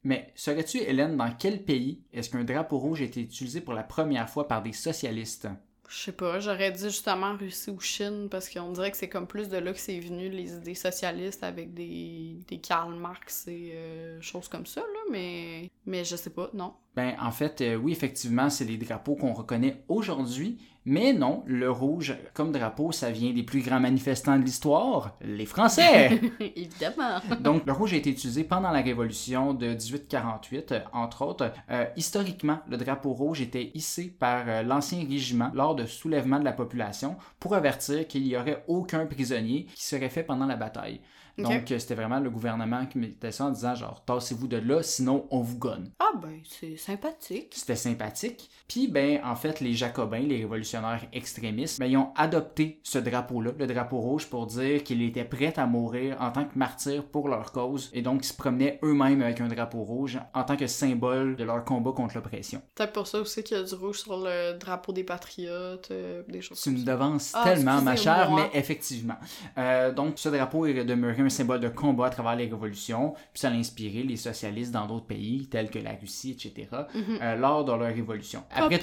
Mais 0.06 0.32
saurais-tu, 0.36 0.78
Hélène, 0.78 1.18
dans 1.18 1.32
quel 1.38 1.62
pays 1.64 1.73
est-ce 2.14 2.30
qu'un 2.30 2.44
drapeau 2.44 2.78
rouge 2.78 3.02
a 3.02 3.06
été 3.06 3.22
utilisé 3.22 3.62
pour 3.62 3.74
la 3.74 3.84
première 3.84 4.30
fois 4.30 4.48
par 4.48 4.62
des 4.62 4.74
socialistes? 4.74 5.48
Je 5.90 5.98
sais 5.98 6.12
pas, 6.12 6.40
j'aurais 6.40 6.72
dit 6.72 6.86
justement 6.86 7.36
Russie 7.36 7.70
ou 7.70 7.80
Chine, 7.80 8.28
parce 8.32 8.50
qu'on 8.50 8.72
dirait 8.72 8.90
que 8.90 8.98
c'est 8.98 9.10
comme 9.10 9.28
plus 9.28 9.48
de 9.48 9.58
là 9.58 9.74
que 9.74 9.80
c'est 9.80 10.00
venu, 10.00 10.28
les 10.30 10.54
idées 10.54 10.74
socialistes 10.76 11.44
avec 11.44 11.74
des, 11.74 12.40
des 12.48 12.58
Karl 12.58 12.96
Marx 12.96 13.48
et 13.48 13.74
euh, 13.76 14.20
choses 14.22 14.48
comme 14.48 14.66
ça, 14.66 14.82
là, 14.82 15.00
mais, 15.12 15.70
mais 15.86 16.04
je 16.04 16.16
sais 16.16 16.32
pas, 16.32 16.50
non. 16.54 16.74
Ben, 16.96 17.16
en 17.22 17.32
fait, 17.32 17.62
euh, 17.62 17.76
oui, 17.76 17.92
effectivement, 17.92 18.50
c'est 18.50 18.66
les 18.66 18.78
drapeaux 18.78 19.16
qu'on 19.16 19.34
reconnaît 19.34 19.84
aujourd'hui, 19.88 20.58
mais 20.86 21.14
non, 21.14 21.44
le 21.46 21.72
rouge 21.72 22.16
comme 22.34 22.52
drapeau, 22.52 22.92
ça 22.92 23.10
vient 23.10 23.32
des 23.32 23.44
plus 23.44 23.62
grands 23.62 23.80
manifestants 23.80 24.38
de 24.38 24.44
l'histoire, 24.44 25.18
les 25.22 25.46
Français! 25.46 26.20
Évidemment. 26.40 27.20
Donc, 27.40 27.66
le 27.66 27.72
rouge 27.72 27.94
a 27.94 27.98
été 27.98 28.10
utilisé 28.10 28.44
pendant 28.44 28.72
la 28.72 28.82
Révolution 28.82 29.54
de 29.54 29.68
1848, 29.68 30.72
euh, 30.72 30.80
entre 30.92 31.26
autres. 31.26 31.54
Euh, 31.72 31.86
historiquement, 31.96 32.60
le 32.70 32.78
drapeau 32.78 33.14
rouge 33.14 33.42
était 33.42 33.72
hissé 33.74 34.14
par 34.20 34.44
euh, 34.48 34.64
l'ancien 34.64 35.00
régiment 35.08 35.52
lors 35.54 35.76
de 35.76 35.86
soulèvements 35.86 36.40
de 36.40 36.46
la 36.46 36.54
population 36.54 37.16
pour 37.40 37.56
avertir 37.56 38.06
qu'il 38.08 38.24
n'y 38.24 38.36
aurait 38.36 38.64
aucun 38.68 39.06
prisonnier 39.06 39.66
qui 39.74 39.86
serait 39.86 40.10
fait 40.10 40.24
pendant 40.24 40.46
la 40.46 40.58
bataille. 40.58 41.00
Donc, 41.38 41.72
euh, 41.72 41.80
c'était 41.80 41.96
vraiment 41.96 42.20
le 42.20 42.30
gouvernement 42.30 42.86
qui 42.86 42.98
mettait 43.00 43.32
ça 43.32 43.46
en 43.46 43.50
disant 43.50 43.76
genre, 43.76 44.04
tassez-vous 44.06 44.48
de 44.48 44.58
là, 44.58 44.84
sinon 44.84 45.26
on 45.32 45.42
vous 45.42 45.58
gonne. 45.58 45.92
Ah 46.00 46.12
ben, 46.22 46.40
c'est 46.48 46.78
sympathique. 46.78 47.54
C'était 47.56 47.76
sympathique. 47.76 48.50
Puis, 48.68 48.88
ben, 48.88 49.20
en 49.24 49.36
fait, 49.36 49.60
les 49.60 49.74
Jacobins, 49.74 50.20
les 50.20 50.38
révolutionnaires 50.38 51.02
extrémistes, 51.12 51.80
ben, 51.80 51.88
ils 51.88 51.98
ont 51.98 52.12
adopté 52.16 52.80
ce 52.84 53.00
drapeau-là, 53.00 53.52
le 53.58 53.68
drapeau 53.68 53.98
rouge, 54.00 54.28
pour 54.28 54.46
dire 54.46 54.84
qu'ils 54.84 55.02
étaient 55.02 55.26
prêts 55.26 55.54
à 55.58 55.66
mourir 55.66 56.18
en 56.20 56.32
tant 56.32 56.46
que 56.46 56.58
martyrs 56.58 57.04
pour 57.04 57.28
leur 57.30 57.52
cause. 57.52 57.90
Et 57.94 58.02
donc, 58.02 58.24
ils 58.24 58.28
se 58.28 58.34
promenaient 58.36 58.80
eux-mêmes 58.84 59.22
avec 59.22 59.42
un 59.42 59.48
drapeau 59.48 59.84
rouge 59.84 60.20
en 60.34 60.44
tant 60.44 60.56
que 60.56 60.68
symbole 60.68 61.36
de 61.36 61.44
leur 61.44 61.64
combat 61.66 61.92
contre 61.92 62.16
l'oppression. 62.16 62.62
Peut-être 62.76 62.94
pour 62.94 63.08
ça 63.08 63.20
aussi 63.20 63.44
qu'il 63.44 63.58
y 63.58 63.60
a 63.60 63.64
du 63.64 63.74
rouge 63.76 64.00
sur 64.00 64.18
le 64.18 64.58
drapeau 64.58 64.94
des 64.94 65.04
patriotes, 65.04 65.90
euh, 65.92 66.24
des 66.28 66.42
choses 66.42 66.62
Tu 66.62 66.70
comme 66.70 66.80
me 66.80 66.86
ça. 66.86 66.92
devances 66.94 67.32
Ah, 67.34 67.44
tellement, 67.44 67.82
ma 67.82 67.96
chère, 67.96 68.32
mais 68.32 68.50
effectivement. 68.54 69.16
Euh, 69.58 69.92
donc, 69.92 70.14
ce 70.20 70.30
drapeau 70.30 70.66
est 70.66 70.84
demeuré 70.86 71.23
un 71.24 71.30
symbole 71.30 71.60
de 71.60 71.70
combat 71.70 72.08
à 72.08 72.10
travers 72.10 72.36
les 72.36 72.46
révolutions, 72.46 73.14
puis 73.34 73.40
ça 73.42 73.50
a 73.50 73.52
inspiré 73.52 74.04
les 74.04 74.18
socialistes 74.18 74.72
dans 74.72 74.86
d'autres 74.86 75.06
pays, 75.06 75.48
tels 75.48 75.70
que 75.70 75.80
la 75.80 75.92
Russie, 75.92 76.32
etc., 76.32 76.68
Mhm. 76.94 77.18
euh, 77.22 77.36
lors 77.36 77.66
de 77.66 77.72
leur 77.72 77.82
révolution. 77.94 78.44
Après! 78.52 78.80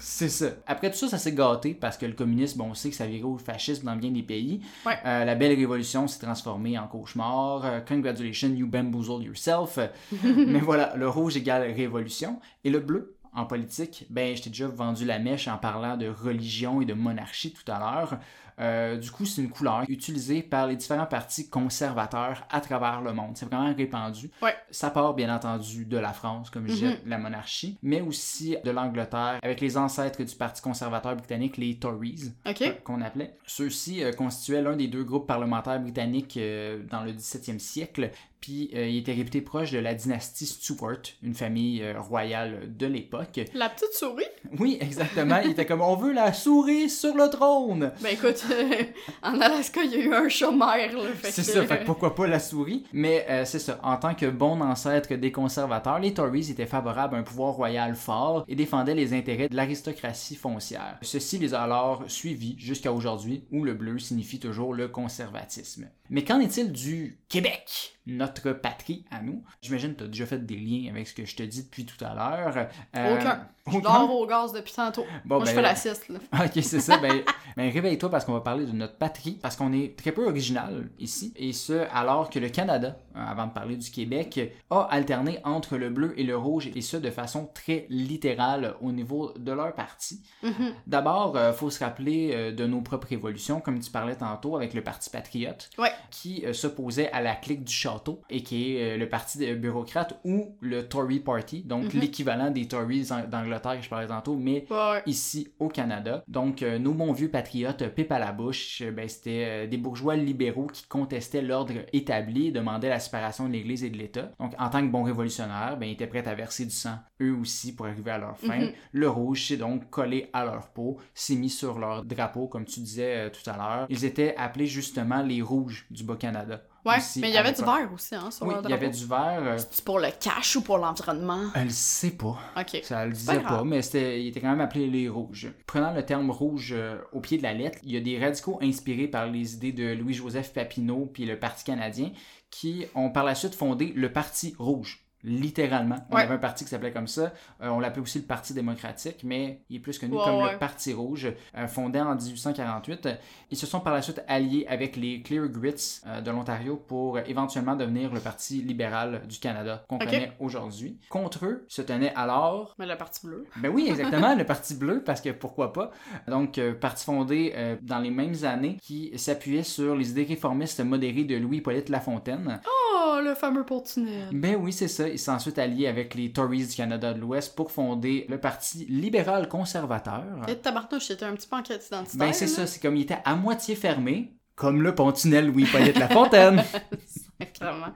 C'est 0.00 0.28
ça. 0.28 0.46
Après 0.66 0.90
tout 0.90 0.96
ça, 0.98 1.08
ça 1.08 1.18
s'est 1.18 1.32
gâté 1.34 1.74
parce 1.74 1.96
que 1.96 2.06
le 2.06 2.12
communisme, 2.12 2.58
bon, 2.58 2.70
on 2.70 2.74
sait 2.74 2.90
que 2.90 2.96
ça 2.96 3.06
virait 3.06 3.22
au 3.24 3.38
fascisme 3.38 3.86
dans 3.86 3.96
bien 3.96 4.10
des 4.10 4.22
pays. 4.22 4.60
Ouais. 4.86 4.98
Euh, 5.04 5.24
la 5.24 5.34
belle 5.34 5.56
révolution 5.56 6.06
s'est 6.06 6.20
transformée 6.24 6.78
en 6.78 6.86
cauchemar. 6.86 7.64
Euh, 7.64 7.80
congratulations, 7.80 8.48
you 8.54 8.66
bamboozled 8.66 9.24
yourself. 9.24 9.78
Mais 10.22 10.60
voilà, 10.60 10.94
le 10.96 11.08
rouge 11.08 11.36
égale 11.36 11.70
révolution. 11.72 12.38
Et 12.64 12.70
le 12.70 12.80
bleu, 12.80 13.16
en 13.34 13.46
politique, 13.46 14.06
ben, 14.10 14.36
je 14.36 14.42
t'ai 14.42 14.50
déjà 14.50 14.66
vendu 14.68 15.04
la 15.04 15.18
mèche 15.18 15.48
en 15.48 15.56
parlant 15.56 15.96
de 15.96 16.08
religion 16.08 16.80
et 16.82 16.84
de 16.84 16.92
monarchie 16.94 17.52
tout 17.52 17.70
à 17.72 17.78
l'heure. 17.78 18.18
Euh, 18.60 18.96
du 18.96 19.10
coup, 19.10 19.24
c'est 19.24 19.42
une 19.42 19.50
couleur 19.50 19.84
utilisée 19.88 20.42
par 20.42 20.66
les 20.66 20.76
différents 20.76 21.06
partis 21.06 21.48
conservateurs 21.48 22.46
à 22.50 22.60
travers 22.60 23.00
le 23.00 23.12
monde. 23.12 23.32
C'est 23.34 23.46
vraiment 23.46 23.74
répandu. 23.74 24.30
Ouais. 24.42 24.54
Ça 24.70 24.90
part 24.90 25.14
bien 25.14 25.34
entendu 25.34 25.84
de 25.84 25.96
la 25.96 26.12
France, 26.12 26.50
comme 26.50 26.66
je 26.68 26.72
disais, 26.72 27.00
la 27.06 27.18
monarchie, 27.18 27.78
mais 27.82 28.00
aussi 28.00 28.56
de 28.64 28.70
l'Angleterre, 28.70 29.38
avec 29.42 29.60
les 29.60 29.76
ancêtres 29.76 30.22
du 30.22 30.34
Parti 30.34 30.62
conservateur 30.62 31.16
britannique, 31.16 31.56
les 31.56 31.78
Tories, 31.78 32.32
euh, 32.46 32.52
qu'on 32.84 33.00
appelait. 33.00 33.36
Ceux-ci 33.46 34.02
euh, 34.02 34.12
constituaient 34.12 34.62
l'un 34.62 34.76
des 34.76 34.88
deux 34.88 35.04
groupes 35.04 35.26
parlementaires 35.26 35.80
britanniques 35.80 36.36
euh, 36.36 36.82
dans 36.90 37.02
le 37.02 37.12
17e 37.12 37.58
siècle, 37.58 38.10
puis 38.42 38.70
euh, 38.74 38.86
il 38.88 38.98
était 38.98 39.12
réputé 39.12 39.40
proche 39.40 39.70
de 39.70 39.78
la 39.78 39.94
dynastie 39.94 40.46
Stuart, 40.46 40.98
une 41.22 41.32
famille 41.34 41.80
euh, 41.82 41.98
royale 42.00 42.76
de 42.76 42.86
l'époque. 42.86 43.40
La 43.54 43.68
petite 43.70 43.92
souris? 43.94 44.24
Oui, 44.58 44.76
exactement. 44.80 45.38
il 45.44 45.52
était 45.52 45.64
comme 45.64 45.80
on 45.80 45.94
veut 45.94 46.12
la 46.12 46.32
souris 46.32 46.90
sur 46.90 47.14
le 47.16 47.30
trône. 47.30 47.92
Ben 48.02 48.10
écoute, 48.12 48.44
en 49.22 49.40
Alaska, 49.40 49.82
il 49.84 49.92
y 49.92 49.94
a 49.94 49.98
eu 50.04 50.12
un 50.12 50.28
chômeur, 50.28 50.76
C'est 51.22 51.36
que- 51.36 51.42
ça, 51.50 51.62
fait 51.66 51.84
pourquoi 51.84 52.14
pas 52.16 52.26
la 52.26 52.40
souris? 52.40 52.84
Mais 52.92 53.24
euh, 53.30 53.44
c'est 53.44 53.60
ça, 53.60 53.78
en 53.84 53.96
tant 53.96 54.14
que 54.14 54.26
bon 54.26 54.60
ancêtre 54.60 55.14
des 55.14 55.30
conservateurs, 55.30 56.00
les 56.00 56.12
Tories 56.12 56.50
étaient 56.50 56.66
favorables 56.66 57.14
à 57.14 57.18
un 57.18 57.22
pouvoir 57.22 57.54
royal 57.54 57.94
fort 57.94 58.44
et 58.48 58.56
défendaient 58.56 58.94
les 58.96 59.14
intérêts 59.14 59.48
de 59.48 59.54
l'aristocratie 59.54 60.34
foncière. 60.34 60.98
Ceci 61.02 61.38
les 61.38 61.54
a 61.54 61.62
alors 61.62 62.02
suivis 62.08 62.56
jusqu'à 62.58 62.92
aujourd'hui, 62.92 63.44
où 63.52 63.62
le 63.62 63.74
bleu 63.74 64.00
signifie 64.00 64.40
toujours 64.40 64.74
le 64.74 64.88
conservatisme. 64.88 65.88
Mais 66.12 66.24
qu'en 66.24 66.40
est-il 66.40 66.70
du 66.72 67.18
Québec, 67.30 67.94
notre 68.06 68.52
patrie 68.52 69.06
à 69.10 69.22
nous? 69.22 69.42
J'imagine 69.62 69.94
que 69.94 70.00
tu 70.00 70.04
as 70.04 70.08
déjà 70.08 70.26
fait 70.26 70.44
des 70.44 70.56
liens 70.56 70.90
avec 70.90 71.08
ce 71.08 71.14
que 71.14 71.24
je 71.24 71.34
te 71.34 71.42
dis 71.42 71.62
depuis 71.62 71.86
tout 71.86 72.04
à 72.04 72.14
l'heure. 72.14 72.68
Euh, 72.94 73.16
aucun. 73.16 73.48
Je 73.70 73.78
dors 73.78 74.14
au 74.14 74.26
gaz 74.26 74.52
depuis 74.52 74.72
tantôt. 74.74 75.04
Moi, 75.24 75.38
je 75.40 75.44
ben, 75.44 75.54
fais 75.54 75.62
la 75.62 75.74
sieste, 75.76 76.08
là. 76.08 76.18
Ok, 76.44 76.62
c'est 76.62 76.80
ça. 76.80 76.98
Ben, 76.98 77.22
ben 77.56 77.72
réveille-toi 77.72 78.10
parce 78.10 78.24
qu'on 78.24 78.32
va 78.32 78.40
parler 78.40 78.66
de 78.66 78.72
notre 78.72 78.98
patrie, 78.98 79.38
parce 79.40 79.56
qu'on 79.56 79.72
est 79.72 79.96
très 79.96 80.12
peu 80.12 80.26
original 80.26 80.90
ici. 80.98 81.32
Et 81.36 81.52
ce, 81.52 81.86
alors 81.94 82.28
que 82.28 82.40
le 82.40 82.48
Canada, 82.48 82.96
hein, 83.14 83.24
avant 83.24 83.46
de 83.46 83.52
parler 83.52 83.76
du 83.76 83.90
Québec, 83.90 84.52
a 84.68 84.80
alterné 84.90 85.38
entre 85.44 85.76
le 85.76 85.90
bleu 85.90 86.12
et 86.18 86.24
le 86.24 86.36
rouge, 86.36 86.70
et 86.74 86.80
ce, 86.80 86.96
de 86.96 87.10
façon 87.10 87.48
très 87.54 87.86
littérale 87.88 88.74
au 88.82 88.90
niveau 88.90 89.32
de 89.38 89.52
leur 89.52 89.72
parti. 89.74 90.20
Mhm. 90.42 90.74
D'abord, 90.88 91.38
il 91.38 91.54
faut 91.54 91.70
se 91.70 91.82
rappeler 91.82 92.32
euh, 92.34 92.52
de 92.52 92.66
nos 92.66 92.80
propres 92.80 93.12
évolutions, 93.12 93.60
comme 93.60 93.78
tu 93.78 93.90
parlais 93.90 94.16
tantôt 94.16 94.56
avec 94.56 94.74
le 94.74 94.82
Parti 94.82 95.08
patriote, 95.08 95.70
Ouais. 95.78 95.92
Qui 96.10 96.44
euh, 96.44 96.52
s'opposait 96.52 97.10
à 97.12 97.20
la 97.20 97.34
clique 97.34 97.64
du 97.64 97.72
château, 97.72 98.22
et 98.30 98.42
qui 98.42 98.76
est 98.76 98.94
euh, 98.94 98.96
le 98.96 99.08
parti 99.08 99.38
des 99.38 99.54
bureaucrates 99.54 100.18
ou 100.24 100.56
le 100.60 100.88
Tory 100.88 101.20
Party, 101.20 101.62
donc 101.62 101.94
Mhm. 101.94 102.00
l'équivalent 102.00 102.50
des 102.50 102.66
Tories 102.68 103.08
d'Angleterre 103.28 103.76
que 103.78 103.84
je 103.84 103.88
parlais 103.88 104.06
tantôt, 104.06 104.36
mais 104.36 104.64
Ouais, 104.70 105.02
ici 105.06 105.52
au 105.58 105.68
Canada. 105.68 106.22
Donc, 106.28 106.62
euh, 106.62 106.78
nos 106.78 106.92
bons 106.94 107.12
vieux 107.12 107.28
patriotes, 107.30 107.86
pipe 107.94 108.12
à 108.12 108.18
la 108.18 108.32
bouche, 108.32 108.82
ben, 108.94 109.08
c'était 109.08 109.66
des 109.66 109.76
bourgeois 109.76 110.16
libéraux 110.16 110.66
qui 110.66 110.86
contestaient 110.86 111.42
l'ordre 111.42 111.74
établi 111.92 112.48
et 112.48 112.52
demandaient 112.52 112.88
la 112.88 113.00
séparation 113.00 113.46
de 113.48 113.52
l'Église 113.52 113.84
et 113.84 113.90
de 113.90 113.96
l'État. 113.98 114.30
Donc, 114.38 114.54
en 114.58 114.68
tant 114.70 114.80
que 114.80 114.90
bons 114.90 115.02
révolutionnaires, 115.02 115.76
ben, 115.78 115.86
ils 115.86 115.92
étaient 115.92 116.06
prêts 116.06 116.26
à 116.26 116.34
verser 116.34 116.64
du 116.64 116.70
sang, 116.70 116.96
eux 117.20 117.32
aussi, 117.40 117.74
pour 117.74 117.86
arriver 117.86 118.10
à 118.10 118.18
leur 118.18 118.38
fin. 118.38 118.58
Mhm. 118.58 118.72
Le 118.92 119.08
rouge 119.08 119.46
s'est 119.48 119.56
donc 119.56 119.90
collé 119.90 120.28
à 120.32 120.44
leur 120.44 120.68
peau, 120.68 120.98
s'est 121.14 121.34
mis 121.36 121.50
sur 121.50 121.78
leur 121.78 122.04
drapeau, 122.04 122.46
comme 122.46 122.64
tu 122.64 122.80
disais 122.80 123.30
tout 123.30 123.48
à 123.50 123.56
l'heure. 123.56 123.86
Ils 123.88 124.04
étaient 124.04 124.34
appelés 124.36 124.66
justement 124.66 125.22
les 125.22 125.42
rouges 125.42 125.86
du 125.92 126.04
Bas-Canada. 126.04 126.62
Ouais, 126.84 126.96
Aussi, 126.96 127.20
mais 127.20 127.28
il 127.28 127.34
y 127.34 127.38
avait 127.38 127.52
du 127.52 127.62
vert 127.62 127.88
aussi, 127.94 128.14
hein, 128.16 128.30
sur 128.32 128.44
Oui, 128.46 128.54
il 128.64 128.70
y 128.70 128.72
avait 128.72 128.90
du 128.90 129.06
vert. 129.06 129.38
euh, 129.40 129.56
C'est 129.58 129.84
pour 129.84 130.00
le 130.00 130.08
cash 130.18 130.56
ou 130.56 130.62
pour 130.62 130.78
l'environnement? 130.78 131.44
elle 131.54 131.70
sait 131.70 132.10
pas. 132.10 132.38
Ok. 132.58 132.80
Ça 132.82 133.06
le 133.06 133.12
disait 133.12 133.38
pas, 133.40 133.62
mais 133.62 133.82
c'était, 133.82 134.20
il 134.22 134.28
était 134.28 134.40
quand 134.40 134.50
même 134.50 134.60
appelé 134.60 134.88
les 134.88 135.08
rouges. 135.08 135.52
Prenant 135.66 135.92
le 135.92 136.04
terme 136.04 136.30
rouge 136.30 136.72
euh, 136.76 136.98
au 137.12 137.20
pied 137.20 137.38
de 137.38 137.44
la 137.44 137.52
lettre, 137.54 137.78
il 137.84 137.92
y 137.92 137.96
a 137.96 138.00
des 138.00 138.18
radicaux 138.18 138.58
inspirés 138.62 139.06
par 139.06 139.26
les 139.26 139.54
idées 139.54 139.72
de 139.72 139.92
Louis-Joseph 139.94 140.52
Papineau 140.52 141.06
puis 141.12 141.24
le 141.24 141.38
Parti 141.38 141.62
canadien 141.64 142.10
qui 142.50 142.84
ont 142.94 143.10
par 143.10 143.24
la 143.24 143.34
suite 143.34 143.54
fondé 143.54 143.92
le 143.94 144.12
Parti 144.12 144.54
rouge. 144.58 145.01
Littéralement. 145.24 145.96
On 146.10 146.16
Ouais. 146.16 146.22
avait 146.22 146.34
un 146.34 146.38
parti 146.38 146.64
qui 146.64 146.70
s'appelait 146.70 146.92
comme 146.92 147.06
ça. 147.06 147.32
Euh, 147.62 147.68
on 147.68 147.78
l'appelait 147.80 148.02
aussi 148.02 148.18
le 148.18 148.24
Parti 148.24 148.54
démocratique, 148.54 149.20
mais 149.24 149.62
il 149.70 149.76
est 149.76 149.80
plus 149.80 149.98
connu 149.98 150.14
Ouais, 150.16 150.24
comme 150.24 150.42
ouais. 150.42 150.52
le 150.52 150.58
Parti 150.58 150.92
rouge, 150.92 151.32
euh, 151.56 151.66
fondé 151.68 152.00
en 152.00 152.14
1848. 152.14 153.08
Ils 153.50 153.56
se 153.56 153.66
sont 153.66 153.80
par 153.80 153.92
la 153.92 154.02
suite 154.02 154.22
alliés 154.26 154.66
avec 154.68 154.96
les 154.96 155.22
Clear 155.22 155.48
Grits 155.48 156.00
euh, 156.06 156.20
de 156.20 156.30
l'Ontario 156.30 156.76
pour 156.76 157.18
éventuellement 157.20 157.76
devenir 157.76 158.12
le 158.12 158.20
Parti 158.20 158.62
libéral 158.62 159.22
du 159.28 159.38
Canada 159.38 159.84
qu'on 159.88 159.98
connaît 159.98 160.32
aujourd'hui. 160.40 160.98
Contre 161.08 161.46
eux 161.46 161.64
se 161.68 161.82
tenait 161.82 162.12
alors 162.16 162.74
Mais 162.78 162.86
la 162.86 162.96
partie 162.96 163.26
bleue. 163.26 163.46
ben 163.56 163.70
oui, 163.72 163.86
exactement, 163.88 164.34
le 164.34 164.44
Parti 164.44 164.74
bleu, 164.74 165.02
parce 165.04 165.20
que 165.20 165.30
pourquoi 165.30 165.72
pas. 165.72 165.90
Donc, 166.28 166.60
parti 166.80 167.04
fondé 167.04 167.54
dans 167.82 167.98
les 167.98 168.10
mêmes 168.10 168.34
années 168.44 168.76
qui 168.82 169.16
s'appuyait 169.18 169.62
sur 169.62 169.94
les 169.94 170.10
idées 170.10 170.24
réformistes 170.24 170.80
modérées 170.80 171.24
de 171.24 171.36
Louis-Hippolyte 171.36 171.88
Lafontaine. 171.88 172.60
Oh, 172.66 173.01
le 173.22 173.34
fameux 173.34 173.64
Portinel. 173.64 174.28
Ben 174.32 174.56
oui, 174.56 174.72
c'est 174.72 174.88
ça. 174.88 175.08
Il 175.08 175.18
s'est 175.18 175.30
ensuite 175.30 175.58
allié 175.58 175.86
avec 175.86 176.14
les 176.14 176.32
Tories 176.32 176.66
du 176.66 176.74
Canada 176.74 177.12
de 177.12 177.20
l'Ouest 177.20 177.54
pour 177.54 177.70
fonder 177.70 178.26
le 178.28 178.38
Parti 178.38 178.86
libéral 178.88 179.48
conservateur. 179.48 180.24
Et 180.48 180.56
tabarnouche, 180.56 181.06
c'était 181.06 181.24
un 181.24 181.34
petit 181.34 181.48
peu 181.48 181.56
en 181.56 181.62
quête 181.62 181.86
identitaire. 181.86 182.18
Ben 182.18 182.32
c'est 182.32 182.46
ça, 182.46 182.66
c'est 182.66 182.80
comme 182.80 182.96
il 182.96 183.02
était 183.02 183.18
à 183.24 183.34
moitié 183.34 183.74
fermé, 183.74 184.32
comme 184.54 184.82
le 184.82 184.94
pont-tunnel 184.94 185.46
Louis-Hippolyte 185.46 185.98
Lafontaine. 185.98 186.62
Clairement. 187.54 187.92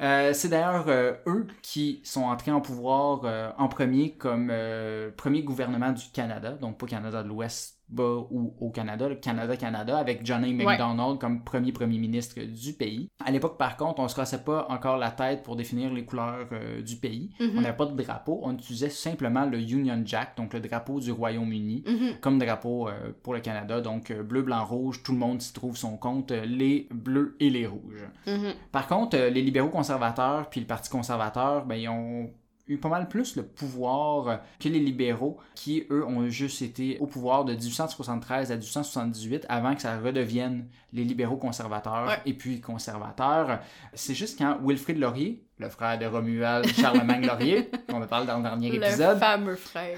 Euh, 0.00 0.32
c'est 0.34 0.48
d'ailleurs 0.48 0.84
euh, 0.88 1.14
eux 1.26 1.46
qui 1.62 2.00
sont 2.04 2.22
entrés 2.22 2.50
en 2.50 2.60
pouvoir 2.60 3.22
euh, 3.24 3.50
en 3.56 3.68
premier 3.68 4.12
comme 4.12 4.48
euh, 4.50 5.10
premier 5.16 5.42
gouvernement 5.42 5.92
du 5.92 6.04
Canada, 6.12 6.52
donc 6.52 6.78
pas 6.78 6.86
Canada 6.86 7.22
de 7.22 7.28
l'Ouest 7.28 7.78
ou 7.98 8.54
au 8.60 8.70
Canada, 8.70 9.08
le 9.08 9.16
Canada-Canada, 9.16 9.98
avec 9.98 10.24
John 10.24 10.44
A. 10.44 10.52
MacDonald 10.52 11.18
comme 11.18 11.44
premier 11.44 11.72
premier 11.72 11.98
ministre 11.98 12.40
du 12.40 12.72
pays. 12.72 13.08
À 13.24 13.30
l'époque, 13.30 13.58
par 13.58 13.76
contre, 13.76 14.00
on 14.00 14.08
se 14.08 14.16
cassait 14.16 14.42
pas 14.44 14.66
encore 14.70 14.96
la 14.96 15.10
tête 15.10 15.42
pour 15.42 15.56
définir 15.56 15.92
les 15.92 16.04
couleurs 16.04 16.46
euh, 16.52 16.82
du 16.82 16.96
pays. 16.96 17.30
Mhm. 17.40 17.50
On 17.56 17.60
n'avait 17.60 17.76
pas 17.76 17.86
de 17.86 18.00
drapeau, 18.02 18.40
on 18.42 18.54
utilisait 18.54 18.88
simplement 18.88 19.44
le 19.44 19.58
Union 19.60 20.00
Jack, 20.04 20.36
donc 20.36 20.54
le 20.54 20.60
drapeau 20.60 21.00
du 21.00 21.12
Royaume-Uni 21.12 21.84
Mhm. 21.86 22.14
comme 22.20 22.38
drapeau 22.38 22.88
euh, 22.88 23.12
pour 23.22 23.34
le 23.34 23.40
Canada. 23.40 23.80
Donc 23.80 24.10
euh, 24.10 24.22
bleu, 24.22 24.42
blanc, 24.42 24.64
rouge, 24.64 25.02
tout 25.02 25.12
le 25.12 25.18
monde 25.18 25.40
s'y 25.42 25.52
trouve 25.52 25.76
son 25.76 25.96
compte, 25.96 26.30
les 26.32 26.88
bleus 26.90 27.36
et 27.40 27.50
les 27.50 27.66
rouges. 27.66 28.06
Mhm. 28.26 28.52
Par 28.70 28.86
contre, 28.86 29.16
les 29.16 29.42
libéraux 29.42 29.68
conservateurs 29.68 30.48
puis 30.50 30.60
le 30.60 30.66
Parti 30.66 30.90
conservateur, 30.90 31.66
ben, 31.66 31.76
ils 31.76 31.88
ont 31.88 32.30
eu 32.72 32.78
pas 32.78 32.88
mal 32.88 33.08
plus 33.08 33.36
le 33.36 33.42
pouvoir 33.44 34.28
euh, 34.28 34.36
que 34.60 34.68
les 34.68 34.78
libéraux, 34.80 35.38
qui, 35.54 35.84
eux, 35.90 36.04
ont 36.06 36.28
juste 36.28 36.62
été 36.62 36.98
au 37.00 37.06
pouvoir 37.06 37.44
de 37.44 37.52
1873 37.54 38.50
à 38.52 38.56
1878 38.56 39.46
avant 39.48 39.74
que 39.74 39.82
ça 39.82 39.98
redevienne 39.98 40.66
les 40.92 41.04
libéraux 41.04 41.36
conservateurs 41.36 42.06
Ouais. 42.08 42.18
et 42.26 42.34
puis 42.34 42.60
conservateurs. 42.60 43.60
C'est 43.94 44.14
juste 44.14 44.38
quand 44.38 44.58
Wilfrid 44.62 44.98
Laurier, 44.98 45.42
le 45.58 45.68
frère 45.68 45.98
de 45.98 46.06
Romuald 46.06 46.66
Charlemagne 46.68 47.26
Laurier, 47.26 47.70
qu'on 47.88 48.02
a 48.02 48.06
parlé 48.06 48.26
dans 48.26 48.36
le 48.38 48.42
dernier 48.42 48.70
Le 48.70 48.84
épisode, 48.84 49.18
fameux 49.18 49.56
frère. 49.56 49.96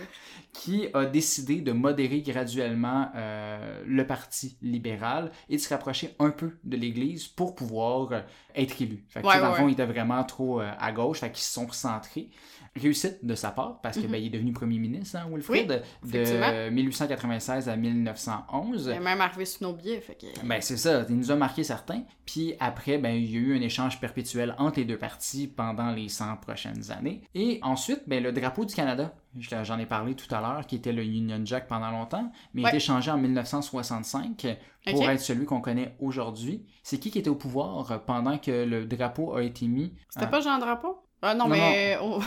qui 0.53 0.87
a 0.95 1.05
décidé 1.07 1.61
de 1.63 1.73
modérer 1.73 2.21
graduellement 2.23 3.09
euh, 3.17 3.83
le 3.87 4.07
Parti 4.07 4.57
libéral 4.63 5.33
et 5.49 5.57
de 5.57 5.61
se 5.61 5.69
rapprocher 5.69 6.15
un 6.21 6.31
peu 6.31 6.53
de 6.63 6.77
l'Église 6.77 7.27
pour 7.27 7.55
pouvoir 7.57 8.13
euh, 8.13 8.21
être 8.55 8.81
élu. 8.81 9.05
Fait 9.09 9.21
que, 9.23 9.27
Ouais, 9.27 9.41
dans 9.41 9.49
le 9.49 9.55
fond, 9.55 9.65
ouais. 9.65 9.71
il 9.71 9.73
était 9.73 9.87
vraiment 9.87 10.23
trop 10.23 10.61
euh, 10.61 10.71
à 10.79 10.93
gauche, 10.93 11.21
fait 11.21 11.31
qu'ils 11.33 11.43
se 11.43 11.53
sont 11.55 11.67
recentrés. 11.67 12.29
Réussite 12.77 13.25
de 13.25 13.37
sa 13.37 13.53
part, 13.53 13.81
parce 13.83 13.97
que 13.99 14.03
Mhm. 14.07 14.11
ben, 14.11 14.19
il 14.21 14.27
est 14.27 14.31
devenu 14.31 14.53
premier 14.53 14.79
ministre, 14.79 15.17
hein, 15.17 15.29
Wilfrid, 15.31 15.69
de 15.69 15.81
effectivement. 16.09 16.71
1896 16.73 17.69
à 17.69 17.77
1911. 17.77 18.87
Il 18.93 18.97
est 18.97 19.01
même 19.01 19.21
arrivé 19.21 19.45
sur 19.45 19.63
nos 19.69 19.75
billets, 19.75 20.01
fait 20.01 20.15
que... 20.17 20.27
Ben, 20.45 20.61
c'est 20.61 20.77
ça, 20.77 21.05
il 21.09 21.17
nous 21.17 21.31
a 21.31 21.37
marqué 21.37 21.63
certains. 21.63 22.03
Puis 22.27 22.55
après, 22.59 22.99
ben, 22.99 23.15
il 23.15 23.31
y 23.31 23.37
a 23.37 23.41
eu 23.41 23.57
un 23.57 23.61
échange 23.61 24.01
perpétuel 24.01 24.57
entre 24.59 24.81
les 24.81 24.85
deux 24.85 24.99
parties 24.99 25.47
pendant 25.47 25.93
les 25.93 26.09
100 26.09 26.37
prochaines 26.39 26.91
années. 26.91 27.23
Et 27.35 27.61
ensuite, 27.63 28.03
ben, 28.09 28.21
le 28.23 28.33
drapeau 28.33 28.65
du 28.65 28.75
Canada, 28.75 29.15
je- 29.39 29.51
j'en 29.63 29.79
ai 29.79 29.87
parlé 29.87 30.15
tout 30.17 30.33
à 30.35 30.41
l'heure, 30.41 30.67
qui 30.67 30.75
était 30.77 30.93
le 30.93 31.05
Union 31.05 31.41
Jack 31.45 31.69
pendant 31.69 31.91
longtemps, 31.93 32.31
mais 32.55 32.63
il 32.63 32.67
a 32.67 32.71
été 32.71 32.81
changé 32.81 33.11
en 33.11 33.19
1965 33.19 34.47
pour 34.91 35.09
être 35.09 35.21
celui 35.21 35.45
qu'on 35.47 35.61
connaît 35.61 35.95
aujourd'hui. 36.01 36.65
C'est 36.83 36.99
qui 36.99 37.11
qui 37.11 37.19
était 37.19 37.31
au 37.31 37.35
pouvoir 37.37 38.05
pendant 38.05 38.39
que 38.39 38.65
le 38.65 38.85
drapeau 38.87 39.35
a 39.37 39.43
été 39.43 39.67
mis? 39.69 39.95
C'était 40.09 40.25
hein? 40.25 40.29
pas 40.29 40.41
Jean 40.41 40.59
Drapeau? 40.59 40.99
Ah 41.25 41.35
non, 41.35 41.45
Non, 41.45 41.51
mais... 41.51 41.99
oh, 42.03 42.21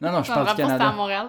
Non, 0.00 0.12
non, 0.12 0.22
je 0.22 0.28
Jean 0.28 0.34
parle 0.34 0.46
du 0.46 0.50
c'était 0.50 0.62
à 0.62 0.66
Canada. 0.66 0.92
Montréal. 0.92 1.28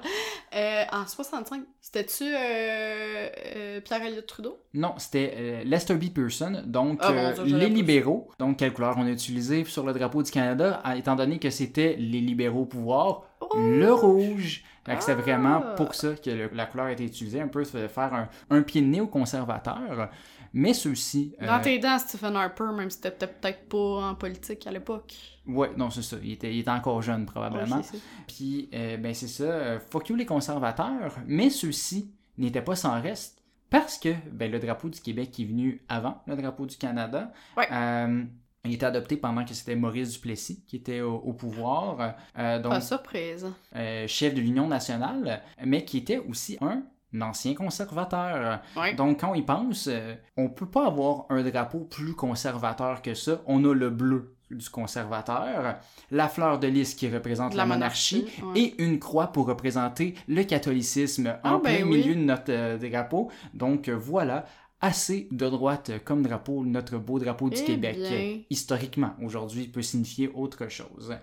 Euh, 0.55 0.83
en 0.91 1.05
65, 1.07 1.61
c'était-tu 1.81 2.23
euh, 2.23 3.29
euh, 3.55 3.81
Pierre-Éliott 3.81 4.25
Trudeau? 4.25 4.59
Non, 4.73 4.93
c'était 4.97 5.61
Lester 5.65 5.95
B. 5.95 6.05
Pearson, 6.13 6.63
donc 6.65 6.99
Ah, 7.01 7.31
Dieu, 7.33 7.43
je 7.45 7.55
les 7.55 7.69
libéraux. 7.69 8.29
Donc, 8.39 8.57
quelle 8.57 8.73
couleur 8.73 8.95
on 8.97 9.05
a 9.05 9.09
utilisé 9.09 9.63
sur 9.65 9.85
le 9.85 9.93
drapeau 9.93 10.23
du 10.23 10.31
Canada, 10.31 10.81
étant 10.95 11.15
donné 11.15 11.39
que 11.39 11.49
c'était 11.49 11.95
les 11.97 12.21
libéraux 12.21 12.61
au 12.61 12.65
pouvoir, 12.65 13.23
le 13.55 13.91
rouge. 13.93 14.63
Ah! 14.87 15.13
vraiment 15.15 15.61
pour 15.75 15.95
ça 15.95 16.09
que 16.23 16.29
le- 16.29 16.49
la 16.53 16.67
couleur 16.67 16.85
a 16.85 16.91
été 16.91 17.03
utilisée, 17.05 17.41
un 17.41 17.47
peu 17.47 17.63
faire 17.63 18.13
un, 18.13 18.29
un 18.51 18.61
pied 18.61 18.81
de 18.81 18.85
nez 18.87 19.01
aux 19.01 19.07
conservateurs. 19.07 20.09
Mais 20.57 20.73
ceux-ci. 20.73 21.35
euh, 21.41 21.47
Dans 21.47 21.59
tes 21.61 21.77
dents, 21.79 21.99
Stephen 21.99 22.35
Harper, 22.35 22.69
même 22.73 22.89
si 22.89 23.01
t'étais 23.01 23.27
peut-être 23.27 23.67
pas 23.67 24.09
en 24.09 24.15
politique 24.15 24.65
à 24.65 24.71
l'époque. 24.71 25.13
Ouais, 25.45 25.69
non, 25.75 25.89
c'est 25.89 26.01
ça. 26.01 26.15
Il 26.23 26.31
était, 26.31 26.51
il 26.53 26.59
était 26.61 26.69
encore 26.71 27.01
jeune, 27.01 27.25
probablement. 27.25 27.75
Ouais. 27.75 27.99
Puis, 28.25 28.69
euh, 28.73 28.95
ben 28.97 29.13
c'est 29.13 29.27
ça, 29.27 29.43
euh, 29.43 29.79
fuck 29.91 30.07
you 30.09 30.15
les 30.15 30.25
conservateurs, 30.25 31.13
mais 31.27 31.49
ceux-ci 31.49 32.09
n'étaient 32.37 32.61
pas 32.61 32.75
sans 32.77 33.01
reste 33.01 33.41
parce 33.69 33.97
que 33.97 34.09
ben, 34.31 34.49
le 34.49 34.59
drapeau 34.59 34.87
du 34.89 35.01
Québec 35.01 35.37
est 35.39 35.43
venu 35.45 35.81
avant 35.89 36.21
le 36.25 36.35
drapeau 36.37 36.65
du 36.65 36.77
Canada. 36.77 37.33
Ouais. 37.57 37.67
euh, 37.71 38.23
il 38.63 38.73
était 38.73 38.85
adopté 38.87 39.17
pendant 39.17 39.43
que 39.45 39.53
c'était 39.53 39.75
Maurice 39.75 40.13
Duplessis 40.13 40.63
qui 40.65 40.77
était 40.77 41.01
au, 41.01 41.15
au 41.17 41.33
pouvoir, 41.33 42.15
euh, 42.39 42.59
donc 42.59 42.71
Pas 42.71 42.81
surprise. 42.81 43.45
euh, 43.75 44.07
chef 44.07 44.33
de 44.33 44.41
l'Union 44.41 44.67
nationale, 44.67 45.43
mais 45.63 45.85
qui 45.85 45.97
était 45.97 46.17
aussi 46.17 46.57
un 46.61 46.81
ancien 47.21 47.53
conservateur. 47.55 48.59
Ouais. 48.77 48.93
Donc, 48.95 49.21
quand 49.21 49.31
on 49.31 49.35
y 49.35 49.41
pense, 49.41 49.87
euh, 49.91 50.15
on 50.37 50.49
peut 50.49 50.65
pas 50.69 50.87
avoir 50.87 51.25
un 51.29 51.43
drapeau 51.43 51.79
plus 51.79 52.13
conservateur 52.13 53.01
que 53.01 53.13
ça. 53.13 53.41
On 53.45 53.63
a 53.65 53.73
le 53.73 53.89
bleu 53.89 54.31
du 54.51 54.69
conservateur, 54.69 55.77
la 56.11 56.29
fleur 56.29 56.59
de 56.59 56.67
lys 56.67 56.93
qui 56.93 57.09
représente 57.09 57.53
la, 57.55 57.63
la 57.63 57.65
monarchie, 57.65 58.27
monarchie, 58.41 58.43
ouais. 58.43 58.59
et 58.77 58.83
une 58.83 58.99
croix 58.99 59.27
pour 59.27 59.47
représenter 59.47 60.13
le 60.27 60.43
catholicisme 60.43 61.35
en 61.43 61.55
Ah, 61.55 61.61
ben 61.63 61.77
plein 61.77 61.87
oui. 61.87 61.97
milieu 61.97 62.15
de 62.15 62.19
notre 62.21 62.51
euh, 62.51 62.77
drapeau. 62.77 63.31
Donc, 63.53 63.89
euh, 63.89 63.95
voilà. 63.97 64.45
Assez 64.81 65.27
de 65.31 65.49
droite 65.49 65.91
comme 66.03 66.21
drapeau, 66.21 66.63
notre 66.63 66.97
beau 66.97 67.17
drapeau 67.17 67.49
du 67.49 67.57
Eh 67.59 67.63
Québec. 67.63 67.97
bien. 67.97 68.39
Historiquement, 68.51 69.13
aujourd'hui, 69.23 69.63
il 69.63 69.71
peut 69.71 69.81
signifier 69.81 70.29
autre 70.35 70.67
chose. 70.69 71.15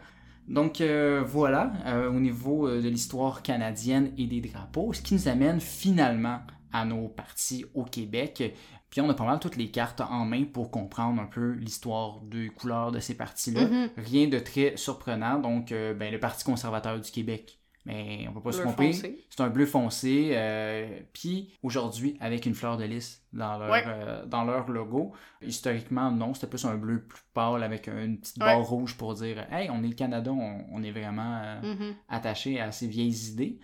Donc 0.49 0.81
euh, 0.81 1.23
voilà, 1.25 1.73
euh, 1.87 2.11
au 2.11 2.21
niveau 2.21 2.69
euh, 2.69 2.83
de 2.83 2.89
l'histoire 2.89 3.43
canadienne 3.43 4.13
et 4.19 4.27
des 4.27 4.41
drapeaux, 4.41 4.93
ce 4.93 5.01
qui 5.01 5.15
nous 5.15 5.29
amène 5.29 5.61
finalement 5.61 6.41
à 6.73 6.85
nos 6.85 7.09
partis 7.09 7.65
au 7.75 7.85
Québec. 7.85 8.55
Puis 8.93 9.01
on 9.01 9.09
a 9.09 9.15
pas 9.15 9.25
mal 9.25 9.41
toutes 9.41 9.57
les 9.57 9.71
cartes 9.71 10.03
en 10.03 10.27
main 10.27 10.45
pour 10.45 10.71
comprendre 10.71 11.23
un 11.23 11.25
peu 11.25 11.53
l'histoire 11.53 12.21
de 12.21 12.49
couleurs 12.49 12.93
de 12.93 13.01
ces 13.01 13.17
partis-là. 13.17 13.67
Mhm. 13.67 13.89
Rien 13.97 14.29
de 14.29 14.39
très 14.39 14.77
surprenant. 14.77 15.39
Donc, 15.39 15.73
euh, 15.73 15.95
ben, 15.95 16.13
le 16.13 16.21
Parti 16.21 16.45
conservateur 16.45 17.01
du 17.01 17.11
Québec, 17.11 17.59
mais 17.85 18.27
on 18.29 18.33
peut 18.33 18.41
pas 18.41 18.53
se 18.53 18.59
Bleu 18.59 18.67
tromper. 18.67 18.93
C'est 18.93 19.41
un 19.41 19.49
bleu 19.49 19.67
foncé. 19.67 20.31
euh, 20.35 21.01
Puis 21.13 21.53
aujourd'hui, 21.63 22.17
avec 22.21 22.47
une 22.47 22.55
fleur 22.55 22.77
de 22.77 22.85
lys 22.85 23.23
dans 23.33 23.59
leur, 23.59 23.71
Ouais. 23.71 23.85
euh, 23.87 24.25
dans 24.27 24.45
leur 24.45 24.69
logo. 24.71 25.13
Historiquement, 25.43 26.11
non, 26.11 26.35
c'était 26.35 26.47
plus 26.47 26.65
un 26.65 26.77
bleu 26.77 27.03
plus 27.03 27.23
pâle 27.35 27.63
avec 27.63 27.89
une 27.89 28.19
petite 28.19 28.39
Ouais. 28.39 28.47
barre 28.47 28.63
rouge 28.63 28.97
pour 28.97 29.15
dire 29.15 29.45
Hey, 29.51 29.69
on 29.71 29.83
est 29.83 29.89
le 29.89 29.95
Canada, 29.95 30.31
on, 30.33 30.65
on 30.73 30.83
est 30.83 30.93
vraiment 30.93 31.41
euh, 31.43 31.75
Mhm. 31.75 31.95
attaché 32.09 32.61
à 32.61 32.71
ces 32.73 32.87
vieilles 32.87 33.31
idées. 33.31 33.59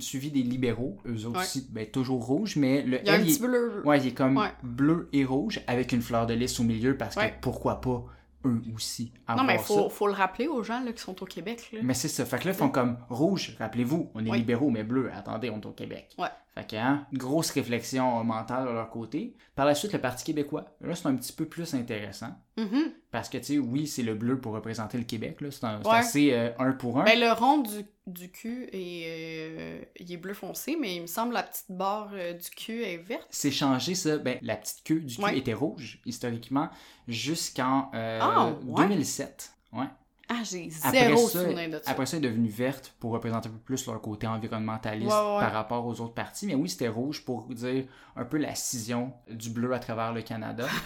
Suivi 0.00 0.32
des 0.32 0.42
libéraux, 0.42 0.98
eux 1.06 1.24
autres 1.26 1.38
Ouais. 1.38 1.44
aussi, 1.44 1.68
ben, 1.70 1.86
toujours 1.86 2.24
rouge, 2.24 2.56
mais 2.56 2.82
le 2.82 3.00
Il 3.00 3.06
y 3.06 3.10
a 3.10 3.12
un 3.12 3.16
L, 3.16 3.28
il- 3.28 3.32
petit 3.32 3.42
bleu. 3.42 3.82
Ouais, 3.84 3.98
il 4.00 4.08
est 4.08 4.14
comme 4.14 4.40
bleu 4.64 5.08
et 5.12 5.24
rouge 5.24 5.60
avec 5.68 5.92
une 5.92 6.02
fleur 6.02 6.26
de 6.26 6.34
lys 6.34 6.58
au 6.58 6.64
milieu 6.64 6.96
parce 6.96 7.14
que 7.14 7.20
pourquoi 7.40 7.80
pas 7.80 8.04
eux 8.44 8.62
aussi 8.74 9.12
Non, 9.28 9.44
mais 9.44 9.58
ça. 9.58 9.64
faut, 9.64 9.88
faut 9.88 10.06
le 10.06 10.12
rappeler 10.12 10.46
aux 10.48 10.62
gens 10.62 10.80
là, 10.80 10.92
qui 10.92 11.02
sont 11.02 11.20
au 11.22 11.26
Québec. 11.26 11.68
Là. 11.72 11.80
Mais 11.82 11.94
c'est 11.94 12.08
ça. 12.08 12.24
Fait 12.24 12.38
que 12.38 12.44
là, 12.44 12.50
ils 12.52 12.56
font 12.56 12.68
comme 12.70 12.98
rouge, 13.08 13.56
rappelez-vous, 13.58 14.10
on 14.14 14.24
est 14.24 14.30
Oui. 14.30 14.38
libéraux, 14.38 14.70
mais 14.70 14.84
bleu, 14.84 15.10
attendez, 15.14 15.50
on 15.50 15.60
est 15.60 15.66
au 15.66 15.72
Québec. 15.72 16.10
Ouais. 16.18 16.28
Fait 16.54 16.66
que, 16.68 16.76
hein, 16.76 17.06
grosse 17.12 17.50
réflexion 17.50 18.22
mentale 18.22 18.68
de 18.68 18.72
leur 18.72 18.88
côté. 18.90 19.34
Par 19.56 19.66
la 19.66 19.74
suite, 19.74 19.92
le 19.92 20.00
Parti 20.00 20.24
québécois. 20.24 20.64
Là, 20.80 20.94
c'est 20.94 21.06
un 21.06 21.16
petit 21.16 21.32
peu 21.32 21.46
plus 21.46 21.74
intéressant. 21.74 22.30
Mhm. 22.56 22.92
Parce 23.14 23.28
que, 23.28 23.38
tu 23.38 23.44
sais, 23.44 23.58
oui, 23.58 23.86
c'est 23.86 24.02
le 24.02 24.16
bleu 24.16 24.40
pour 24.40 24.54
représenter 24.54 24.98
le 24.98 25.04
Québec. 25.04 25.40
là. 25.40 25.48
C'est 25.52 25.64
Ouais. 25.64 25.94
assez 25.98 26.32
euh, 26.32 26.50
un 26.58 26.72
pour 26.72 26.98
un. 26.98 27.04
Ben, 27.04 27.16
le 27.20 27.30
rond 27.32 27.58
du, 27.58 27.86
du 28.08 28.28
cul 28.32 28.68
est, 28.72 29.04
euh, 29.06 29.80
il 30.00 30.10
est 30.12 30.16
bleu 30.16 30.34
foncé, 30.34 30.76
mais 30.80 30.96
il 30.96 31.02
me 31.02 31.06
semble 31.06 31.32
la 31.34 31.44
petite 31.44 31.70
barre 31.70 32.10
euh, 32.12 32.32
du 32.32 32.50
cul 32.50 32.82
est 32.82 32.96
verte. 32.96 33.28
C'est 33.30 33.52
changé, 33.52 33.94
ça. 33.94 34.18
Ben, 34.18 34.36
la 34.42 34.56
petite 34.56 34.82
queue 34.82 34.98
du 35.00 35.14
cul 35.14 35.22
Ouais. 35.22 35.38
était 35.38 35.52
rouge, 35.54 36.00
historiquement, 36.04 36.68
jusqu'en 37.06 37.88
euh, 37.94 38.18
Ah, 38.20 38.52
ouais? 38.66 38.82
2007. 38.82 39.52
Ouais. 39.72 39.86
Ah, 40.28 40.42
j'ai 40.42 40.70
Après 40.82 41.08
zéro 41.08 41.28
ça, 41.28 41.42
souvenir 41.42 41.68
de 41.70 41.80
ça. 41.82 41.90
Après 41.90 42.06
ça, 42.06 42.16
elle 42.16 42.24
est 42.24 42.28
devenue 42.28 42.48
verte 42.48 42.94
pour 42.98 43.12
représenter 43.12 43.48
un 43.48 43.52
peu 43.52 43.58
plus 43.58 43.86
leur 43.86 44.00
côté 44.00 44.26
environnementaliste 44.26 45.10
Ouais, 45.10 45.16
ouais, 45.18 45.34
ouais. 45.34 45.40
par 45.40 45.52
rapport 45.52 45.86
aux 45.86 46.00
autres 46.00 46.14
partis. 46.14 46.46
Mais 46.46 46.54
oui, 46.54 46.68
c'était 46.68 46.88
rouge 46.88 47.24
pour 47.24 47.46
dire 47.48 47.84
un 48.16 48.24
peu 48.24 48.38
la 48.38 48.54
scission 48.54 49.12
du 49.30 49.50
bleu 49.50 49.72
à 49.74 49.78
travers 49.78 50.12
le 50.12 50.22
Canada. 50.22 50.66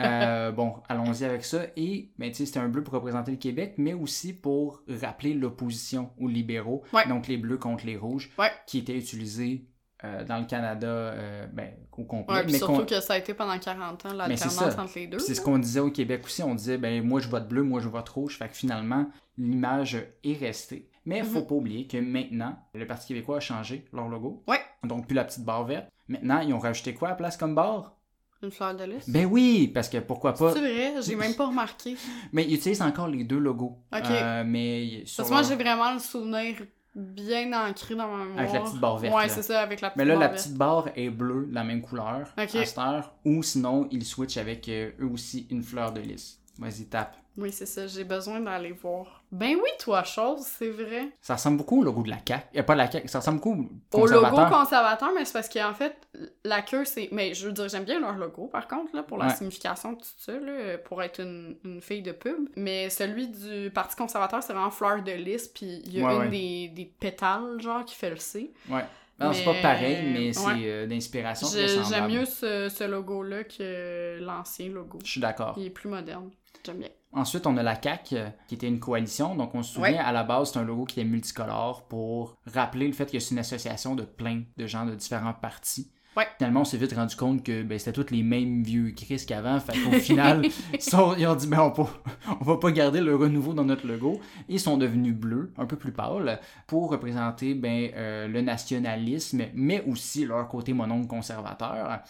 Euh, 0.00 0.50
bon, 0.50 0.74
allons-y 0.88 1.24
avec 1.24 1.44
ça. 1.44 1.66
Et, 1.76 2.10
ben, 2.18 2.30
tu 2.30 2.38
sais, 2.38 2.46
c'était 2.46 2.58
un 2.58 2.68
bleu 2.68 2.82
pour 2.82 2.94
représenter 2.94 3.30
le 3.30 3.36
Québec, 3.36 3.74
mais 3.76 3.92
aussi 3.92 4.32
pour 4.32 4.82
rappeler 4.88 5.34
l'opposition 5.34 6.10
aux 6.18 6.26
libéraux. 6.28 6.82
Ouais. 6.92 7.06
Donc, 7.06 7.28
les 7.28 7.36
bleus 7.36 7.58
contre 7.58 7.86
les 7.86 7.96
rouges, 7.96 8.30
qui 8.66 8.78
étaient 8.78 8.96
utilisés 8.96 9.66
euh, 10.04 10.24
dans 10.24 10.38
le 10.38 10.44
Canada 10.46 10.86
euh, 10.86 11.46
ben, 11.52 11.70
au 11.96 12.04
complet. 12.04 12.34
Ouais, 12.36 12.44
mais 12.44 12.58
surtout 12.58 12.84
que 12.86 13.00
ça 13.00 13.14
a 13.14 13.18
été 13.18 13.34
pendant 13.34 13.58
40 13.58 14.06
ans 14.06 14.12
l'alternance 14.14 14.78
entre 14.78 14.92
les 14.96 15.06
deux. 15.06 15.18
c'est 15.18 15.34
ce 15.34 15.40
qu'on 15.40 15.58
disait 15.58 15.80
au 15.80 15.90
Québec 15.90 16.22
aussi. 16.24 16.42
On 16.42 16.54
disait, 16.54 16.78
ben 16.78 17.02
moi 17.06 17.20
je 17.20 17.28
vote 17.28 17.48
bleu, 17.48 17.62
moi 17.62 17.80
je 17.80 17.88
vote 17.88 18.08
rouge. 18.08 18.36
Fait 18.38 18.48
que 18.48 18.54
finalement, 18.54 19.06
l'image 19.38 19.96
est 20.24 20.38
restée. 20.38 20.88
Mais 21.04 21.18
il 21.18 21.24
faut 21.24 21.40
Mhm. 21.40 21.46
pas 21.46 21.54
oublier 21.54 21.86
que 21.86 21.96
maintenant, 21.98 22.56
le 22.74 22.86
Parti 22.86 23.08
québécois 23.08 23.38
a 23.38 23.40
changé 23.40 23.84
leur 23.92 24.08
logo. 24.08 24.42
Ouais. 24.46 24.60
Donc 24.84 25.06
plus 25.06 25.14
la 25.14 25.24
petite 25.24 25.44
barre 25.44 25.64
verte. 25.64 25.88
Maintenant, 26.08 26.40
ils 26.40 26.52
ont 26.54 26.58
rajouté 26.58 26.94
quoi 26.94 27.08
à 27.08 27.10
la 27.12 27.16
place 27.16 27.36
comme 27.36 27.54
barre? 27.54 27.96
Une 28.42 28.50
fleur 28.50 28.74
de 28.74 28.82
lys. 28.84 29.08
Ben 29.08 29.24
oui, 29.26 29.68
parce 29.72 29.88
que 29.88 29.98
pourquoi 29.98 30.34
pas. 30.34 30.52
C'est 30.52 30.58
vrai, 30.60 30.94
j'ai 31.00 31.14
même 31.14 31.34
pas 31.34 31.46
remarqué. 31.46 31.96
Mais 32.32 32.44
ils 32.44 32.54
utilisent 32.54 32.82
encore 32.82 33.06
les 33.06 33.22
deux 33.22 33.38
logos. 33.38 33.78
Ok. 33.94 34.02
Euh, 34.10 34.42
mais 34.44 35.02
sur 35.06 35.18
Parce 35.18 35.28
que 35.28 35.34
moi, 35.34 35.42
j'ai 35.44 35.54
vraiment 35.62 35.92
le 35.92 36.00
souvenir 36.00 36.56
bien 36.94 37.52
ancré 37.68 37.94
dans 37.94 38.08
ma 38.08 38.24
mémoire. 38.24 38.38
Avec 38.38 38.52
la 38.52 38.60
petite 38.60 38.80
barre 38.80 38.98
verte, 38.98 39.14
Ouais, 39.14 39.28
c'est 39.28 39.42
ça, 39.42 39.60
avec 39.62 39.80
la 39.80 39.90
petite 39.90 39.98
Mais 39.98 40.04
là, 40.04 40.14
barre 40.14 40.22
la 40.22 40.28
petite 40.28 40.54
barre 40.54 40.88
est 40.94 41.10
bleue, 41.10 41.48
la 41.50 41.64
même 41.64 41.80
couleur, 41.80 42.28
Ok. 42.38 42.54
à 42.54 42.64
cette 42.66 42.78
heure. 42.78 43.14
Ou 43.24 43.42
sinon, 43.42 43.88
ils 43.90 44.04
switchent 44.04 44.36
avec 44.36 44.68
euh, 44.68 44.90
eux 45.00 45.06
aussi 45.06 45.46
une 45.50 45.62
fleur 45.62 45.92
de 45.92 46.00
lys. 46.00 46.38
Vas-y, 46.58 46.84
tape. 46.86 47.16
Oui, 47.38 47.50
c'est 47.50 47.64
ça, 47.66 47.86
j'ai 47.86 48.04
besoin 48.04 48.40
d'aller 48.40 48.72
voir. 48.72 49.22
Ben 49.32 49.54
oui, 49.54 49.70
toi, 49.78 50.04
chose, 50.04 50.40
c'est 50.42 50.68
vrai. 50.68 51.08
Ça 51.22 51.34
ressemble 51.36 51.56
beaucoup 51.56 51.80
au 51.80 51.84
logo 51.84 52.02
de 52.02 52.10
la 52.10 52.18
CAQ. 52.26 52.58
Euh, 52.58 52.62
pas 52.62 52.74
de 52.74 52.78
la 52.78 52.90
CAQ, 52.90 53.08
ça 53.08 53.20
ressemble 53.20 53.38
beaucoup 53.38 53.70
au 53.92 54.00
Au 54.00 54.06
logo 54.06 54.26
conservateur. 54.50 55.10
mais 55.14 55.24
c'est 55.24 55.32
parce 55.32 55.48
qu'en 55.48 55.72
fait, 55.72 55.96
la 56.44 56.60
queue, 56.60 56.84
c'est. 56.84 57.08
Mais 57.10 57.32
je 57.32 57.46
veux 57.46 57.52
dire, 57.52 57.68
j'aime 57.70 57.84
bien 57.84 58.00
leur 58.00 58.12
logo, 58.16 58.48
par 58.48 58.68
contre, 58.68 58.94
là, 58.94 59.02
pour 59.02 59.16
la 59.16 59.28
Ouais. 59.28 59.34
signification 59.34 59.92
de 59.92 59.98
tout 59.98 60.08
ça, 60.18 60.32
là, 60.32 60.76
pour 60.78 61.02
être 61.02 61.20
une, 61.20 61.56
une 61.64 61.80
fille 61.80 62.02
de 62.02 62.12
pub. 62.12 62.50
Mais 62.56 62.90
celui 62.90 63.28
du 63.28 63.70
Parti 63.70 63.96
conservateur, 63.96 64.42
c'est 64.42 64.52
vraiment 64.52 64.70
fleur 64.70 65.02
de 65.02 65.12
lys, 65.12 65.48
puis 65.48 65.80
il 65.86 65.98
y 65.98 66.02
a 66.02 66.06
Ouais, 66.06 66.14
une 66.14 66.20
ouais. 66.20 66.28
Des, 66.28 66.68
des 66.68 66.84
pétales, 66.84 67.60
genre, 67.62 67.84
qui 67.86 67.94
fait 67.94 68.10
le 68.10 68.16
C. 68.16 68.52
Ouais. 68.68 68.84
Non, 69.18 69.32
c'est 69.32 69.44
pas 69.44 69.54
pareil, 69.62 70.10
mais 70.12 70.32
c'est 70.32 70.46
ouais. 70.46 70.62
euh, 70.64 70.86
d'inspiration 70.86 71.46
J'aime 71.48 72.08
mieux 72.08 72.24
ce, 72.24 72.68
ce 72.68 72.84
logo-là 72.84 73.44
que 73.44 74.18
l'ancien 74.20 74.68
logo. 74.68 74.98
Je 75.04 75.10
suis 75.12 75.20
d'accord. 75.20 75.54
Il 75.56 75.66
est 75.66 75.70
plus 75.70 75.88
moderne. 75.88 76.30
J'aime 76.66 76.78
bien. 76.78 76.88
Ensuite, 77.12 77.46
on 77.46 77.56
a 77.58 77.62
la 77.62 77.80
CAQ, 77.80 78.16
euh, 78.16 78.28
qui 78.48 78.54
était 78.54 78.68
une 78.68 78.80
coalition. 78.80 79.34
Donc, 79.34 79.54
on 79.54 79.62
se 79.62 79.74
souvient, 79.74 79.92
Ouais. 79.92 79.98
à 79.98 80.12
la 80.12 80.24
base, 80.24 80.52
c'est 80.52 80.58
un 80.58 80.64
logo 80.64 80.84
qui 80.84 81.00
est 81.00 81.04
multicolore 81.04 81.86
pour 81.88 82.36
rappeler 82.52 82.86
le 82.86 82.92
fait 82.94 83.10
que 83.10 83.18
c'est 83.18 83.32
une 83.32 83.38
association 83.40 83.94
de 83.94 84.02
plein 84.02 84.42
de 84.56 84.66
gens 84.66 84.86
de 84.86 84.94
différents 84.94 85.34
partis. 85.34 85.90
Ouais. 86.14 86.26
Finalement, 86.36 86.60
on 86.60 86.64
s'est 86.64 86.76
vite 86.76 86.92
rendu 86.92 87.16
compte 87.16 87.42
que 87.42 87.62
ben, 87.62 87.78
c'était 87.78 87.92
tous 88.04 88.12
les 88.12 88.22
mêmes 88.22 88.62
vieux 88.62 88.90
Chris 88.90 89.24
qu'avant. 89.26 89.58
Fait 89.60 89.72
qu'au 89.72 89.92
final, 89.92 90.42
ils, 90.74 90.82
sont- 90.82 91.14
ils 91.16 91.26
ont 91.26 91.34
dit 91.34 91.46
ben, 91.46 91.60
on, 91.60 91.70
peut- 91.70 91.90
on 92.38 92.44
va 92.44 92.58
pas 92.58 92.70
garder 92.70 93.00
le 93.00 93.16
renouveau 93.16 93.54
dans 93.54 93.64
notre 93.64 93.86
logo. 93.86 94.20
Ils 94.46 94.60
sont 94.60 94.76
devenus 94.76 95.14
bleus, 95.14 95.54
un 95.56 95.64
peu 95.64 95.76
plus 95.76 95.90
pâles, 95.92 96.38
pour 96.66 96.90
représenter 96.90 97.54
ben, 97.54 97.90
euh, 97.94 98.28
le 98.28 98.42
nationalisme, 98.42 99.44
mais 99.54 99.82
aussi 99.86 100.26
leur 100.26 100.46
côté 100.48 100.74
mononcle 100.74 101.06
conservateur. 101.06 102.00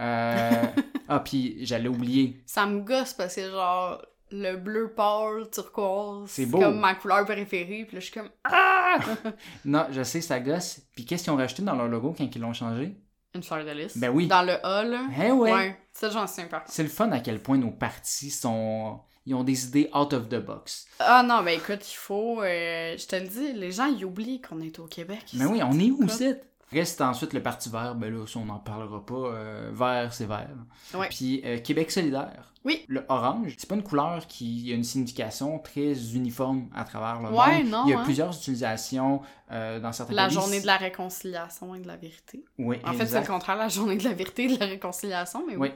Euh, 0.00 0.62
ah, 1.08 1.20
puis 1.20 1.56
j'allais 1.60 1.88
oublier, 1.88 2.42
Ça 2.46 2.66
me 2.66 2.80
gosse 2.80 3.12
parce 3.14 3.36
que, 3.36 3.50
genre, 3.50 4.02
le 4.34 4.56
bleu 4.56 4.92
pâle, 4.94 5.48
turquoise, 5.50 6.28
C'est 6.28 6.50
comme 6.50 6.80
ma 6.80 6.94
couleur 6.94 7.24
préférée. 7.24 7.84
Puis 7.86 7.96
là, 7.96 8.00
je 8.00 8.04
suis 8.06 8.14
comme 8.14 8.30
Ah! 8.44 8.98
Non, 9.64 9.86
je 9.90 10.02
sais, 10.02 10.20
ça 10.20 10.40
gosse. 10.40 10.80
Puis 10.94 11.04
qu'est-ce 11.04 11.24
qu'ils 11.24 11.32
ont 11.32 11.36
rajouté 11.36 11.62
dans 11.62 11.74
leur 11.76 11.88
logo 11.88 12.14
quand 12.16 12.24
ils 12.34 12.40
l'ont 12.40 12.52
changé? 12.52 12.96
Une 13.34 13.42
fleur 13.42 13.64
de 13.64 13.70
lys. 13.70 13.96
Ben 13.96 14.10
oui. 14.10 14.26
Dans 14.28 14.42
le 14.42 14.64
A, 14.64 14.84
là. 14.84 15.02
Eh 15.20 15.30
ouais. 15.32 15.52
Ouais. 15.52 15.78
Ça, 15.92 16.08
j'en 16.10 16.26
sais 16.26 16.44
pas. 16.44 16.62
C'est 16.66 16.82
le 16.84 16.88
fun 16.88 17.10
à 17.12 17.20
quel 17.20 17.40
point 17.40 17.58
nos 17.58 17.70
partis 17.70 18.30
sont... 18.30 19.00
Ils 19.26 19.34
ont 19.34 19.42
des 19.42 19.66
idées 19.66 19.88
out 19.94 20.12
of 20.12 20.28
the 20.28 20.36
box. 20.36 20.86
Ah 20.98 21.22
non, 21.22 21.42
ben 21.42 21.58
écoute, 21.58 21.80
il 21.90 21.96
faut. 21.96 22.42
euh, 22.42 22.94
je 22.98 23.06
te 23.06 23.16
le 23.16 23.26
dis, 23.26 23.52
les 23.54 23.72
gens, 23.72 23.86
ils 23.86 24.04
oublient 24.04 24.42
qu'on 24.42 24.60
est 24.60 24.78
au 24.78 24.84
Québec. 24.86 25.24
Mais 25.32 25.46
oui, 25.46 25.60
on 25.62 25.78
est 25.80 25.90
où, 25.90 26.06
c'est? 26.08 26.42
Reste 26.72 27.00
ensuite 27.00 27.32
le 27.32 27.42
Parti 27.42 27.68
vert, 27.70 27.94
ben 27.94 28.12
là, 28.12 28.26
ça, 28.26 28.38
on 28.40 28.44
n'en 28.46 28.58
parlera 28.58 29.04
pas. 29.04 29.14
Euh, 29.14 29.70
vert, 29.72 30.12
c'est 30.12 30.26
vert. 30.26 30.48
Ouais. 30.94 31.08
Puis 31.08 31.40
euh, 31.44 31.58
Québec 31.58 31.90
solidaire. 31.90 32.50
Oui. 32.64 32.82
Le 32.88 33.04
orange, 33.10 33.54
c'est 33.58 33.68
pas 33.68 33.74
une 33.74 33.82
couleur 33.82 34.26
qui 34.26 34.70
a 34.72 34.74
une 34.74 34.84
signification 34.84 35.58
très 35.58 35.92
uniforme 36.14 36.70
à 36.74 36.84
travers 36.84 37.20
le 37.20 37.28
Ouais, 37.36 37.58
monde. 37.62 37.68
non, 37.70 37.82
Il 37.86 37.90
y 37.90 37.92
a 37.94 38.00
hein. 38.00 38.04
plusieurs 38.04 38.34
utilisations 38.34 39.20
euh, 39.52 39.78
dans 39.80 39.92
certains 39.92 40.14
La 40.14 40.26
pays. 40.28 40.34
journée 40.34 40.60
de 40.62 40.66
la 40.66 40.78
réconciliation 40.78 41.74
et 41.74 41.80
de 41.80 41.86
la 41.86 41.96
vérité. 41.96 42.42
Oui, 42.58 42.78
En 42.86 42.94
fait, 42.94 43.04
c'est 43.06 43.20
le 43.20 43.26
contraire, 43.26 43.56
la 43.56 43.68
journée 43.68 43.98
de 43.98 44.04
la 44.04 44.14
vérité 44.14 44.44
et 44.44 44.54
de 44.54 44.58
la 44.58 44.64
réconciliation, 44.66 45.44
mais 45.46 45.56
oui. 45.56 45.68
Oui. 45.68 45.74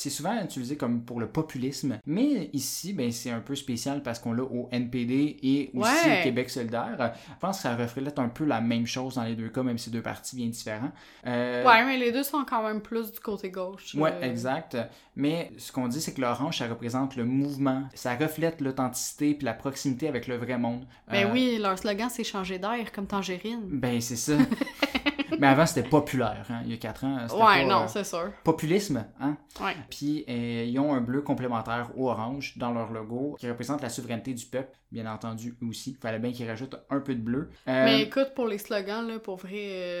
C'est 0.00 0.10
souvent 0.10 0.40
utilisé 0.40 0.76
comme 0.76 1.02
pour 1.02 1.18
le 1.18 1.26
populisme, 1.26 1.98
mais 2.06 2.50
ici, 2.52 2.92
ben, 2.92 3.10
c'est 3.10 3.32
un 3.32 3.40
peu 3.40 3.56
spécial 3.56 4.00
parce 4.00 4.20
qu'on 4.20 4.32
l'a 4.32 4.44
au 4.44 4.68
NPD 4.70 5.38
et 5.42 5.72
aussi 5.74 5.90
Ouais. 6.06 6.20
au 6.20 6.22
Québec 6.22 6.50
solidaire. 6.50 7.14
Je 7.28 7.34
pense 7.40 7.56
que 7.56 7.62
ça 7.64 7.74
reflète 7.74 8.16
un 8.20 8.28
peu 8.28 8.44
la 8.44 8.60
même 8.60 8.86
chose 8.86 9.16
dans 9.16 9.24
les 9.24 9.34
deux 9.34 9.48
cas, 9.48 9.64
même 9.64 9.76
si 9.76 9.86
c'est 9.86 9.90
deux 9.90 10.00
partis 10.00 10.36
bien 10.36 10.46
différents. 10.46 10.92
Euh, 11.26 11.64
Ouais, 11.66 11.84
mais 11.84 11.96
les 11.98 12.12
deux 12.12 12.22
sont 12.22 12.44
quand 12.48 12.62
même 12.62 12.80
plus 12.80 13.10
du 13.10 13.18
côté 13.18 13.50
gauche. 13.50 13.96
Ouais, 13.96 14.12
euh. 14.12 14.22
exact. 14.22 14.76
Mais 15.16 15.50
ce 15.58 15.72
qu'on 15.72 15.88
dit, 15.88 16.00
c'est 16.00 16.14
que 16.14 16.20
l'orange, 16.20 16.58
ça 16.58 16.68
représente 16.68 17.16
le 17.16 17.24
mouvement. 17.24 17.82
Ça 17.94 18.14
reflète 18.14 18.60
l'authenticité 18.60 19.34
puis 19.34 19.46
la 19.46 19.54
proximité 19.54 20.06
avec 20.06 20.28
le 20.28 20.36
vrai 20.36 20.58
monde. 20.58 20.86
Ben 21.10 21.26
Euh, 21.26 21.32
oui, 21.32 21.58
leur 21.60 21.76
slogan, 21.76 22.08
c'est 22.08 22.22
changer 22.22 22.60
d'air, 22.60 22.92
comme 22.94 23.08
Tangerine. 23.08 23.62
Ben, 23.64 24.00
c'est 24.00 24.14
ça. 24.14 24.34
Mais 25.40 25.46
avant, 25.46 25.66
c'était 25.66 25.88
populaire, 25.88 26.44
hein, 26.50 26.62
il 26.64 26.70
y 26.70 26.74
a 26.74 26.78
quatre 26.78 27.04
ans. 27.04 27.16
Ouais, 27.30 27.62
pas, 27.62 27.64
non, 27.64 27.82
euh, 27.82 27.86
c'est 27.88 28.02
sûr. 28.04 28.32
Populisme, 28.42 29.04
hein? 29.20 29.36
Ouais. 29.60 29.76
Puis 29.90 30.24
euh, 30.28 30.64
ils 30.66 30.78
ont 30.78 30.92
un 30.94 31.00
bleu 31.00 31.22
complémentaire 31.22 31.90
au 31.96 32.10
orange 32.10 32.56
dans 32.58 32.72
leur 32.72 32.90
logo 32.92 33.36
qui 33.38 33.48
représente 33.48 33.80
la 33.82 33.88
souveraineté 33.88 34.34
du 34.34 34.46
peuple, 34.46 34.76
bien 34.92 35.06
entendu 35.12 35.56
aussi. 35.66 35.92
Il 35.92 35.96
fallait 35.96 36.18
bien 36.18 36.32
qu'ils 36.32 36.48
rajoutent 36.48 36.76
un 36.90 37.00
peu 37.00 37.14
de 37.14 37.20
bleu. 37.20 37.50
Euh, 37.68 37.84
Mais 37.84 38.02
écoute, 38.02 38.32
pour 38.34 38.46
les 38.46 38.58
slogans, 38.58 39.06
là, 39.06 39.18
pour 39.18 39.36
vrai, 39.36 39.52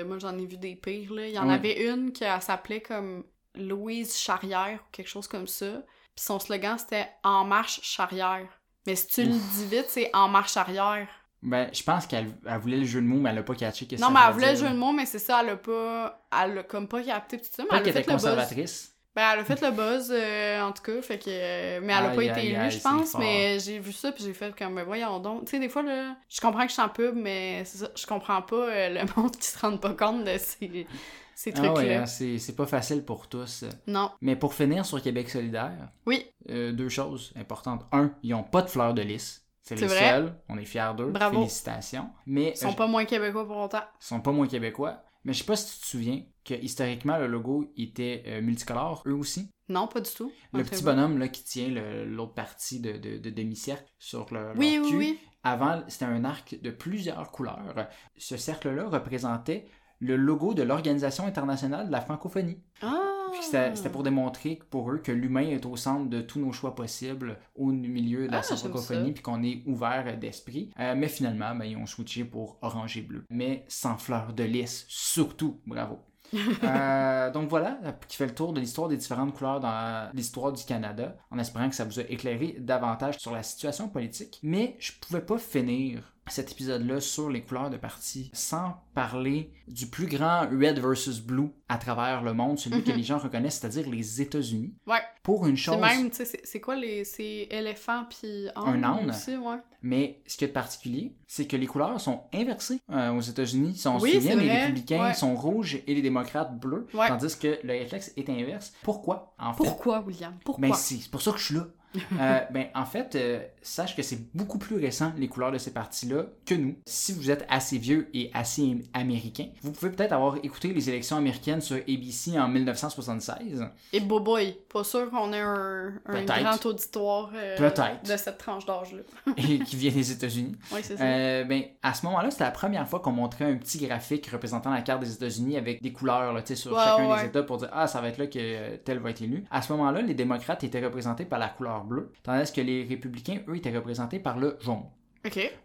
euh, 0.02 0.04
moi 0.04 0.18
j'en 0.18 0.36
ai 0.38 0.46
vu 0.46 0.56
des 0.56 0.76
pires. 0.76 1.12
Là. 1.14 1.26
Il 1.26 1.34
y 1.34 1.38
en 1.38 1.48
Ouais. 1.48 1.54
avait 1.54 1.86
une 1.88 2.12
qui 2.12 2.24
elle 2.24 2.42
s'appelait 2.42 2.80
comme 2.82 3.24
Louise 3.54 4.16
Charrière 4.16 4.78
ou 4.80 4.86
quelque 4.92 5.08
chose 5.08 5.26
comme 5.28 5.46
ça. 5.46 5.82
Puis 6.14 6.24
son 6.24 6.38
slogan 6.38 6.76
c'était 6.78 7.08
En 7.24 7.44
marche 7.44 7.80
charrière. 7.82 8.46
Mais 8.86 8.96
si 8.96 9.06
tu 9.06 9.22
le 9.24 9.30
dis 9.32 9.66
vite, 9.70 9.86
c'est 9.88 10.10
En 10.14 10.28
marche 10.28 10.56
arrière. 10.56 11.08
ben, 11.42 11.68
je 11.72 11.82
pense 11.82 12.06
qu'elle 12.06 12.26
elle 12.46 12.58
voulait 12.60 12.78
le 12.78 12.84
jeu 12.84 13.00
de 13.00 13.06
mots, 13.06 13.20
mais 13.20 13.30
elle 13.30 13.38
a 13.38 13.42
pas 13.42 13.54
catché. 13.54 13.86
Non, 13.98 14.08
que 14.08 14.12
mais 14.12 14.18
ça 14.18 14.26
elle 14.28 14.32
voulait 14.34 14.52
le 14.52 14.58
jeu 14.58 14.68
de 14.70 14.76
mots, 14.76 14.92
mais 14.92 15.06
c'est 15.06 15.18
ça, 15.18 15.40
elle 15.42 15.50
a 15.50 15.56
pas. 15.56 16.26
Elle 16.42 16.58
a 16.58 16.62
comme 16.64 16.88
pas 16.88 17.02
capté 17.02 17.38
tout 17.38 17.44
ça, 17.50 17.62
mais 17.62 17.68
elle 17.72 17.76
a 17.76 17.80
qu'elle 17.82 17.92
fait 17.92 18.00
était 18.00 18.10
le 18.12 18.16
buzz. 18.16 18.94
Ben, 19.18 19.30
elle 19.34 19.40
a 19.40 19.44
fait 19.44 19.60
le 19.60 19.72
buzz, 19.72 20.12
euh, 20.14 20.60
en 20.62 20.70
tout 20.70 20.82
cas, 20.84 21.02
fait 21.02 21.18
que... 21.18 21.24
euh, 21.28 21.80
mais 21.82 21.92
elle 21.92 22.04
a 22.04 22.10
Aïe, 22.10 22.14
pas 22.16 22.22
été 22.22 22.32
aïe, 22.34 22.46
élue, 22.50 22.56
aïe, 22.56 22.70
je 22.70 22.78
pense, 22.80 23.14
mais 23.18 23.58
j'ai 23.58 23.80
vu 23.80 23.92
ça, 23.92 24.12
puis 24.12 24.22
j'ai 24.22 24.32
fait 24.32 24.56
comme, 24.56 24.76
ben, 24.76 24.84
voyons 24.84 25.18
donc. 25.18 25.46
Tu 25.46 25.50
sais, 25.50 25.58
des 25.58 25.68
fois, 25.68 25.82
là, 25.82 26.14
je 26.28 26.40
comprends 26.40 26.62
que 26.62 26.68
je 26.68 26.74
suis 26.74 26.82
en 26.82 26.88
pub, 26.88 27.16
mais 27.16 27.64
c'est 27.64 27.78
ça, 27.78 27.88
je 27.96 28.06
comprends 28.06 28.42
pas 28.42 28.54
euh, 28.68 28.88
le 28.90 29.00
monde 29.20 29.36
qui 29.36 29.46
se 29.48 29.58
rend 29.58 29.76
pas 29.76 29.94
compte 29.94 30.22
de 30.22 30.38
ces, 30.38 30.86
ces 31.34 31.50
Ah 31.50 31.56
trucs-là. 31.56 31.72
ouais, 31.74 31.94
hein, 31.96 32.06
c'est 32.06 32.38
c'est 32.38 32.54
pas 32.54 32.66
facile 32.66 33.04
pour 33.04 33.26
tous. 33.28 33.64
Non. 33.88 34.12
Mais 34.20 34.36
pour 34.36 34.54
finir 34.54 34.86
sur 34.86 35.02
Québec 35.02 35.28
solidaire, 35.30 35.88
Oui, 36.06 36.24
deux 36.48 36.88
choses 36.88 37.32
importantes. 37.34 37.86
Un, 37.90 38.12
ils 38.22 38.34
ont 38.34 38.44
pas 38.44 38.62
de 38.62 38.68
fleurs 38.70 38.94
de 38.94 39.02
lys. 39.02 39.44
C'est 39.64 39.76
C'est 39.76 39.82
les 39.82 39.86
vrai. 39.88 40.10
seuls. 40.10 40.34
On 40.48 40.56
est 40.56 40.64
fiers 40.64 40.94
d'eux. 40.96 41.10
Bravo. 41.10 41.40
Félicitations. 41.40 42.08
Mais 42.24 42.52
ils 42.52 42.56
sont 42.56 42.72
pas 42.72 42.86
moins 42.86 43.04
québécois 43.04 43.44
pour 43.44 43.56
longtemps. 43.56 43.82
ils 44.00 44.04
sont 44.06 44.20
pas 44.20 44.32
moins 44.32 44.46
québécois. 44.46 45.02
Mais 45.24 45.32
je 45.32 45.38
sais 45.40 45.44
pas 45.44 45.56
si 45.56 45.74
tu 45.74 45.80
te 45.82 45.86
souviens 45.86 46.22
que 46.44 46.54
historiquement, 46.54 47.18
le 47.18 47.26
logo 47.26 47.70
était 47.76 48.22
euh, 48.26 48.40
multicolore, 48.40 49.02
eux 49.06 49.12
aussi. 49.14 49.50
Non, 49.68 49.86
pas 49.86 50.00
du 50.00 50.10
tout. 50.10 50.32
Le 50.54 50.64
petit 50.64 50.82
bonhomme 50.82 51.18
là, 51.18 51.28
qui 51.28 51.44
tient 51.44 51.68
l'autre 51.68 52.32
partie 52.34 52.80
de, 52.80 52.92
de, 52.92 53.18
de 53.18 53.30
demi-cercle 53.30 53.84
sur 53.98 54.32
le, 54.32 54.52
Oui, 54.56 54.76
leur 54.76 54.84
oui, 54.84 54.90
cul. 54.90 54.96
oui. 54.96 55.18
Avant, 55.42 55.82
c'était 55.88 56.04
un 56.06 56.24
arc 56.24 56.58
de 56.62 56.70
plusieurs 56.70 57.30
couleurs. 57.30 57.88
Ce 58.16 58.36
cercle-là 58.36 58.88
représentait 58.88 59.66
le 60.00 60.16
logo 60.16 60.54
de 60.54 60.62
l'Organisation 60.62 61.26
internationale 61.26 61.86
de 61.88 61.92
la 61.92 62.00
francophonie. 62.00 62.62
Ah! 62.82 63.17
Puis 63.32 63.42
C'était 63.42 63.90
pour 63.90 64.02
démontrer 64.02 64.60
pour 64.70 64.90
eux 64.90 64.98
que 64.98 65.12
l'humain 65.12 65.48
est 65.48 65.66
au 65.66 65.76
centre 65.76 66.08
de 66.08 66.20
tous 66.20 66.40
nos 66.40 66.52
choix 66.52 66.74
possibles 66.74 67.38
au 67.54 67.66
milieu 67.66 68.26
de 68.26 68.32
la 68.32 68.38
Ah, 68.38 68.42
francophonie 68.42 69.12
puis 69.12 69.22
qu'on 69.22 69.42
est 69.42 69.62
ouvert 69.66 70.16
d'esprit. 70.18 70.70
Euh, 70.78 70.94
mais 70.96 71.08
finalement, 71.08 71.54
ben, 71.54 71.64
ils 71.64 71.76
ont 71.76 71.86
switché 71.86 72.24
pour 72.24 72.58
orange 72.62 72.96
et 72.96 73.02
bleu. 73.02 73.24
Mais 73.30 73.64
sans 73.68 73.96
fleurs 73.96 74.32
de 74.32 74.44
lys, 74.44 74.84
surtout. 74.88 75.60
Bravo. 75.66 75.98
Euh, 76.62 77.30
donc 77.30 77.48
voilà, 77.48 77.78
euh, 77.84 77.92
qui 78.06 78.16
fait 78.16 78.26
le 78.26 78.34
tour 78.34 78.52
de 78.52 78.60
l'histoire 78.60 78.88
des 78.88 78.96
différentes 78.98 79.34
couleurs 79.34 79.60
dans 79.60 80.10
l'histoire 80.12 80.52
du 80.52 80.62
Canada, 80.64 81.16
en 81.30 81.38
espérant 81.38 81.68
que 81.68 81.74
ça 81.74 81.84
vous 81.84 82.00
a 82.00 82.02
éclairé 82.02 82.56
davantage 82.60 83.18
sur 83.18 83.32
la 83.32 83.42
situation 83.42 83.88
politique. 83.88 84.38
Mais 84.42 84.76
je 84.78 84.92
pouvais 85.00 85.22
pas 85.22 85.38
finir 85.38 86.12
cet 86.30 86.52
épisode-là 86.52 87.00
sur 87.00 87.30
les 87.30 87.42
couleurs 87.42 87.70
de 87.70 87.76
parti 87.76 88.30
sans 88.32 88.74
parler 88.94 89.50
du 89.68 89.86
plus 89.86 90.06
grand 90.06 90.42
red 90.50 90.78
versus 90.78 91.20
blue 91.20 91.50
à 91.68 91.76
travers 91.78 92.22
le 92.22 92.32
monde, 92.32 92.58
celui 92.58 92.82
que 92.82 92.90
Mhm. 92.90 92.96
les 92.96 93.02
gens 93.02 93.18
reconnaissent, 93.18 93.58
c'est-à-dire 93.60 93.88
les 93.88 94.22
États-Unis. 94.22 94.72
Ouais. 94.86 95.00
Pour 95.22 95.46
une 95.46 95.56
C'est 95.56 95.62
chose, 95.64 95.80
même, 95.80 96.08
tu 96.10 96.16
sais, 96.16 96.24
c'est- 96.24 96.40
c'est 96.44 96.60
quoi 96.60 96.74
les. 96.76 97.04
C'est 97.04 97.48
éléphant 97.50 98.04
puis 98.08 98.48
Un 98.56 98.82
âne. 98.82 99.10
aussi, 99.10 99.36
ouais. 99.36 99.56
mais 99.82 100.22
ce 100.26 100.36
qui 100.38 100.44
est 100.44 100.48
particulier, 100.48 101.14
c'est 101.26 101.46
que 101.46 101.56
les 101.56 101.66
couleurs 101.66 102.00
sont 102.00 102.22
inversées 102.32 102.80
euh, 102.90 103.10
aux 103.12 103.20
États-Unis. 103.20 103.74
Si 103.76 103.86
on 103.88 103.98
se 103.98 104.04
Oui, 104.04 104.14
souvient, 104.14 104.30
c'est 104.32 104.40
les 104.40 104.50
républicains 104.50 105.02
Ouais. 105.08 105.14
sont 105.14 105.34
rouges 105.36 105.82
et 105.86 105.94
les 105.94 106.00
démocrates 106.02 106.58
bleus, 106.58 106.86
Ouais. 106.94 107.08
tandis 107.08 107.38
que 107.38 107.58
le 107.62 107.72
réflexe 107.74 108.12
est 108.16 108.28
inverse. 108.30 108.72
Pourquoi, 108.82 109.34
en 109.38 109.52
fait? 109.52 109.58
Pourquoi, 109.64 110.00
William? 110.00 110.34
Pourquoi? 110.44 110.68
Ben, 110.68 110.74
c'est 110.74 110.96
c'est 110.96 111.10
pour 111.10 111.20
ça 111.22 111.32
que 111.32 111.38
je 111.38 111.44
suis 111.44 111.54
là. 111.56 111.66
Euh, 111.96 112.40
ben, 112.50 112.66
en 112.74 112.84
fait, 112.84 113.14
euh, 113.14 113.40
sache 113.62 113.96
que 113.96 114.02
c'est 114.02 114.34
beaucoup 114.34 114.58
plus 114.58 114.76
récent, 114.76 115.12
les 115.16 115.28
couleurs 115.28 115.52
de 115.52 115.58
ces 115.58 115.72
partis-là, 115.72 116.24
que 116.46 116.54
nous. 116.54 116.76
Si 116.86 117.12
vous 117.12 117.30
êtes 117.30 117.46
assez 117.48 117.78
vieux 117.78 118.08
et 118.14 118.30
assez 118.34 118.78
américain, 118.94 119.46
vous 119.62 119.72
pouvez 119.72 119.90
peut-être 119.92 120.12
avoir 120.12 120.36
écouté 120.42 120.68
les 120.68 120.88
élections 120.88 121.16
américaines 121.16 121.60
sur 121.60 121.76
ABC 121.76 122.38
en 122.38 122.48
1976. 122.48 123.66
Et 123.92 124.00
Boboy, 124.00 124.58
pas 124.72 124.84
sûr 124.84 125.10
qu'on 125.10 125.32
ait 125.32 125.40
un, 125.40 125.92
grand 126.26 126.66
auditoire 126.66 127.30
euh, 127.34 127.56
de 128.04 128.16
cette 128.16 128.38
tranche 128.38 128.66
d'âge-là. 128.66 129.02
et 129.36 129.58
qui 129.60 129.76
vient 129.76 129.92
des 129.92 130.12
États-Unis. 130.12 130.56
Oui, 130.70 130.80
c'est 130.82 130.96
ça. 130.96 131.44
Ben, 131.44 131.62
à 131.82 131.94
ce 131.94 132.04
moment-là, 132.06 132.30
c'était 132.30 132.44
la 132.44 132.50
première 132.50 132.86
fois 132.86 133.00
qu'on 133.00 133.12
montrait 133.12 133.46
un 133.46 133.56
petit 133.56 133.78
graphique 133.78 134.26
représentant 134.26 134.70
la 134.70 134.82
carte 134.82 135.00
des 135.00 135.12
États-Unis 135.12 135.56
avec 135.56 135.82
des 135.82 135.92
couleurs 135.92 136.32
là, 136.32 136.42
sur 136.54 136.72
Ouais, 136.72 136.78
chacun 136.84 137.08
ouais. 137.08 137.22
des 137.22 137.28
États 137.28 137.42
pour 137.42 137.56
dire 137.56 137.68
Ah, 137.72 137.86
ça 137.86 138.00
va 138.00 138.08
être 138.08 138.18
là 138.18 138.26
que 138.26 138.76
tel 138.76 138.98
va 138.98 139.10
être 139.10 139.22
élu. 139.22 139.44
À 139.50 139.62
ce 139.62 139.72
moment-là, 139.72 140.02
les 140.02 140.14
démocrates 140.14 140.62
étaient 140.64 140.84
représentés 140.84 141.24
par 141.24 141.38
la 141.38 141.48
couleur 141.48 141.77
bleue, 141.84 142.12
tandis 142.22 142.52
que 142.52 142.60
les 142.60 142.84
républicains, 142.84 143.40
eux, 143.48 143.56
étaient 143.56 143.76
représentés 143.76 144.18
par 144.18 144.38
le 144.38 144.56
jaune. 144.60 144.84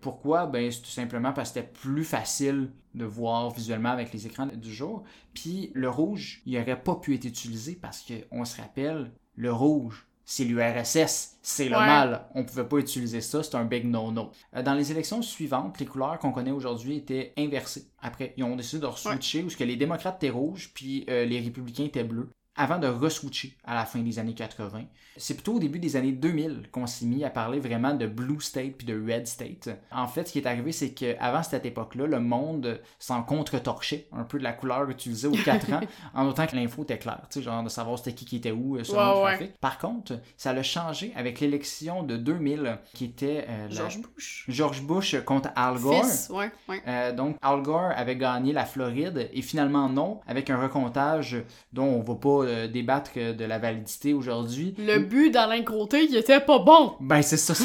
Pourquoi? 0.01 0.45
Ben, 0.45 0.69
c'est 0.71 0.81
tout 0.81 0.87
simplement 0.89 1.31
parce 1.31 1.51
que 1.51 1.59
c'était 1.59 1.71
plus 1.71 2.03
facile 2.03 2.71
de 2.95 3.05
voir 3.05 3.49
visuellement 3.51 3.89
avec 3.91 4.11
les 4.11 4.27
écrans 4.27 4.47
du 4.47 4.73
jour. 4.73 5.03
Puis 5.33 5.71
le 5.73 5.89
rouge, 5.89 6.41
il 6.45 6.57
n'aurait 6.59 6.81
pas 6.81 6.95
pu 6.95 7.15
être 7.15 7.25
utilisé 7.25 7.77
parce 7.81 8.03
qu'on 8.05 8.45
se 8.45 8.59
rappelle, 8.59 9.11
le 9.35 9.53
rouge, 9.53 10.05
c'est 10.25 10.43
l'URSS, 10.45 11.37
c'est 11.41 11.69
le 11.69 11.77
Ouais. 11.77 11.85
mal. 11.85 12.25
On 12.35 12.43
pouvait 12.43 12.65
pas 12.67 12.77
utiliser 12.77 13.21
ça, 13.21 13.41
c'est 13.43 13.55
un 13.55 13.65
big 13.65 13.85
no-no. 13.85 14.31
Euh, 14.55 14.63
Dans 14.63 14.73
les 14.73 14.91
élections 14.91 15.21
suivantes, 15.21 15.79
les 15.79 15.85
couleurs 15.85 16.19
qu'on 16.19 16.31
connaît 16.31 16.51
aujourd'hui 16.51 16.97
étaient 16.97 17.33
inversées. 17.37 17.87
Après, 18.01 18.33
ils 18.37 18.43
ont 18.43 18.55
décidé 18.55 18.81
de 18.81 18.85
re-switcher 18.87 19.43
où 19.43 19.49
ce 19.49 19.57
que 19.57 19.63
les 19.63 19.75
démocrates 19.75 20.21
étaient 20.23 20.29
rouges, 20.33 20.71
puis 20.73 21.05
euh, 21.09 21.25
les 21.25 21.39
républicains 21.39 21.85
étaient 21.85 22.03
bleus 22.03 22.29
avant 22.55 22.77
de 22.79 22.87
re-switcher 22.87 23.55
à 23.65 23.75
la 23.75 23.85
fin 23.85 23.99
des 23.99 24.19
années 24.19 24.33
80. 24.35 24.83
C'est 25.17 25.35
plutôt 25.35 25.53
au 25.55 25.59
début 25.59 25.77
des 25.79 25.95
années 25.95 26.11
2000 26.11 26.69
qu'on 26.71 26.87
s'est 26.87 27.05
mis 27.05 27.23
à 27.23 27.29
parler 27.29 27.59
vraiment 27.59 27.93
de 27.93 28.07
blue 28.07 28.41
state 28.41 28.73
puis 28.77 28.87
de 28.87 28.95
red 28.99 29.27
state. 29.27 29.69
En 29.91 30.07
fait, 30.07 30.27
ce 30.27 30.33
qui 30.33 30.39
est 30.39 30.47
arrivé, 30.47 30.71
c'est 30.71 30.91
qu'avant 30.91 31.43
cette 31.43 31.65
époque-là, 31.67 32.07
le 32.07 32.19
monde 32.19 32.81
s'en 32.97 33.21
contre-torchait 33.21 34.07
un 34.11 34.23
peu 34.23 34.39
de 34.39 34.43
la 34.43 34.53
couleur 34.53 34.89
utilisée 34.89 35.27
aux 35.27 35.31
4 35.31 35.73
ans, 35.73 35.81
en 36.15 36.25
autant 36.27 36.47
que 36.47 36.55
l'info 36.55 36.81
était 36.83 36.97
claire, 36.97 37.21
tu 37.29 37.39
sais, 37.39 37.43
genre 37.43 37.63
de 37.63 37.69
savoir 37.69 37.97
c'était 37.99 38.13
qui 38.13 38.25
qui 38.25 38.37
était 38.37 38.51
où 38.51 38.77
euh, 38.77 38.83
selon 38.83 38.99
Ouais, 38.99 39.05
le 39.19 39.23
ouais. 39.25 39.35
trafic. 39.37 39.59
Par 39.59 39.77
contre, 39.77 40.19
ça 40.37 40.51
l'a 40.53 40.63
changé 40.63 41.13
avec 41.15 41.39
l'élection 41.39 42.01
de 42.03 42.17
2000 42.17 42.79
qui 42.93 43.05
était 43.05 43.45
euh, 43.49 43.67
la- 43.67 43.75
George 43.75 43.99
Bush. 44.01 44.45
George 44.47 44.81
Bush 44.83 45.15
contre 45.25 45.49
Al 45.55 45.77
Gore. 45.79 46.03
Fils, 46.05 46.29
ouais, 46.31 46.51
ouais. 46.69 46.81
Euh, 46.87 47.11
donc, 47.13 47.35
Al 47.41 47.61
Gore 47.61 47.91
avait 47.95 48.15
gagné 48.17 48.51
la 48.53 48.65
Floride 48.65 49.29
et 49.31 49.41
finalement 49.43 49.89
non, 49.89 50.21
avec 50.25 50.49
un 50.49 50.59
recomptage 50.61 51.37
dont 51.71 51.85
on 51.85 52.01
va 52.01 52.15
pas 52.15 52.42
euh, 52.43 52.67
débattre 52.67 53.11
euh, 53.17 53.33
de 53.33 53.45
la 53.45 53.59
validité 53.59 54.13
aujourd'hui. 54.13 54.73
Le 54.77 54.99
but 54.99 55.31
d'Alain 55.31 55.61
Groté, 55.61 56.05
il 56.09 56.15
était 56.15 56.39
pas 56.39 56.59
bon! 56.59 56.93
Ben, 56.99 57.21
c'est 57.21 57.37
ça. 57.37 57.53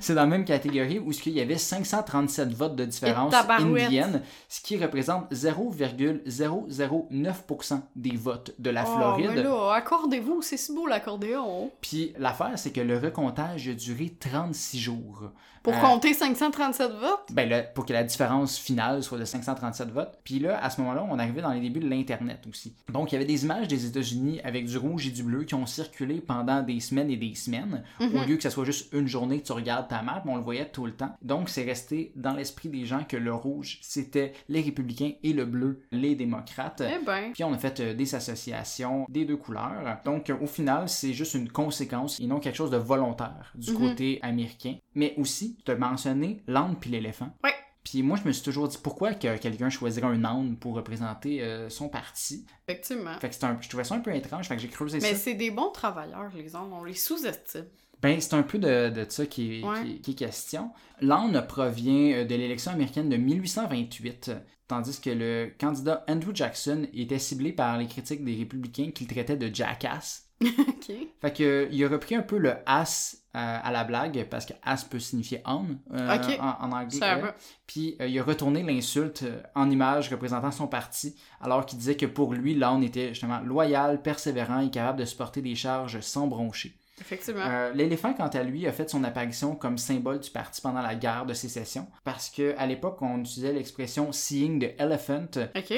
c'est 0.00 0.14
dans 0.14 0.22
la 0.22 0.26
même 0.26 0.44
catégorie 0.44 0.98
où 0.98 1.12
il 1.26 1.32
y 1.32 1.40
avait 1.40 1.58
537 1.58 2.52
votes 2.52 2.76
de 2.76 2.84
différence 2.84 3.34
indienne, 3.34 4.22
ce 4.48 4.60
qui 4.60 4.76
représente 4.76 5.32
0,009% 5.32 7.80
des 7.96 8.16
votes 8.16 8.54
de 8.58 8.70
la 8.70 8.84
Oh, 8.86 8.96
Floride. 8.96 9.30
mais 9.34 9.42
là, 9.42 9.72
accordez-vous, 9.74 10.42
c'est 10.42 10.56
si 10.56 10.72
beau 10.74 10.86
l'accordéon. 10.86 11.70
Puis 11.80 12.12
l'affaire, 12.18 12.52
c'est 12.56 12.70
que 12.70 12.80
le 12.80 12.98
recomptage 12.98 13.68
a 13.68 13.74
duré 13.74 14.14
36 14.18 14.78
jours. 14.78 15.30
Pour 15.68 15.76
Euh, 15.84 15.88
compter 15.88 16.14
537 16.14 16.92
votes? 16.92 17.32
Ben 17.32 17.48
là, 17.48 17.62
pour 17.62 17.84
que 17.86 17.92
la 17.92 18.04
différence 18.04 18.58
finale 18.58 19.02
soit 19.02 19.18
de 19.18 19.24
537 19.24 19.90
votes. 19.90 20.18
Puis 20.24 20.38
là, 20.38 20.62
à 20.62 20.70
ce 20.70 20.80
moment-là, 20.80 21.06
on 21.10 21.18
arrivait 21.18 21.42
dans 21.42 21.50
les 21.52 21.60
débuts 21.60 21.80
de 21.80 21.88
l'Internet 21.88 22.40
aussi. 22.48 22.74
Donc, 22.92 23.12
il 23.12 23.14
y 23.14 23.16
avait 23.16 23.24
des 23.26 23.44
images 23.44 23.68
des 23.68 23.86
États-Unis 23.86 24.40
avec 24.44 24.66
du 24.66 24.78
rouge 24.78 25.06
et 25.06 25.10
du 25.10 25.22
bleu 25.22 25.44
qui 25.44 25.54
ont 25.54 25.66
circulé 25.66 26.20
pendant 26.20 26.62
des 26.62 26.80
semaines 26.80 27.10
et 27.10 27.16
des 27.16 27.34
semaines, 27.34 27.82
Mhm. 28.00 28.16
au 28.16 28.24
lieu 28.24 28.36
que 28.36 28.42
ça 28.42 28.50
soit 28.50 28.64
juste 28.64 28.92
une 28.92 29.06
journée 29.06 29.40
que 29.40 29.46
tu 29.46 29.52
regardes 29.52 29.88
ta 29.88 30.02
map, 30.02 30.22
on 30.26 30.36
le 30.36 30.42
voyait 30.42 30.68
tout 30.70 30.86
le 30.86 30.92
temps. 30.92 31.14
Donc, 31.22 31.48
c'est 31.48 31.64
resté 31.64 32.12
dans 32.16 32.32
l'esprit 32.34 32.68
des 32.68 32.84
gens 32.86 33.04
que 33.04 33.16
le 33.16 33.34
rouge, 33.34 33.78
c'était 33.82 34.32
les 34.48 34.60
républicains 34.60 35.12
et 35.22 35.32
le 35.32 35.44
bleu, 35.44 35.80
les 35.92 36.14
démocrates. 36.14 36.82
Eh 36.84 37.04
ben. 37.04 37.32
Puis 37.32 37.44
on 37.44 37.52
a 37.52 37.58
fait 37.58 37.80
euh, 37.80 37.94
des 37.94 38.14
associations 38.14 39.06
des 39.08 39.24
deux 39.24 39.36
couleurs. 39.36 39.98
Donc 40.04 40.30
euh, 40.30 40.36
au 40.40 40.46
final, 40.46 40.88
c'est 40.88 41.12
juste 41.12 41.34
une 41.34 41.48
conséquence 41.50 42.18
et 42.20 42.26
non 42.26 42.38
quelque 42.40 42.56
chose 42.56 42.70
de 42.70 42.76
volontaire 42.76 43.52
du 43.54 43.72
Mhm. 43.72 43.78
côté 43.78 44.18
américain. 44.22 44.76
Mais 44.94 45.14
aussi, 45.16 45.56
tu 45.64 45.70
as 45.72 45.76
mentionné 45.76 46.42
l'âne 46.46 46.76
puis 46.80 46.90
l'éléphant. 46.90 47.30
Ouais. 47.44 47.54
Puis 47.84 48.02
moi, 48.02 48.18
je 48.22 48.28
me 48.28 48.32
suis 48.32 48.42
toujours 48.44 48.68
dit 48.68 48.76
pourquoi 48.82 49.14
que 49.14 49.36
quelqu'un 49.38 49.70
choisirait 49.70 50.06
un 50.08 50.22
âne 50.24 50.56
pour 50.58 50.74
représenter 50.74 51.42
euh, 51.42 51.70
son 51.70 51.88
parti? 51.88 52.44
Effectivement. 52.68 53.18
Fait 53.18 53.30
que 53.30 53.46
un, 53.46 53.56
je 53.60 53.68
trouvais 53.68 53.84
ça 53.84 53.94
un 53.94 54.00
peu 54.00 54.14
étrange, 54.14 54.46
fait 54.48 54.56
que 54.56 54.62
j'ai 54.62 54.68
creusé 54.68 54.98
Mais 55.00 55.12
ça. 55.14 55.16
c'est 55.16 55.34
des 55.34 55.50
bons 55.50 55.70
travailleurs, 55.70 56.30
les 56.34 56.54
hommes. 56.54 56.72
On 56.74 56.84
les 56.84 56.92
sous-estime. 56.94 57.64
Ben, 58.02 58.20
c'est 58.20 58.34
un 58.34 58.42
peu 58.42 58.58
de, 58.58 58.90
de 58.90 59.06
ça 59.08 59.26
qui 59.26 59.60
est, 59.60 59.64
Ouais. 59.64 59.82
qui 59.82 59.90
est- 59.92 59.98
qui 60.00 60.10
est 60.10 60.14
question. 60.14 60.70
L'âne 61.00 61.44
provient 61.48 62.12
euh, 62.18 62.24
de 62.24 62.34
l'élection 62.34 62.70
américaine 62.72 63.08
de 63.08 63.16
1828, 63.16 64.32
tandis 64.68 65.00
que 65.00 65.10
le 65.10 65.50
candidat 65.58 66.04
Andrew 66.08 66.30
Jackson 66.34 66.86
était 66.92 67.18
ciblé 67.18 67.52
par 67.52 67.78
les 67.78 67.86
critiques 67.86 68.24
des 68.24 68.36
républicains 68.36 68.90
qu'il 68.94 69.06
traitait 69.06 69.36
de 69.36 69.52
jackass. 69.54 70.28
OK. 70.42 70.92
Fait 71.20 71.32
que, 71.36 71.68
il 71.72 71.84
a 71.84 71.88
repris 71.88 72.14
un 72.14 72.22
peu 72.22 72.38
le 72.38 72.54
as 72.66 73.16
euh, 73.38 73.58
à 73.62 73.70
la 73.70 73.84
blague, 73.84 74.26
parce 74.28 74.44
que 74.44 74.52
as 74.64 74.84
peut 74.84 74.98
signifier 74.98 75.40
âne 75.44 75.78
euh, 75.94 76.18
en, 76.40 76.66
en 76.66 76.72
anglais. 76.72 76.98
Ça 76.98 77.14
euh, 77.14 77.20
va. 77.20 77.34
Puis 77.66 77.96
il 78.00 78.18
a 78.18 78.22
retourné 78.22 78.62
l'insulte 78.62 79.24
en 79.54 79.70
image 79.70 80.10
représentant 80.10 80.50
son 80.50 80.66
parti, 80.66 81.14
alors 81.40 81.64
qu'il 81.64 81.78
disait 81.78 81.96
que 81.96 82.06
pour 82.06 82.34
lui, 82.34 82.54
l'âne 82.54 82.82
était 82.82 83.10
justement 83.10 83.40
loyal, 83.40 84.02
persévérant 84.02 84.60
et 84.60 84.70
capable 84.70 84.98
de 84.98 85.04
supporter 85.04 85.40
des 85.40 85.54
charges 85.54 86.00
sans 86.00 86.26
broncher. 86.26 86.74
Effectivement. 87.00 87.44
Euh, 87.44 87.72
L'éléphant, 87.72 88.12
quant 88.12 88.28
à 88.28 88.42
lui, 88.42 88.66
a 88.66 88.72
fait 88.72 88.88
son 88.88 89.04
apparition 89.04 89.54
comme 89.54 89.78
symbole 89.78 90.20
du 90.20 90.30
parti 90.30 90.60
pendant 90.60 90.82
la 90.82 90.94
guerre 90.94 91.26
de 91.26 91.34
sécession, 91.34 91.86
parce 92.04 92.30
que 92.30 92.54
à 92.58 92.66
l'époque, 92.66 93.00
on 93.02 93.20
utilisait 93.20 93.52
l'expression 93.52 94.12
seeing 94.12 94.60
the 94.60 94.80
elephant 94.80 95.28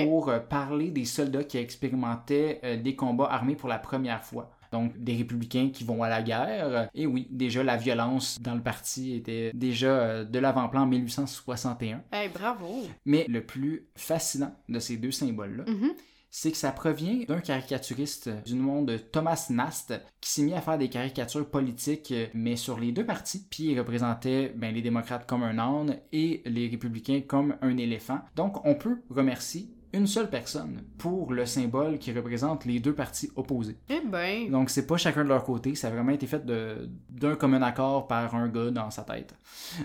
pour 0.00 0.28
euh, 0.28 0.38
parler 0.38 0.90
des 0.90 1.04
soldats 1.04 1.44
qui 1.44 1.58
expérimentaient 1.58 2.60
euh, 2.64 2.76
des 2.76 2.96
combats 2.96 3.30
armés 3.30 3.56
pour 3.56 3.68
la 3.68 3.78
première 3.78 4.24
fois. 4.24 4.50
Donc, 4.72 4.96
des 4.98 5.16
républicains 5.16 5.70
qui 5.72 5.84
vont 5.84 6.02
à 6.02 6.08
la 6.08 6.22
guerre. 6.22 6.88
Et 6.94 7.06
oui, 7.06 7.26
déjà, 7.30 7.62
la 7.64 7.76
violence 7.76 8.38
dans 8.40 8.54
le 8.54 8.62
parti 8.62 9.14
était 9.14 9.50
déjà 9.54 9.88
euh, 9.88 10.24
de 10.24 10.38
l'avant-plan 10.38 10.82
en 10.82 10.86
1861. 10.86 12.02
Hey, 12.12 12.28
bravo. 12.28 12.86
Mais 13.04 13.26
le 13.28 13.44
plus 13.44 13.86
fascinant 13.96 14.54
de 14.68 14.78
ces 14.78 14.96
deux 14.96 15.10
symboles-là, 15.10 15.64
Mhm. 15.66 15.90
c'est 16.30 16.52
que 16.52 16.56
ça 16.56 16.70
provient 16.70 17.24
d'un 17.26 17.40
caricaturiste 17.40 18.30
du 18.44 18.54
nom 18.54 18.82
de 18.82 18.96
Thomas 18.96 19.46
Nast 19.50 19.92
qui 20.20 20.30
s'est 20.30 20.42
mis 20.42 20.54
à 20.54 20.60
faire 20.60 20.78
des 20.78 20.88
caricatures 20.88 21.48
politiques, 21.50 22.14
mais 22.34 22.54
sur 22.56 22.78
les 22.78 22.92
deux 22.92 23.04
partis. 23.04 23.46
Puis 23.50 23.64
il 23.72 23.78
représentait 23.78 24.52
ben, 24.56 24.72
les 24.74 24.82
démocrates 24.82 25.26
comme 25.26 25.42
un 25.42 25.58
âne 25.58 25.96
et 26.12 26.42
les 26.46 26.68
républicains 26.68 27.22
comme 27.26 27.56
un 27.62 27.76
éléphant. 27.76 28.20
Donc 28.36 28.64
on 28.64 28.74
peut 28.76 28.98
remercier 29.10 29.68
une 29.92 30.06
seule 30.06 30.30
personne 30.30 30.82
pour 30.98 31.32
le 31.32 31.46
symbole 31.46 31.98
qui 31.98 32.12
représente 32.12 32.64
les 32.64 32.78
deux 32.80 32.94
parties 32.94 33.30
opposées. 33.36 33.76
Eh 33.88 34.00
ben. 34.06 34.50
Donc, 34.50 34.70
c'est 34.70 34.86
pas 34.86 34.96
chacun 34.96 35.24
de 35.24 35.28
leur 35.28 35.42
côté, 35.44 35.74
ça 35.74 35.88
a 35.88 35.90
vraiment 35.90 36.12
été 36.12 36.26
fait 36.26 36.44
d'un 36.46 37.34
commun 37.36 37.62
accord 37.62 38.06
par 38.06 38.34
un 38.34 38.48
gars 38.48 38.70
dans 38.70 38.90
sa 38.90 39.02
tête. 39.02 39.34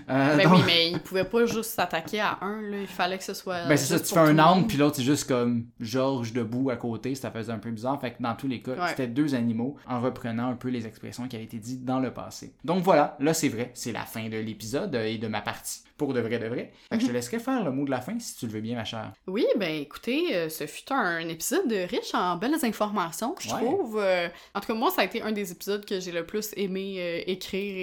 Euh, 0.08 0.36
Ben 0.36 0.44
donc- 0.48 0.58
oui, 0.58 0.62
mais 0.66 0.90
il 0.92 1.00
pouvait 1.00 1.24
pas 1.24 1.44
juste 1.46 1.70
s'attaquer 1.72 2.20
à 2.20 2.38
un, 2.42 2.60
là. 2.62 2.80
Il 2.80 2.86
fallait 2.86 3.18
que 3.18 3.24
ce 3.24 3.34
soit. 3.34 3.66
Ben 3.66 3.76
c'est 3.76 3.96
ça, 3.96 4.00
tu 4.00 4.12
fais 4.14 4.20
un 4.20 4.38
âne, 4.38 4.66
puis 4.66 4.76
l'autre 4.76 4.96
c'est 4.96 5.02
juste 5.02 5.28
comme 5.28 5.66
Georges 5.80 6.32
debout 6.32 6.70
à 6.70 6.76
côté, 6.76 7.14
ça 7.14 7.30
faisait 7.30 7.52
un 7.52 7.58
peu 7.58 7.70
bizarre. 7.70 8.00
Fait 8.00 8.12
que 8.12 8.22
dans 8.22 8.34
tous 8.34 8.48
les 8.48 8.60
cas, 8.62 8.72
Ouais. 8.72 8.88
c'était 8.90 9.06
deux 9.08 9.34
animaux 9.34 9.76
en 9.88 10.00
reprenant 10.00 10.48
un 10.50 10.56
peu 10.56 10.68
les 10.68 10.86
expressions 10.86 11.26
qui 11.28 11.36
avaient 11.36 11.44
été 11.44 11.58
dites 11.58 11.84
dans 11.84 12.00
le 12.00 12.12
passé. 12.12 12.54
Donc 12.64 12.82
voilà, 12.84 13.16
là 13.20 13.34
c'est 13.34 13.48
vrai, 13.48 13.70
c'est 13.74 13.92
la 13.92 14.02
fin 14.02 14.28
de 14.28 14.36
l'épisode 14.36 14.94
euh, 14.94 15.04
et 15.06 15.18
de 15.18 15.26
ma 15.28 15.40
partie. 15.40 15.82
Pour 15.96 16.12
de 16.12 16.20
vrai 16.20 16.38
de 16.38 16.46
vrai. 16.46 16.72
Fait 16.90 16.96
que 16.98 17.02
je 17.02 17.08
te 17.08 17.12
laisserai 17.12 17.38
faire 17.38 17.64
le 17.64 17.70
mot 17.70 17.84
de 17.86 17.90
la 17.90 18.00
fin 18.02 18.18
si 18.18 18.36
tu 18.36 18.46
le 18.46 18.52
veux 18.52 18.60
bien, 18.60 18.76
ma 18.76 18.84
chère. 18.84 19.12
Oui, 19.26 19.46
ben 19.56 19.80
écoutez, 19.80 20.34
euh, 20.34 20.48
ce 20.50 20.66
fut 20.66 20.92
un 20.92 21.26
épisode 21.28 21.70
riche 21.72 22.14
en 22.14 22.36
belles 22.36 22.62
informations, 22.62 23.34
je 23.38 23.48
Ouais. 23.54 23.60
trouve. 23.64 23.98
Euh, 24.00 24.28
en 24.54 24.60
tout 24.60 24.66
cas, 24.66 24.74
moi, 24.74 24.90
ça 24.90 25.02
a 25.02 25.04
été 25.04 25.22
un 25.22 25.32
des 25.32 25.50
épisodes 25.52 25.84
que 25.86 25.98
j'ai 26.00 26.12
le 26.12 26.26
plus 26.26 26.50
aimé 26.56 26.96
euh, 26.98 27.22
écrire 27.26 27.76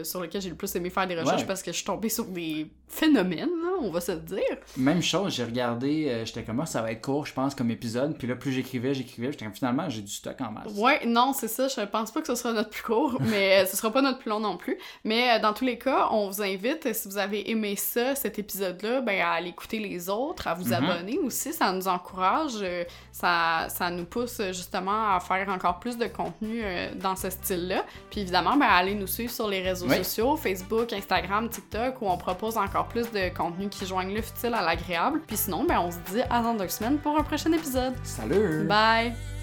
et 0.00 0.04
sur 0.04 0.20
lequel 0.20 0.40
j'ai 0.40 0.48
le 0.50 0.56
plus 0.56 0.74
aimé 0.76 0.88
faire 0.90 1.06
des 1.06 1.14
recherches 1.18 1.42
Ouais. 1.42 1.46
parce 1.46 1.62
que 1.62 1.70
je 1.72 1.76
suis 1.76 1.84
tombée 1.84 2.08
sur 2.08 2.24
des 2.24 2.66
phénomènes, 2.90 3.50
on 3.82 3.90
va 3.90 4.00
se 4.00 4.12
le 4.12 4.18
dire. 4.20 4.56
Même 4.78 5.02
chose, 5.02 5.34
j'ai 5.34 5.44
regardé, 5.44 6.22
j'étais 6.24 6.42
comme, 6.42 6.58
Ah, 6.60 6.66
ça 6.66 6.80
va 6.80 6.90
être 6.90 7.02
court, 7.02 7.26
je 7.26 7.34
pense, 7.34 7.54
comme 7.54 7.70
épisode. 7.70 8.16
Puis 8.16 8.26
là, 8.26 8.34
plus 8.34 8.50
j'écrivais, 8.50 8.94
j'écrivais, 8.94 9.30
j'étais 9.30 9.44
comme, 9.44 9.54
finalement, 9.54 9.90
j'ai 9.90 10.00
du 10.00 10.10
stock 10.10 10.40
en 10.40 10.50
masse. 10.52 10.72
Ouais, 10.74 11.04
non, 11.06 11.34
c'est 11.34 11.48
ça, 11.48 11.68
je 11.68 11.82
pense 11.86 12.10
pas 12.12 12.22
que 12.22 12.26
ce 12.28 12.34
sera 12.34 12.54
notre 12.54 12.70
plus 12.70 12.82
court, 12.82 13.18
mais 13.30 13.66
ce 13.66 13.76
sera 13.76 13.92
pas 13.92 14.00
notre 14.00 14.18
plus 14.20 14.30
long 14.30 14.40
non 14.40 14.56
plus. 14.56 14.78
Mais 15.04 15.38
dans 15.40 15.52
tous 15.52 15.64
les 15.66 15.76
cas, 15.78 16.08
on 16.12 16.28
vous 16.30 16.40
invite, 16.42 16.94
si 16.94 17.08
vous 17.08 17.18
avez 17.18 17.50
aimé 17.50 17.57
ça, 17.76 18.14
cet 18.14 18.38
épisode-là, 18.38 19.00
ben 19.00 19.20
à 19.20 19.30
aller 19.32 19.48
écouter 19.50 19.78
les 19.78 20.08
autres, 20.08 20.46
à 20.48 20.54
vous 20.54 20.68
Mhm. 20.68 20.72
abonner 20.72 21.18
aussi, 21.18 21.52
ça 21.52 21.72
nous 21.72 21.88
encourage, 21.88 22.52
euh, 22.62 22.84
ça, 23.12 23.66
ça 23.68 23.90
nous 23.90 24.04
pousse 24.04 24.40
euh, 24.40 24.48
justement 24.52 25.14
à 25.14 25.20
faire 25.20 25.48
encore 25.48 25.78
plus 25.80 25.96
de 25.98 26.06
contenu 26.06 26.60
euh, 26.62 26.88
dans 26.94 27.16
ce 27.16 27.30
style-là. 27.30 27.84
Puis 28.10 28.20
évidemment, 28.20 28.56
ben 28.56 28.66
allez 28.70 28.94
nous 28.94 29.06
suivre 29.06 29.32
sur 29.32 29.48
les 29.48 29.62
réseaux 29.62 29.88
Oui. 29.88 29.96
sociaux, 29.98 30.36
Facebook, 30.36 30.92
Instagram, 30.92 31.48
TikTok, 31.48 32.00
où 32.02 32.08
on 32.08 32.16
propose 32.16 32.56
encore 32.56 32.88
plus 32.88 33.10
de 33.10 33.28
contenu 33.36 33.68
qui 33.68 33.86
joignent 33.86 34.14
le 34.14 34.22
futile 34.22 34.54
à 34.54 34.62
l'agréable. 34.62 35.20
Puis 35.26 35.36
sinon, 35.36 35.64
ben 35.64 35.78
on 35.80 35.90
se 35.90 35.98
dit 36.12 36.22
à 36.30 36.42
dans 36.42 36.54
deux 36.54 36.68
semaines 36.68 36.98
pour 36.98 37.18
un 37.18 37.22
prochain 37.22 37.52
épisode. 37.52 37.94
Salut! 38.02 38.64
Bye! 38.66 39.37